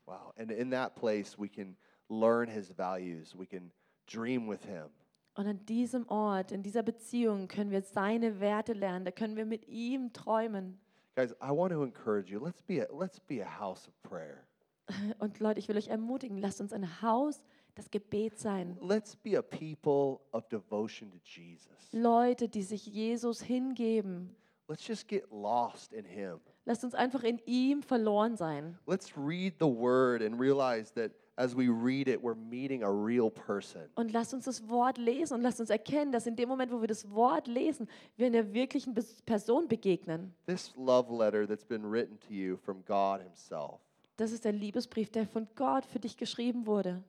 Wow. 0.06 0.34
And 0.38 0.52
in 0.52 0.72
that 0.72 0.96
place, 0.96 1.38
we 1.38 1.48
can 1.48 1.76
learn 2.10 2.50
his 2.50 2.70
values. 2.70 3.36
We 3.36 3.46
can 3.46 3.72
dream 4.08 4.48
with 4.48 4.64
him. 4.66 4.90
Und 5.36 5.48
an 5.48 5.66
diesem 5.66 6.08
Ort, 6.10 6.52
in 6.52 6.62
dieser 6.62 6.84
Beziehung 6.84 7.48
können 7.48 7.72
wir 7.72 7.82
seine 7.82 8.40
Werte 8.40 8.74
lernen. 8.74 9.06
Da 9.06 9.12
können 9.12 9.36
wir 9.36 9.46
mit 9.46 9.68
ihm 9.68 10.14
träumen. 10.14 10.80
Guys, 11.16 11.32
I 11.42 11.50
want 11.50 11.72
to 11.72 11.84
encourage 11.84 12.32
you. 12.32 12.40
Let's 12.40 12.62
be 12.62 12.82
a, 12.82 12.88
let's 12.92 13.20
be 13.20 13.42
a 13.42 13.60
house 13.60 13.88
of 13.88 13.94
prayer. 14.04 14.46
Und 15.20 15.40
Leute, 15.40 15.60
ich 15.60 15.68
will 15.68 15.78
euch 15.78 15.88
ermutigen, 15.88 16.38
lasst 16.38 16.62
uns 16.62 16.74
ein 16.74 17.02
Haus 17.02 17.42
das 17.76 17.90
Gebet 17.90 18.38
sein. 18.38 18.78
Let's 18.82 19.16
be 19.16 19.38
a 19.38 19.42
people 19.42 20.20
of 20.32 20.48
devotion 20.50 21.12
to 21.12 21.18
Jesus. 21.24 21.68
Leute, 21.92 22.48
die 22.48 22.64
sich 22.64 22.86
Jesus 22.86 23.42
hingeben. 23.42 24.36
Let's 24.68 24.88
just 24.88 25.08
get 25.08 25.32
lost 25.32 25.94
in 25.94 26.06
him. 26.06 26.40
Lasst 26.66 26.84
uns 26.84 26.96
einfach 26.96 27.24
in 27.24 27.40
ihm 27.46 27.84
verloren 27.84 28.38
sein. 28.38 28.78
Let's 28.88 29.18
read 29.18 29.56
the 29.60 29.68
word 29.68 30.22
and 30.22 30.40
realize 30.40 30.94
that 30.94 31.12
as 31.36 31.56
we 31.56 31.68
read 31.68 32.08
it, 32.08 32.22
we're 32.22 32.36
meeting 32.36 32.84
a 32.84 32.90
real 32.90 33.30
person. 33.30 33.90
Und 33.96 34.14
lasst 34.14 34.34
uns 34.34 34.46
das 34.46 34.68
Wort 34.70 34.98
lesen 34.98 35.36
und 35.36 35.42
lasst 35.42 35.60
uns 35.60 35.70
erkennen, 35.70 36.12
dass 36.12 36.28
in 36.28 36.36
dem 36.36 36.48
Moment, 36.48 36.72
wo 36.72 36.80
wir 36.80 36.88
das 36.88 37.10
Wort 37.12 37.48
lesen, 37.48 37.88
wir 38.16 38.28
einer 38.28 38.54
wirklichen 38.54 38.94
Person 39.26 39.68
begegnen. 39.68 40.34
This 40.46 40.74
love 40.78 41.14
letter 41.14 41.48
that's 41.48 41.66
been 41.66 41.90
written 41.90 42.20
to 42.22 42.34
you 42.34 42.56
from 42.58 42.84
God 42.86 43.22
himself. 43.22 43.80
Das 44.16 44.32
ist 44.32 44.46
der 44.46 44.54
Liebesbrief, 44.54 45.10
der 45.10 45.26
von 45.26 45.48
Gott 45.56 45.86
für 45.86 46.00
dich 46.00 46.16
geschrieben 46.16 46.66
wurde. 46.66 47.04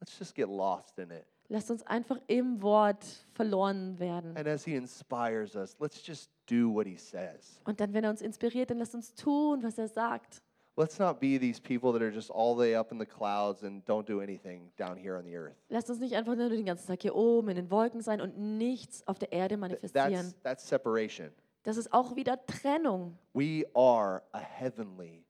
Let's 0.00 0.18
just 0.18 0.34
get 0.34 0.48
lost 0.48 0.98
in 0.98 1.10
it. 1.10 1.26
Lasst 1.48 1.70
uns 1.70 1.82
einfach 1.82 2.20
im 2.26 2.62
Wort 2.62 3.04
verloren 3.32 3.98
werden. 3.98 4.36
And 4.36 4.46
as 4.46 4.64
he 4.64 4.74
inspires 4.74 5.54
us, 5.54 5.76
let's 5.80 6.04
just 6.04 6.30
do 6.46 6.72
what 6.72 6.86
he 6.86 6.96
says. 6.96 7.60
Und 7.64 7.80
dann, 7.80 7.92
wenn 7.92 8.04
er 8.04 8.10
uns 8.10 8.22
inspiriert, 8.22 8.70
dann 8.70 8.78
lasst 8.78 8.94
uns 8.94 9.14
tun, 9.14 9.62
was 9.62 9.78
er 9.78 9.88
sagt. 9.88 10.42
Let's 10.78 10.98
not 10.98 11.20
be 11.20 11.38
these 11.38 11.58
people 11.58 11.92
that 11.92 12.02
are 12.02 12.10
just 12.10 12.30
all 12.30 12.54
the 12.54 12.60
way 12.60 12.74
up 12.74 12.92
in 12.92 12.98
the 12.98 13.06
clouds 13.06 13.64
and 13.64 13.82
don't 13.86 14.06
do 14.06 14.20
anything 14.20 14.70
down 14.76 14.96
here 14.98 15.16
on 15.16 15.24
the 15.24 15.34
earth. 15.34 15.56
Lasst 15.70 15.88
uns 15.88 16.00
nicht 16.00 16.14
einfach 16.14 16.36
nur 16.36 16.50
den 16.50 16.66
ganzen 16.66 16.86
Tag 16.86 17.00
hier 17.00 17.14
oben 17.14 17.48
in 17.48 17.56
den 17.56 17.70
Wolken 17.70 18.02
sein 18.02 18.20
und 18.20 18.36
nichts 18.36 19.06
auf 19.06 19.18
der 19.18 19.32
Erde 19.32 19.56
manifestieren. 19.56 20.12
That's, 20.12 20.42
that's 20.42 20.68
separation. 20.68 21.30
Das 21.62 21.78
ist 21.78 21.92
auch 21.94 22.14
wieder 22.14 22.44
Trennung. 22.44 23.16
We 23.32 23.64
are 23.74 24.22
a 24.32 24.38
heavenly, 24.38 25.24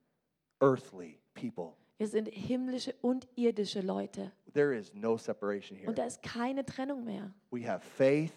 earthly 0.60 1.20
people. 1.34 1.74
Wir 1.98 2.08
sind 2.08 2.28
himmlische 2.28 2.94
und 3.00 3.28
irdische 3.36 3.80
Leute. 3.80 4.32
There 4.52 4.76
is 4.76 4.92
no 4.94 5.16
separation 5.16 5.78
here. 5.78 5.88
Und 5.88 5.96
da 5.96 6.04
ist 6.04 6.22
keine 6.22 6.64
Trennung 6.66 7.04
mehr. 7.04 7.32
We 7.50 7.66
have 7.66 7.86
faith 7.86 8.32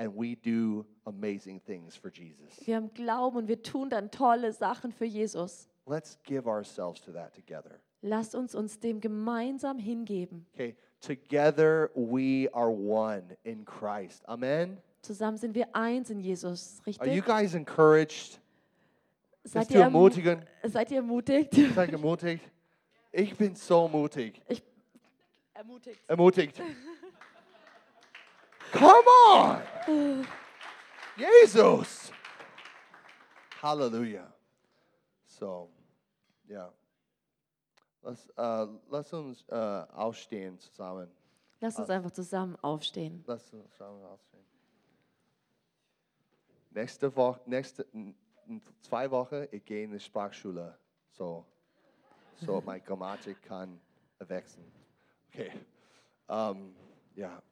and 0.00 0.16
we 0.16 0.34
do 0.34 0.86
amazing 1.06 1.60
things 1.60 1.94
for 1.94 2.10
Jesus. 2.10 2.58
Wir 2.64 2.76
haben 2.76 2.92
Glauben 2.94 3.36
und 3.36 3.48
wir 3.48 3.62
tun 3.62 3.90
dann 3.90 4.10
tolle 4.10 4.52
Sachen 4.52 4.92
für 4.92 5.04
Jesus. 5.04 5.68
Let's 5.86 6.18
give 6.24 6.48
ourselves 6.48 7.00
to 7.02 7.12
that 7.12 7.34
together. 7.34 7.80
Lasst 8.00 8.34
uns 8.34 8.54
uns 8.54 8.80
dem 8.80 9.00
gemeinsam 9.00 9.78
hingeben. 9.78 10.46
Okay, 10.54 10.74
together 11.00 11.90
we 11.94 12.48
are 12.52 12.70
one 12.70 13.36
in 13.44 13.64
Christ. 13.64 14.26
Amen. 14.26 14.78
Zusammen 15.02 15.36
sind 15.36 15.54
wir 15.54 15.74
eins 15.74 16.10
in 16.10 16.20
Jesus, 16.20 16.80
Are 16.98 17.06
you 17.06 17.20
richtig? 17.20 17.24
guys 17.26 17.54
encouraged? 17.54 18.40
Seid 19.44 19.70
ihr, 19.70 19.80
ermutigen? 19.80 20.44
seid 20.62 20.90
ihr 20.90 20.98
ermutigt? 20.98 21.54
Seid 21.74 21.92
ermutigt? 21.92 22.42
Ich 23.12 23.34
bin 23.36 23.54
so 23.54 23.88
mutig. 23.88 24.40
Ich 24.48 24.62
ermutigt. 25.54 26.00
Ermutigt. 26.06 26.62
Come 28.72 29.04
on! 29.28 30.26
Jesus! 31.16 32.12
Hallelujah. 33.60 34.32
So, 35.26 35.68
ja. 36.48 36.72
Lass, 38.02 38.28
äh, 38.36 38.66
lass 38.88 39.12
uns 39.12 39.44
äh, 39.48 39.54
aufstehen 39.54 40.58
zusammen. 40.58 41.10
Lasst 41.60 41.78
uns 41.78 41.90
einfach 41.90 42.10
zusammen 42.10 42.56
aufstehen. 42.62 43.22
Lass 43.26 43.52
uns 43.52 43.70
zusammen 43.72 44.02
aufstehen. 44.04 44.44
Nächste 46.70 47.14
Woche, 47.14 47.40
nächste, 47.46 47.82
in 47.92 48.14
zwei 48.80 49.10
Wochen, 49.10 49.46
ich 49.50 49.64
gehe 49.64 49.84
in 49.84 49.92
die 49.92 50.00
Sprachschule. 50.00 50.78
So, 51.10 51.44
so 52.36 52.60
meine 52.64 52.80
Grammatik 52.80 53.42
kann 53.42 53.78
wachsen. 54.20 54.64
Okay. 55.28 55.52
Um, 56.28 56.74
ja. 57.14 57.42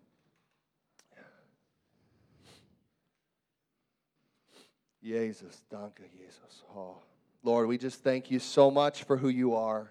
Jesus, 5.01 5.63
danke, 5.71 6.03
Jesus. 6.11 6.65
Oh. 6.75 6.97
Lord, 7.43 7.69
we 7.69 7.79
just 7.79 8.03
thank 8.03 8.31
you 8.31 8.39
so 8.39 8.71
much 8.71 9.05
for 9.05 9.17
who 9.17 9.29
you 9.29 9.55
are. 9.55 9.91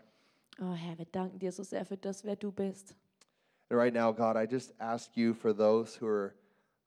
Oh 0.59 0.73
Herr, 0.73 0.97
wir 0.97 1.05
danken 1.05 1.39
dir 1.39 1.51
so 1.51 1.63
sehr 1.63 1.85
für 1.85 1.97
das, 1.97 2.23
wer 2.23 2.35
du 2.35 2.51
bist. 2.51 2.95
And 3.69 3.79
right 3.79 3.93
now, 3.93 4.11
God, 4.11 4.35
I 4.35 4.45
just 4.45 4.73
ask 4.79 5.15
you 5.15 5.33
for 5.33 5.53
those 5.53 5.95
who 5.95 6.07
are 6.07 6.33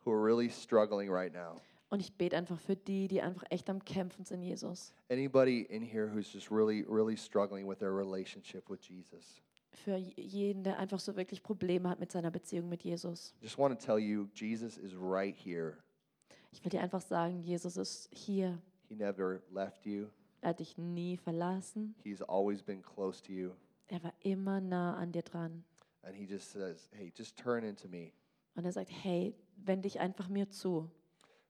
who 0.05 0.11
are 0.11 0.21
really 0.21 0.49
struggling 0.49 1.11
right 1.11 1.33
now. 1.33 1.61
Und 1.91 2.01
ich 2.01 2.13
bete 2.13 2.37
einfach 2.37 2.59
für 2.59 2.77
die, 2.77 3.09
die 3.09 3.21
einfach 3.21 3.43
echt 3.51 3.69
am 3.69 3.85
Kämpfen 3.85 4.25
sind, 4.25 4.43
Jesus. 4.43 4.93
Anybody 5.11 5.63
in 5.63 5.83
here 5.83 6.09
who's 6.09 6.33
just 6.33 6.51
really, 6.51 6.85
really 6.89 7.17
struggling 7.17 7.67
with 7.69 7.79
their 7.79 7.93
relationship 7.93 8.69
with 8.71 8.81
Jesus. 8.81 9.41
Für 9.73 9.97
jeden, 9.97 10.63
der 10.63 10.79
einfach 10.79 11.01
so 11.01 11.17
wirklich 11.17 11.43
Probleme 11.43 11.89
hat 11.89 11.99
mit 11.99 12.13
seiner 12.13 12.31
Beziehung 12.31 12.69
mit 12.69 12.83
Jesus. 12.83 13.35
Just 13.41 13.59
want 13.59 13.79
to 13.79 13.87
tell 13.87 13.99
you, 13.99 14.29
Jesus 14.35 14.79
is 14.79 14.95
right 14.95 15.35
here. 15.37 15.79
Ich 16.53 16.65
will 16.65 16.71
dir 16.71 16.81
einfach 16.81 17.01
sagen, 17.01 17.43
Jesus 17.43 17.77
ist 17.77 18.09
hier. 18.13 18.61
He 18.89 18.95
never 18.97 19.41
left 19.51 19.87
you. 19.87 20.07
Er 20.41 20.51
hat 20.51 20.61
dich 20.61 20.77
nie 20.79 21.17
verlassen. 21.17 21.95
He's 22.03 22.23
always 22.23 22.63
been 22.63 22.83
close 22.83 23.23
to 23.23 23.33
you. 23.33 23.51
Er 23.89 24.03
war 24.03 24.13
immer 24.21 24.61
nah 24.61 24.97
an 24.97 25.13
dir 25.13 25.23
dran. 25.23 25.65
And 26.03 26.15
he 26.17 26.25
just 26.25 26.51
says, 26.51 26.89
hey, 26.93 27.13
just 27.15 27.37
turn 27.37 27.63
into 27.65 27.89
me. 27.89 28.13
Und 28.55 28.65
er 28.65 28.73
sagt, 28.73 28.91
hey, 28.91 29.35
wend 29.57 29.85
dich 29.85 30.01
einfach 30.01 30.29
mir 30.29 30.49
zu. 30.51 30.91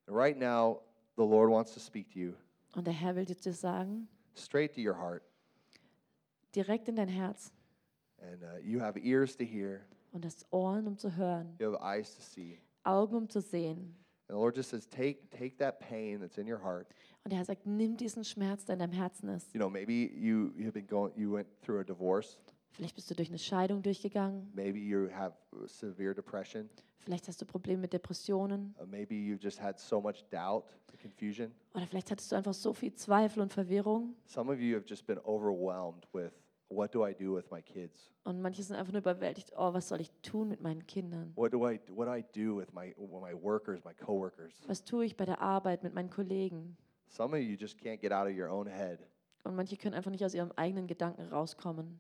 Right 0.09 0.37
now, 0.37 0.81
the 1.17 1.23
Lord 1.25 1.51
wants 1.51 1.73
to 1.75 1.81
speak 1.81 2.11
to 2.13 2.19
you 2.19 2.35
Und 2.75 2.87
der 2.87 2.95
Herr 2.95 3.15
will 3.15 3.25
dir 3.25 3.53
sagen, 3.53 4.09
straight 4.35 4.75
to 4.75 4.81
your 4.81 4.97
heart. 4.99 5.23
direkt 6.55 6.89
in 6.89 6.97
dein 6.97 7.09
Herz. 7.09 7.53
And 8.19 8.43
uh, 8.43 8.59
you 8.63 8.81
have 8.81 8.99
ears 8.99 9.37
to 9.37 9.45
hear, 9.45 9.83
Und 10.13 10.25
hast 10.25 10.47
Ohren, 10.53 10.87
um 10.89 10.99
zu 10.99 11.15
hören, 11.17 11.55
you 11.59 11.73
have 11.73 11.81
eyes 11.83 12.15
to 12.17 12.23
see. 12.23 12.59
Augen, 12.85 13.15
um 13.17 13.29
zu 13.29 13.41
sehen. 13.41 13.95
And 14.31 14.37
the 14.37 14.41
Lord 14.41 14.55
just 14.55 14.71
says, 14.71 14.87
take, 14.87 15.29
take 15.37 15.59
that 15.59 15.81
pain 15.81 16.21
that's 16.21 16.39
in 16.39 16.47
your 16.47 16.63
heart. 16.63 16.87
Und 17.25 17.33
er 17.33 17.45
sagt, 17.45 17.67
nimm 17.67 17.97
diesen 17.97 18.23
Schmerz, 18.23 18.65
der 18.65 18.75
in 18.75 18.79
deinem 18.79 18.93
Herzen 18.93 19.29
ist. 19.29 19.53
You 19.53 19.59
know, 19.59 19.69
maybe 19.69 19.93
you, 19.93 20.53
you 20.57 20.67
have 20.67 20.73
been 20.73 20.87
going, 20.87 21.13
you 21.17 21.33
went 21.33 21.49
through 21.63 21.81
a 21.81 21.85
divorce. 21.85 22.39
Vielleicht 22.71 22.95
bist 22.95 23.11
du 23.11 23.17
durch 23.17 23.29
eine 23.29 23.41
Scheidung 23.41 23.83
durchgegangen. 23.83 24.49
Maybe 24.55 24.79
you 24.79 25.09
have 25.11 25.35
severe 25.67 26.15
depression. 26.15 26.71
Vielleicht 27.01 27.27
hast 27.27 27.43
du 27.43 27.45
Probleme 27.45 27.81
mit 27.81 27.93
Depressionen. 27.93 28.73
Uh, 28.81 28.87
maybe 28.87 29.17
you've 29.17 29.43
just 29.43 29.61
had 29.61 29.81
so 29.81 30.01
much 30.01 30.23
doubt 30.31 30.65
and 30.93 31.01
confusion. 31.01 31.51
Oder 31.75 31.89
vielleicht 31.89 32.13
hattest 32.13 32.31
du 32.31 32.37
einfach 32.37 32.55
so 32.55 32.73
viel 32.73 32.95
Zweifel 32.95 33.43
und 33.43 33.53
Verwirrung. 33.53 34.15
Some 34.27 34.53
of 34.53 34.61
you 34.61 34.77
have 34.77 34.87
just 34.87 35.09
been 35.09 35.19
overwhelmed 35.25 36.07
with 36.13 36.31
what 36.71 36.95
do 36.95 37.07
I 37.07 37.13
do 37.13 37.35
with 37.35 37.51
my 37.51 37.61
kids? 37.61 38.13
Und 38.25 38.41
manche 38.41 38.63
sind 38.63 38.77
einfach 38.77 38.93
nur 38.93 39.01
überwältigt. 39.01 39.53
Oh, 39.57 39.73
was 39.75 39.89
soll 39.89 40.01
ich 40.01 40.11
tun 40.23 40.49
mit 40.49 40.61
meinen 40.61 40.87
Kindern? 40.87 41.33
What 41.35 41.53
do 41.53 41.69
I 41.69 41.81
what 41.89 42.07
do 42.07 42.15
I 42.15 42.25
do 42.33 42.57
with 42.57 42.73
my 42.73 42.95
with 42.97 43.21
my 43.21 43.35
workers, 43.35 43.85
my 43.85 43.93
coworkers? 43.95 44.53
Was 44.67 44.85
tue 44.85 45.05
ich 45.05 45.17
bei 45.17 45.25
der 45.25 45.41
Arbeit 45.41 45.83
mit 45.83 45.95
meinen 45.95 46.11
Kollegen? 46.11 46.77
Some 47.09 47.37
of 47.37 47.43
you 47.43 47.57
just 47.57 47.79
can't 47.79 48.01
get 48.01 48.13
out 48.13 48.27
of 48.27 48.37
your 48.37 48.49
own 48.49 48.67
head. 48.67 49.01
Und 49.43 49.57
manche 49.57 49.77
können 49.77 49.95
einfach 49.95 50.11
nicht 50.11 50.25
aus 50.25 50.35
ihrem 50.35 50.53
eigenen 50.53 50.87
Gedanken 50.87 51.29
rauskommen. 51.29 51.99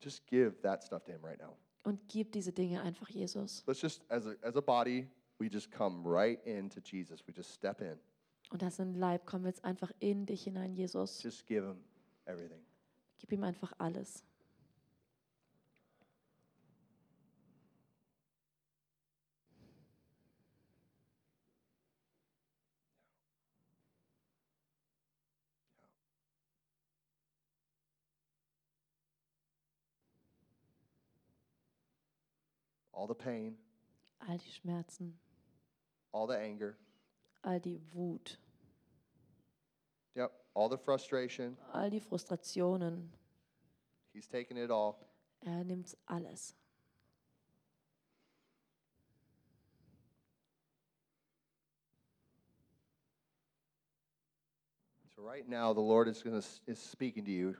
Just 0.00 0.26
give 0.26 0.60
that 0.62 0.84
stuff 0.84 1.04
to 1.04 1.12
him 1.12 1.24
right 1.24 1.40
now. 1.40 1.56
Und 1.84 2.00
gib 2.08 2.32
diese 2.32 2.52
Dinge 2.52 2.82
einfach 2.82 3.08
Jesus. 3.08 3.64
Let's 3.66 3.80
just 3.80 4.04
as 4.10 4.26
a 4.26 4.34
as 4.42 4.56
a 4.56 4.60
body, 4.60 5.08
we 5.38 5.46
just 5.46 5.70
come 5.70 6.02
right 6.04 6.44
into 6.44 6.80
Jesus. 6.80 7.26
We 7.26 7.32
just 7.32 7.52
step 7.52 7.80
in. 7.80 7.98
Und 8.50 8.62
das 8.62 8.78
ein 8.78 8.94
Leib, 8.94 9.26
kommen 9.26 9.44
wir 9.44 9.48
jetzt 9.48 9.64
einfach 9.64 9.90
in 9.98 10.26
dich 10.26 10.44
hinein, 10.44 10.72
Jesus. 10.74 11.22
Just 11.22 11.46
give 11.46 11.66
him 11.66 11.78
everything. 12.26 12.60
Gib 13.18 13.32
ihm 13.32 13.44
einfach 13.44 13.72
alles. 13.78 14.24
All 32.92 33.06
the 33.06 33.14
pain, 33.14 33.56
All 34.26 34.38
die 34.38 34.50
Schmerzen, 34.50 35.18
all 36.12 36.26
the 36.26 36.34
anger, 36.34 36.76
all 37.42 37.60
die 37.60 37.78
Wut, 37.92 38.38
all 40.56 40.70
the 40.70 40.78
frustration. 40.78 41.56
all 41.72 41.90
die 41.90 42.00
Frustrationen. 42.00 43.10
He's 44.14 44.26
taking 44.26 44.56
it 44.56 44.70
all. 44.70 44.96
Er 45.44 45.62
nimmt 45.62 45.94
alles. 46.06 46.54
So 55.14 55.22
right 55.22 55.46
now, 55.46 55.74
the 55.74 55.80
Lord 55.80 56.08
is 56.08 56.22
going 56.22 56.42
is 56.66 56.78
speaking 56.78 57.24
to 57.26 57.30
you. 57.30 57.54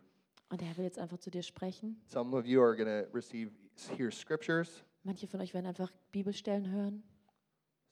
Und 0.49 0.63
er 0.63 0.77
will 0.77 0.85
jetzt 0.85 0.99
einfach 0.99 1.19
zu 1.19 1.31
dir 1.31 1.43
sprechen. 1.43 2.01
Some 2.07 2.35
of 2.35 2.47
you 2.47 2.63
are 2.63 2.75
going 2.75 2.89
to 2.89 3.07
receive 3.13 3.51
hear 3.97 4.11
scriptures. 4.11 4.83
Manche 5.03 5.27
von 5.27 5.41
euch 5.41 5.53
werden 5.53 5.67
einfach 5.67 5.93
Bibelstellen 6.13 6.71
hören. 6.71 7.03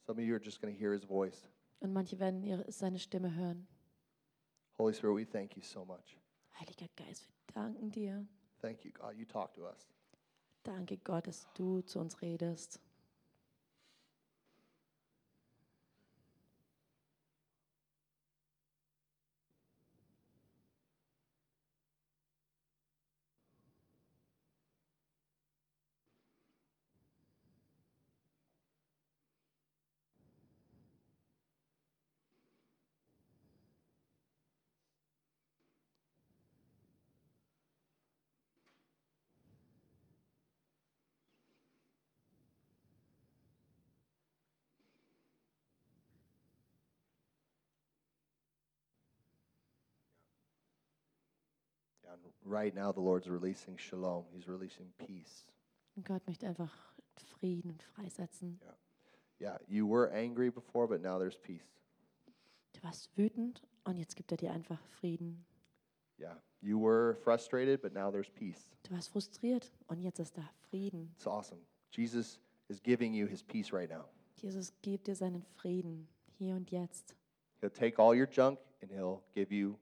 Some 0.06 0.18
of 0.18 0.26
you 0.26 0.34
are 0.34 0.42
just 0.42 0.62
going 0.62 0.72
to 0.72 0.78
hear 0.78 0.92
His 0.92 1.04
voice. 1.04 1.48
Und 1.80 1.92
manche 1.92 2.18
werden 2.18 2.42
ihre, 2.42 2.70
seine 2.72 2.98
Stimme 2.98 3.34
hören. 3.34 3.66
Holy 4.78 4.92
Spirit, 4.92 5.14
we 5.14 5.24
thank 5.24 5.56
you 5.56 5.62
so 5.62 5.84
much. 5.84 6.16
Heiliger 6.58 6.88
Geist, 6.96 7.28
wir 7.46 7.62
danken 7.62 7.90
dir. 7.90 8.26
Thank 8.60 8.84
you, 8.84 8.90
God. 8.92 9.16
You 9.16 9.24
talk 9.24 9.54
to 9.54 9.66
us. 9.66 9.86
Danke 10.64 10.96
Gott, 10.98 11.26
dass 11.26 11.46
du 11.54 11.82
zu 11.82 11.98
uns 12.00 12.20
redest. 12.22 12.80
And 52.14 52.32
right 52.44 52.74
now, 52.74 52.92
the 52.92 53.00
Lord's 53.00 53.28
releasing 53.28 53.76
shalom. 53.76 54.24
He's 54.32 54.48
releasing 54.48 54.92
peace. 54.98 55.46
Und 55.96 56.04
Gott 56.06 56.26
möchte 56.26 56.46
einfach 56.46 56.72
Frieden 57.38 57.78
freisetzen. 57.94 58.60
Yeah, 59.40 59.58
you 59.68 59.86
were 59.86 60.10
angry 60.12 60.50
before, 60.50 60.86
but 60.86 61.00
now 61.02 61.18
there's 61.18 61.36
peace. 61.36 61.66
Du 62.72 62.82
warst 62.82 63.10
wütend 63.16 63.62
und 63.84 63.96
jetzt 63.96 64.16
gibt 64.16 64.32
er 64.32 64.36
dir 64.36 64.52
einfach 64.52 64.80
Frieden. 65.00 65.44
Yeah, 66.18 66.36
you 66.60 66.78
were 66.78 67.16
frustrated, 67.16 67.82
but 67.82 67.92
now 67.92 68.10
there's 68.10 68.30
peace. 68.30 68.70
Du 68.84 68.92
warst 68.92 69.10
frustriert 69.10 69.72
und 69.88 70.00
jetzt 70.00 70.18
ist 70.20 70.36
da 70.36 70.48
Frieden. 70.70 71.10
It's 71.16 71.26
awesome. 71.26 71.60
Jesus 71.90 72.38
is 72.68 72.80
giving 72.82 73.12
you 73.12 73.26
his 73.26 73.42
peace 73.42 73.72
right 73.72 73.90
now. 73.90 74.04
Jesus 74.36 74.72
gibt 74.82 75.06
dir 75.06 75.14
seinen 75.14 75.42
Frieden 75.56 76.08
hier 76.38 76.54
und 76.54 76.70
jetzt. 76.70 77.16
He'll 77.60 77.70
take 77.70 78.00
all 78.00 78.14
your 78.16 78.28
junk 78.30 78.58
and 78.82 78.90
he'll 78.90 79.22
give 79.32 79.52
you 79.52 79.76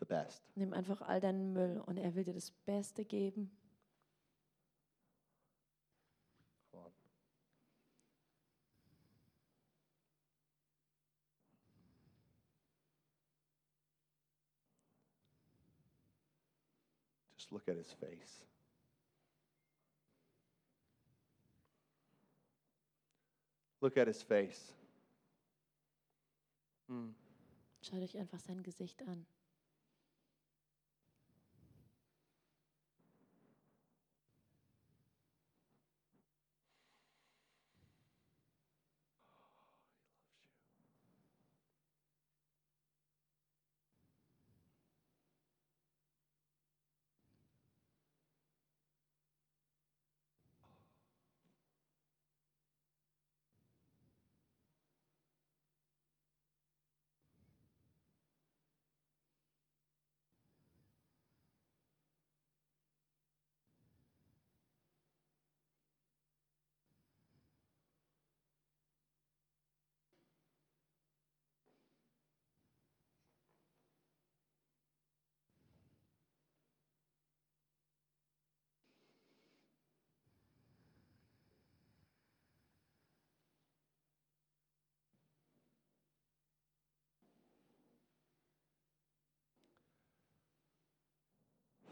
the 0.00 0.06
best. 0.06 0.42
Nimm 0.56 0.72
einfach 0.72 1.02
all 1.02 1.20
deinen 1.20 1.52
Müll 1.52 1.80
und 1.86 1.98
er 1.98 2.14
will 2.14 2.24
dir 2.24 2.34
das 2.34 2.50
Beste 2.50 3.04
geben. 3.04 3.50
Just 17.36 17.52
look 17.52 17.68
at 17.68 17.76
his 17.76 17.92
face. 17.92 18.44
Look 23.80 23.96
at 23.96 24.08
his 24.08 24.22
face. 24.22 24.74
Mm. 26.88 27.14
Schaut 27.82 28.02
euch 28.02 28.18
einfach 28.18 28.38
sein 28.40 28.62
Gesicht 28.62 29.00
an. 29.02 29.26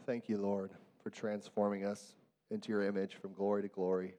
Thank 0.09 0.27
you, 0.27 0.39
Lord, 0.39 0.71
for 1.03 1.11
transforming 1.11 1.85
us 1.85 2.15
into 2.49 2.71
your 2.71 2.81
image 2.81 3.17
from 3.21 3.31
glory 3.31 3.61
to 3.61 3.67
glory. 3.67 4.15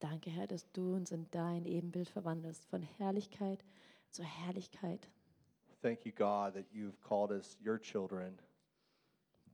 Danke, 0.00 0.28
Herr, 0.28 0.48
dass 0.48 0.66
du 0.72 0.96
uns 0.96 1.12
in 1.12 1.28
dein 1.30 1.66
Ebenbild 1.66 2.08
verwandelst, 2.08 2.66
von 2.66 2.82
Herrlichkeit 2.82 3.64
zu 4.10 4.24
Herrlichkeit. 4.24 5.08
Thank 5.82 6.04
you, 6.04 6.10
God, 6.10 6.54
that 6.54 6.64
you've 6.72 7.00
called 7.00 7.30
us 7.30 7.56
your 7.64 7.78
children. 7.78 8.36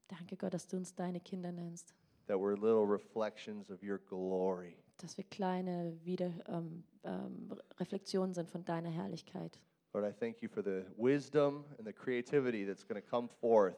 Danke 0.09 0.39
Gott, 0.39 0.55
dass 0.55 0.67
du 0.67 0.79
uns 0.79 0.95
deine 0.95 1.21
Kinder 1.21 1.53
nennst. 1.53 1.95
that 2.27 2.39
we're 2.39 2.55
little 2.55 2.87
reflections 2.87 3.69
of 3.69 3.83
your 3.83 3.99
glory. 3.99 4.79
Dass 4.97 5.19
wir 5.19 5.25
kleine 5.25 5.95
Wieder, 6.03 6.33
ähm, 6.49 6.85
ähm, 7.05 7.55
Reflexionen 7.79 8.33
sind 8.33 8.49
von 8.49 8.65
deiner 8.65 8.89
Herrlichkeit. 8.89 9.61
Lord, 9.93 10.07
I 10.09 10.19
thank 10.19 10.41
you 10.41 10.49
for 10.49 10.63
the 10.63 10.87
wisdom 10.97 11.67
and 11.77 11.87
the 11.87 11.93
creativity 11.93 12.65
that's 12.65 12.83
going 12.83 12.99
to 12.99 13.07
come 13.07 13.29
forth 13.43 13.77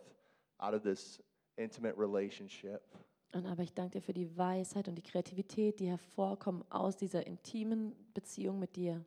out 0.60 0.74
of 0.74 0.84
this 0.84 1.20
intimate 1.56 1.98
relationship. 1.98 2.80
Und 3.32 3.46
aber 3.46 3.62
ich 3.62 3.72
danke 3.72 3.98
dir 3.98 4.02
für 4.02 4.12
die 4.12 4.36
Weisheit 4.36 4.88
und 4.88 4.94
die 4.94 5.02
Kreativität, 5.02 5.80
die 5.80 5.88
hervorkommen 5.88 6.64
aus 6.70 6.96
dieser 6.96 7.26
intimen 7.26 7.94
Beziehung 8.12 8.58
mit 8.58 8.76
dir. 8.76 9.04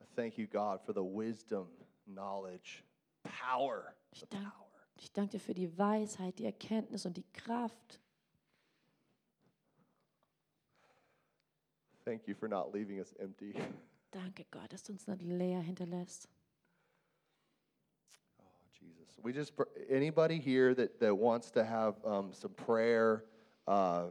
I 0.00 0.04
thank 0.14 0.36
you, 0.36 0.46
God, 0.46 0.82
for 0.84 0.94
the 0.94 1.00
wisdom, 1.00 1.68
knowledge, 2.04 2.82
power. 3.22 3.94
Ich 4.10 4.26
danke, 4.28 4.50
power. 4.50 4.68
ich 4.98 5.12
danke 5.12 5.30
dir 5.32 5.40
für 5.40 5.54
die 5.54 5.78
Weisheit, 5.78 6.38
die 6.38 6.44
Erkenntnis 6.44 7.06
und 7.06 7.16
die 7.16 7.26
Kraft. 7.32 7.98
Thank 12.04 12.26
you 12.26 12.34
for 12.34 12.48
not 12.48 12.74
leaving 12.74 12.98
us 12.98 13.12
empty. 13.14 13.54
Danke 14.10 14.44
Gott, 14.50 14.70
dass 14.72 14.82
du 14.82 14.92
uns 14.92 15.06
nicht 15.06 15.22
leer 15.22 15.60
hinterlässt. 15.60 16.28
We 19.22 19.32
just, 19.32 19.56
pr- 19.56 19.64
anybody 19.88 20.38
here 20.38 20.74
that, 20.74 20.98
that 21.00 21.14
wants 21.14 21.50
to 21.52 21.64
have 21.64 21.94
um, 22.04 22.32
some 22.32 22.50
prayer, 22.50 23.24
uh, 23.68 24.06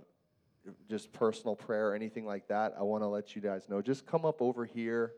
just 0.89 1.11
personal 1.11 1.55
prayer, 1.55 1.93
anything 1.93 2.25
like 2.25 2.47
that, 2.47 2.73
I 2.79 2.83
want 2.83 3.03
to 3.03 3.07
let 3.07 3.35
you 3.35 3.41
guys 3.41 3.67
know. 3.67 3.81
Just 3.81 4.05
come 4.05 4.25
up 4.25 4.41
over 4.41 4.63
here 4.63 5.13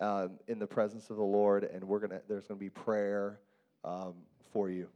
um, 0.00 0.38
in 0.48 0.58
the 0.58 0.66
presence 0.66 1.10
of 1.10 1.16
the 1.16 1.22
Lord, 1.22 1.64
and 1.64 1.82
we're 1.84 1.98
gonna. 1.98 2.20
There's 2.28 2.46
gonna 2.46 2.60
be 2.60 2.70
prayer 2.70 3.40
um, 3.84 4.14
for 4.52 4.70
you. 4.70 4.88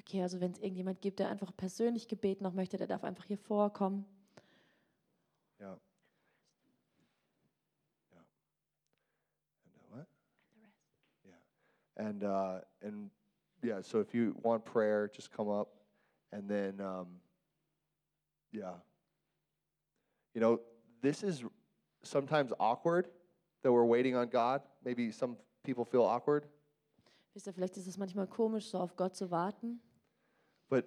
Okay, 0.00 0.22
also 0.22 0.38
wenn 0.40 0.52
es 0.52 0.58
irgendjemand 0.58 1.00
gibt, 1.00 1.18
der 1.18 1.30
einfach 1.30 1.56
persönlich 1.56 2.06
Gebet 2.06 2.40
noch 2.40 2.52
möchte, 2.52 2.76
der 2.76 2.86
darf 2.86 3.02
einfach 3.02 3.24
hier 3.24 3.38
vorkommen. 3.38 4.04
Yeah. 5.58 5.76
Yeah. 8.12 8.24
And 9.64 9.90
what? 9.90 10.06
Yeah. 11.24 12.06
And 12.06 12.24
uh, 12.24 12.60
and 12.82 13.10
yeah. 13.62 13.80
So 13.82 14.00
if 14.00 14.14
you 14.14 14.36
want 14.42 14.64
prayer, 14.64 15.10
just 15.14 15.30
come 15.30 15.48
up, 15.48 15.68
and 16.32 16.48
then 16.48 16.80
um, 16.80 17.06
yeah. 18.52 18.74
You 20.34 20.40
know, 20.40 20.60
this 21.02 21.22
is 21.22 21.44
sometimes 22.02 22.52
awkward 22.60 23.08
that 23.62 23.72
we're 23.72 23.84
waiting 23.84 24.14
on 24.16 24.28
God. 24.28 24.62
Maybe 24.84 25.10
some 25.10 25.36
people 25.64 25.84
feel 25.84 26.02
awkward, 26.02 26.46
Wisst 27.34 27.48
ihr, 27.48 27.52
vielleicht 27.52 27.76
ist 27.76 27.86
es 27.86 27.98
manchmal 27.98 28.26
komisch, 28.26 28.66
so 28.70 28.78
auf 28.78 28.96
Gott 28.96 29.14
zu 29.14 29.30
warten. 29.30 29.78
but 30.70 30.86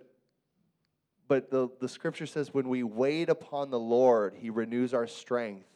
but 1.28 1.52
the 1.52 1.70
the 1.80 1.88
scripture 1.88 2.26
says 2.26 2.52
when 2.56 2.68
we 2.68 2.82
wait 2.82 3.30
upon 3.30 3.70
the 3.70 3.80
Lord, 3.80 4.34
He 4.34 4.50
renews 4.50 4.94
our 4.94 5.06
strength. 5.06 5.68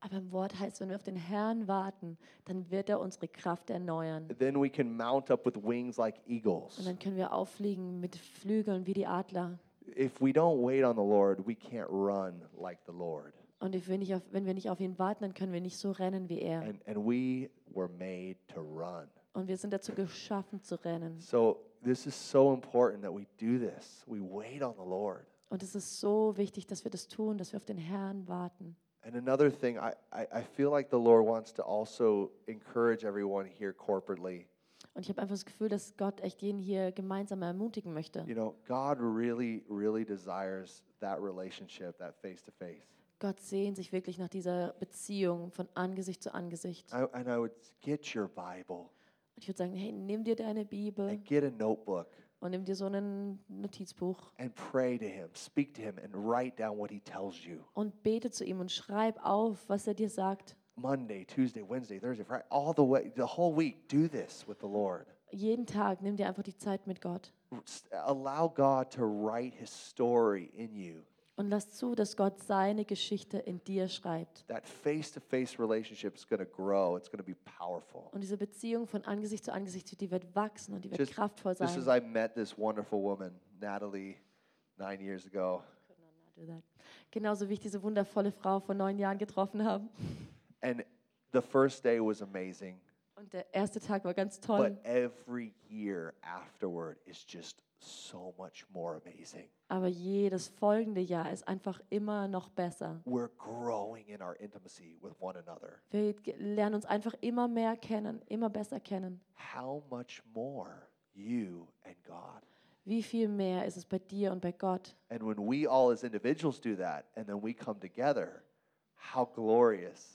Aber 0.00 0.16
im 0.16 0.32
Wort 0.32 0.58
heißt, 0.58 0.80
wenn 0.80 0.88
wir 0.88 0.96
auf 0.96 1.02
den 1.02 1.16
Herrn 1.16 1.68
warten, 1.68 2.16
dann 2.46 2.70
wird 2.70 2.88
er 2.88 3.00
unsere 3.00 3.28
Kraft 3.28 3.70
erneuern. 3.70 4.28
Then 4.38 4.60
we 4.60 4.70
can 4.70 4.96
mount 4.96 5.30
up 5.30 5.44
with 5.44 5.62
wings 5.62 5.96
like 5.98 6.16
eagles. 6.26 6.78
Und 6.78 6.86
dann 6.86 6.98
können 6.98 7.16
wir 7.16 7.32
auffliegen 7.32 8.00
mit 8.00 8.16
Flügeln 8.16 8.86
wie 8.86 8.94
die 8.94 9.06
Adler. 9.06 9.58
if 9.96 10.20
we 10.20 10.32
don't 10.32 10.62
wait 10.62 10.84
on 10.84 10.96
the 10.96 11.02
Lord, 11.02 11.46
we 11.46 11.54
can't 11.54 11.88
run 11.90 12.42
like 12.58 12.78
the 12.86 12.92
Lord. 12.92 13.34
Und 13.60 13.74
if 13.74 13.88
wir 13.88 13.98
nicht 13.98 14.14
auf, 14.14 14.22
wenn 14.30 14.46
wir 14.46 14.54
nicht 14.54 14.70
auf 14.70 14.80
ihn 14.80 14.98
warten, 14.98 15.22
dann 15.22 15.34
können 15.34 15.52
wir 15.52 15.60
nicht 15.60 15.76
so 15.76 15.90
rennen 15.90 16.28
wie 16.28 16.40
er. 16.40 16.62
And, 16.62 16.88
and 16.88 16.96
we 16.96 17.50
were 17.74 17.88
made 17.88 18.36
to 18.54 18.60
run. 18.60 19.08
Und 19.32 19.48
wir 19.48 19.56
sind 19.56 19.72
dazu 19.72 19.92
geschaffen 19.92 20.62
zu 20.62 20.82
rennen. 20.82 21.20
So 21.20 21.58
this 21.84 22.06
is 22.06 22.14
so 22.30 22.54
important 22.54 23.02
that 23.02 23.12
we 23.12 23.26
do 23.38 23.58
this. 23.58 24.04
We 24.06 24.20
wait 24.20 24.62
on 24.62 24.74
the 24.76 24.88
Lord. 24.88 25.26
Und 25.50 25.62
es 25.62 25.74
ist 25.74 26.00
so 26.00 26.36
wichtig, 26.36 26.66
dass 26.66 26.84
wir 26.84 26.90
das 26.90 27.08
tun, 27.08 27.36
dass 27.36 27.52
wir 27.52 27.58
auf 27.58 27.64
den 27.64 27.78
Herrn 27.78 28.26
warten. 28.28 28.76
And 29.02 29.16
another 29.16 29.50
thing, 29.50 29.78
I, 29.78 29.92
I, 30.12 30.26
I 30.40 30.42
feel 30.42 30.70
like 30.70 30.90
the 30.90 30.98
Lord 30.98 31.24
wants 31.26 31.52
to 31.54 31.62
also 31.62 32.30
encourage 32.46 33.04
everyone 33.04 33.46
here 33.46 33.72
corporately. 33.72 34.46
Und 34.94 35.02
ich 35.02 35.08
habe 35.08 35.22
einfach 35.22 35.34
das 35.34 35.44
Gefühl, 35.44 35.68
dass 35.68 35.96
Gott 35.96 36.20
echt 36.20 36.42
jeden 36.42 36.58
hier 36.58 36.92
gemeinsam 36.92 37.42
ermutigen 37.42 37.94
möchte. 37.94 38.24
You 38.26 38.34
know, 38.34 38.54
God 38.66 38.98
really, 39.00 39.64
really 39.70 40.04
desires 40.04 40.82
that 41.00 41.18
relationship, 41.22 41.96
that 41.98 42.14
face 42.20 42.42
to 42.42 42.50
face. 42.52 42.82
Gott 43.20 43.38
sehnt 43.40 43.76
sich 43.76 43.92
wirklich 43.92 44.18
nach 44.18 44.28
dieser 44.28 44.72
Beziehung 44.80 45.50
von 45.50 45.68
Angesicht 45.74 46.22
zu 46.22 46.32
Angesicht. 46.34 46.90
I- 46.92 47.06
And 47.12 47.26
I 47.26 47.36
would 47.38 47.52
get 47.82 48.14
your 48.14 48.28
Bible 48.28 48.80
Und 49.36 49.36
ich 49.36 49.48
würde 49.48 49.58
sagen, 49.58 49.74
hey, 49.74 49.92
nimm 49.92 50.24
dir 50.24 50.36
deine 50.36 50.64
Bibel 50.64 51.08
and 51.08 51.24
get 51.24 51.44
a 51.44 51.50
notebook 51.50 52.08
und 52.40 52.50
nimm 52.50 52.64
dir 52.64 52.74
so 52.74 52.86
ein 52.86 53.38
Notizbuch 53.48 54.32
and 54.38 54.54
pray 54.54 54.98
to 54.98 55.04
Him, 55.04 55.28
speak 55.34 55.74
to 55.74 55.82
Him, 55.82 55.96
and 56.02 56.12
write 56.14 56.56
down 56.56 56.78
what 56.78 56.90
He 56.90 57.00
tells 57.00 57.44
you. 57.44 57.60
und 57.74 58.02
bete 58.02 58.30
zu 58.30 58.44
ihm 58.44 58.60
und 58.60 58.72
schreib 58.72 59.24
auf, 59.24 59.68
was 59.68 59.86
er 59.86 59.94
dir 59.94 60.08
sagt. 60.10 60.56
Monday, 60.76 61.24
Tuesday, 61.24 61.62
Wednesday, 61.62 61.98
Thursday, 62.00 62.24
Friday, 62.24 62.44
all 62.50 62.72
the 62.74 62.82
way, 62.82 63.12
the 63.16 63.26
whole 63.26 63.54
week, 63.54 63.88
do 63.88 64.08
this 64.08 64.46
with 64.48 64.58
the 64.60 64.68
Lord. 64.68 65.06
Jeden 65.32 65.66
Tag 65.66 66.02
nimm 66.02 66.16
dir 66.16 66.26
einfach 66.26 66.42
die 66.42 66.56
Zeit 66.56 66.86
mit 66.86 67.00
Gott 67.00 67.32
Allow 68.06 68.48
God 68.48 68.90
to 68.92 69.04
write 69.04 69.54
His 69.54 69.70
story 69.70 70.50
in 70.54 70.74
you. 70.74 71.02
Und 71.40 71.48
lass 71.48 71.70
zu, 71.70 71.94
dass 71.94 72.16
Gott 72.18 72.38
seine 72.40 72.84
Geschichte 72.84 73.38
in 73.38 73.64
dir 73.64 73.88
schreibt. 73.88 74.46
That 74.48 74.66
face 74.66 75.10
to 75.12 75.20
face 75.20 75.58
relationship 75.58 76.14
is 76.14 76.28
going 76.28 76.38
to 76.38 76.44
grow, 76.50 76.98
it's 76.98 77.10
going 77.10 77.18
to 77.18 77.24
be 77.24 77.34
powerful. 77.58 78.08
Und 78.12 78.20
diese 78.20 78.36
Beziehung 78.36 78.86
von 78.86 79.02
Angesicht 79.06 79.44
zu 79.46 79.52
Angesicht, 79.52 79.98
die 80.00 80.10
wird 80.10 80.34
wachsen 80.36 80.74
und 80.74 80.84
die 80.84 80.90
wird 80.90 81.00
Just, 81.00 81.14
kraftvoll 81.14 81.52
just 81.58 81.78
as 81.78 81.84
sein. 81.84 82.04
I 82.04 82.06
met 82.06 82.34
this 82.34 82.56
wonderful 82.58 83.00
woman, 83.02 83.40
Natalie, 83.58 84.16
nine 84.76 85.00
years 85.02 85.26
ago, 85.26 85.62
Genauso 87.10 87.48
wie 87.48 87.54
ich 87.54 87.60
diese 87.60 87.82
wundervolle 87.82 88.32
Frau 88.32 88.60
vor 88.60 88.74
neun 88.74 88.98
Jahren 88.98 89.18
getroffen 89.18 89.64
habe. 89.64 89.88
and 90.62 90.84
the 91.32 91.40
first 91.40 91.82
day 91.84 91.98
was 92.00 92.20
amazing, 92.22 92.78
Und 93.16 93.32
der 93.32 93.52
erste 93.54 93.80
Tag 93.80 94.04
war 94.04 94.12
ganz 94.14 94.40
toll. 94.40 94.70
but 94.70 94.84
every 94.84 95.54
year 95.68 96.12
afterward 96.22 96.98
is 97.06 97.24
just 97.26 97.62
so 97.80 98.34
much 98.38 98.66
more 98.70 99.00
amazing. 99.04 99.48
Aber 99.68 99.86
jedes 99.86 100.48
folgende 100.48 101.00
Jahr 101.00 101.30
ist 101.32 101.46
einfach 101.48 101.80
immer 101.90 102.28
noch 102.28 102.48
besser. 102.50 103.00
We're 103.06 103.30
growing 103.38 104.06
in 104.08 104.20
our 104.22 104.34
intimacy 104.38 104.98
with 105.02 105.12
one 105.20 105.38
another. 105.38 105.80
Wir 105.90 106.12
ge- 106.14 106.34
lernen 106.38 106.74
uns 106.76 106.84
einfach 106.86 107.14
immer 107.20 107.48
mehr 107.48 107.76
kennen, 107.76 108.20
immer 108.26 108.50
besser 108.50 108.80
kennen. 108.80 109.20
How 109.54 109.82
much 109.90 110.22
more 110.34 110.88
you 111.14 111.66
and 111.84 111.96
God? 112.04 112.42
Wie 112.84 113.02
viel 113.02 113.28
mehr 113.28 113.66
ist 113.66 113.76
es 113.76 113.84
bei 113.84 113.98
dir 113.98 114.32
und 114.32 114.40
bei 114.40 114.52
Gott? 114.52 114.96
And 115.10 115.22
when 115.22 115.38
we 115.38 115.68
all 115.70 115.92
as 115.92 116.02
individuals 116.02 116.60
do 116.60 116.74
that 116.76 117.04
and 117.14 117.26
then 117.26 117.42
we 117.42 117.54
come 117.54 117.78
together. 117.78 118.42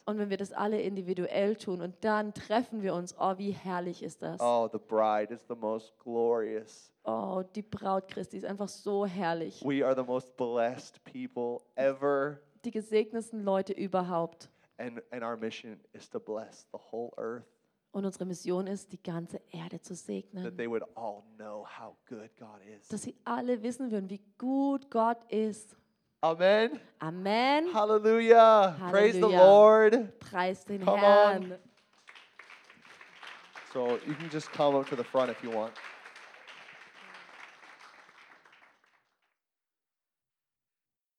Und 0.06 0.18
wenn 0.18 0.30
wir 0.30 0.38
das 0.38 0.54
alle 0.54 0.82
individuell 0.82 1.56
tun 1.56 1.82
und 1.82 1.96
dann 2.02 2.34
treffen 2.34 2.82
wir 2.82 2.94
uns, 2.94 3.16
oh, 3.20 3.38
wie 3.38 3.52
herrlich 3.52 4.02
ist 4.04 4.22
das? 4.22 4.40
Oh, 4.42 4.70
the 4.72 4.80
bride 4.80 5.34
is 5.34 5.46
the 5.48 5.56
most 5.56 5.98
glorious. 6.00 6.92
Oh, 7.04 7.44
die 7.56 7.62
Braut 7.62 8.08
Christi 8.08 8.38
ist 8.38 8.46
einfach 8.46 8.70
so 8.70 9.06
herrlich. 9.06 9.62
We 9.64 9.86
are 9.86 9.96
the 9.96 10.04
most 10.04 10.36
blessed 10.38 11.04
people 11.04 11.60
ever. 11.76 12.40
Die 12.64 12.72
gesegnetsten 12.72 13.44
Leute 13.44 13.74
überhaupt. 13.74 14.50
And, 14.78 15.02
and 15.12 15.24
our 15.24 15.38
mission 15.38 15.80
is 15.94 16.10
to 16.10 16.20
bless 16.20 16.68
the 16.72 16.80
whole 16.92 17.12
earth, 17.18 17.46
Und 17.92 18.04
unsere 18.06 18.26
Mission 18.26 18.68
ist, 18.68 18.92
die 18.92 19.02
ganze 19.02 19.40
Erde 19.52 19.80
zu 19.80 19.94
that 19.94 20.04
segnen. 20.04 20.58
they 20.58 20.70
would 20.70 20.84
all 20.96 21.24
know 21.38 21.66
how 21.66 21.96
good 22.10 22.30
God 22.38 22.60
is. 22.78 22.88
Dass 22.90 23.04
sie 23.04 23.16
alle 23.24 23.62
wissen 23.64 23.90
würden, 23.92 24.10
wie 24.10 24.22
gut 24.38 24.90
Gott 24.92 25.24
ist. 25.32 25.78
Amen. 26.26 26.80
Amen. 27.04 27.72
Hallelujah. 27.72 28.76
Praise 28.90 29.14
the. 29.14 29.28
Lord. 29.28 30.20
Preis 30.20 30.66
den 30.66 30.80
Come 30.80 31.04
on. 31.04 31.54
So 33.72 34.00
you 34.08 34.16
can 34.16 34.30
just 34.32 34.52
come 34.52 34.74
up 34.74 34.90
to 34.90 34.96
the 34.96 35.04
front 35.04 35.30
if 35.30 35.44
you 35.44 35.52
want. 35.52 35.74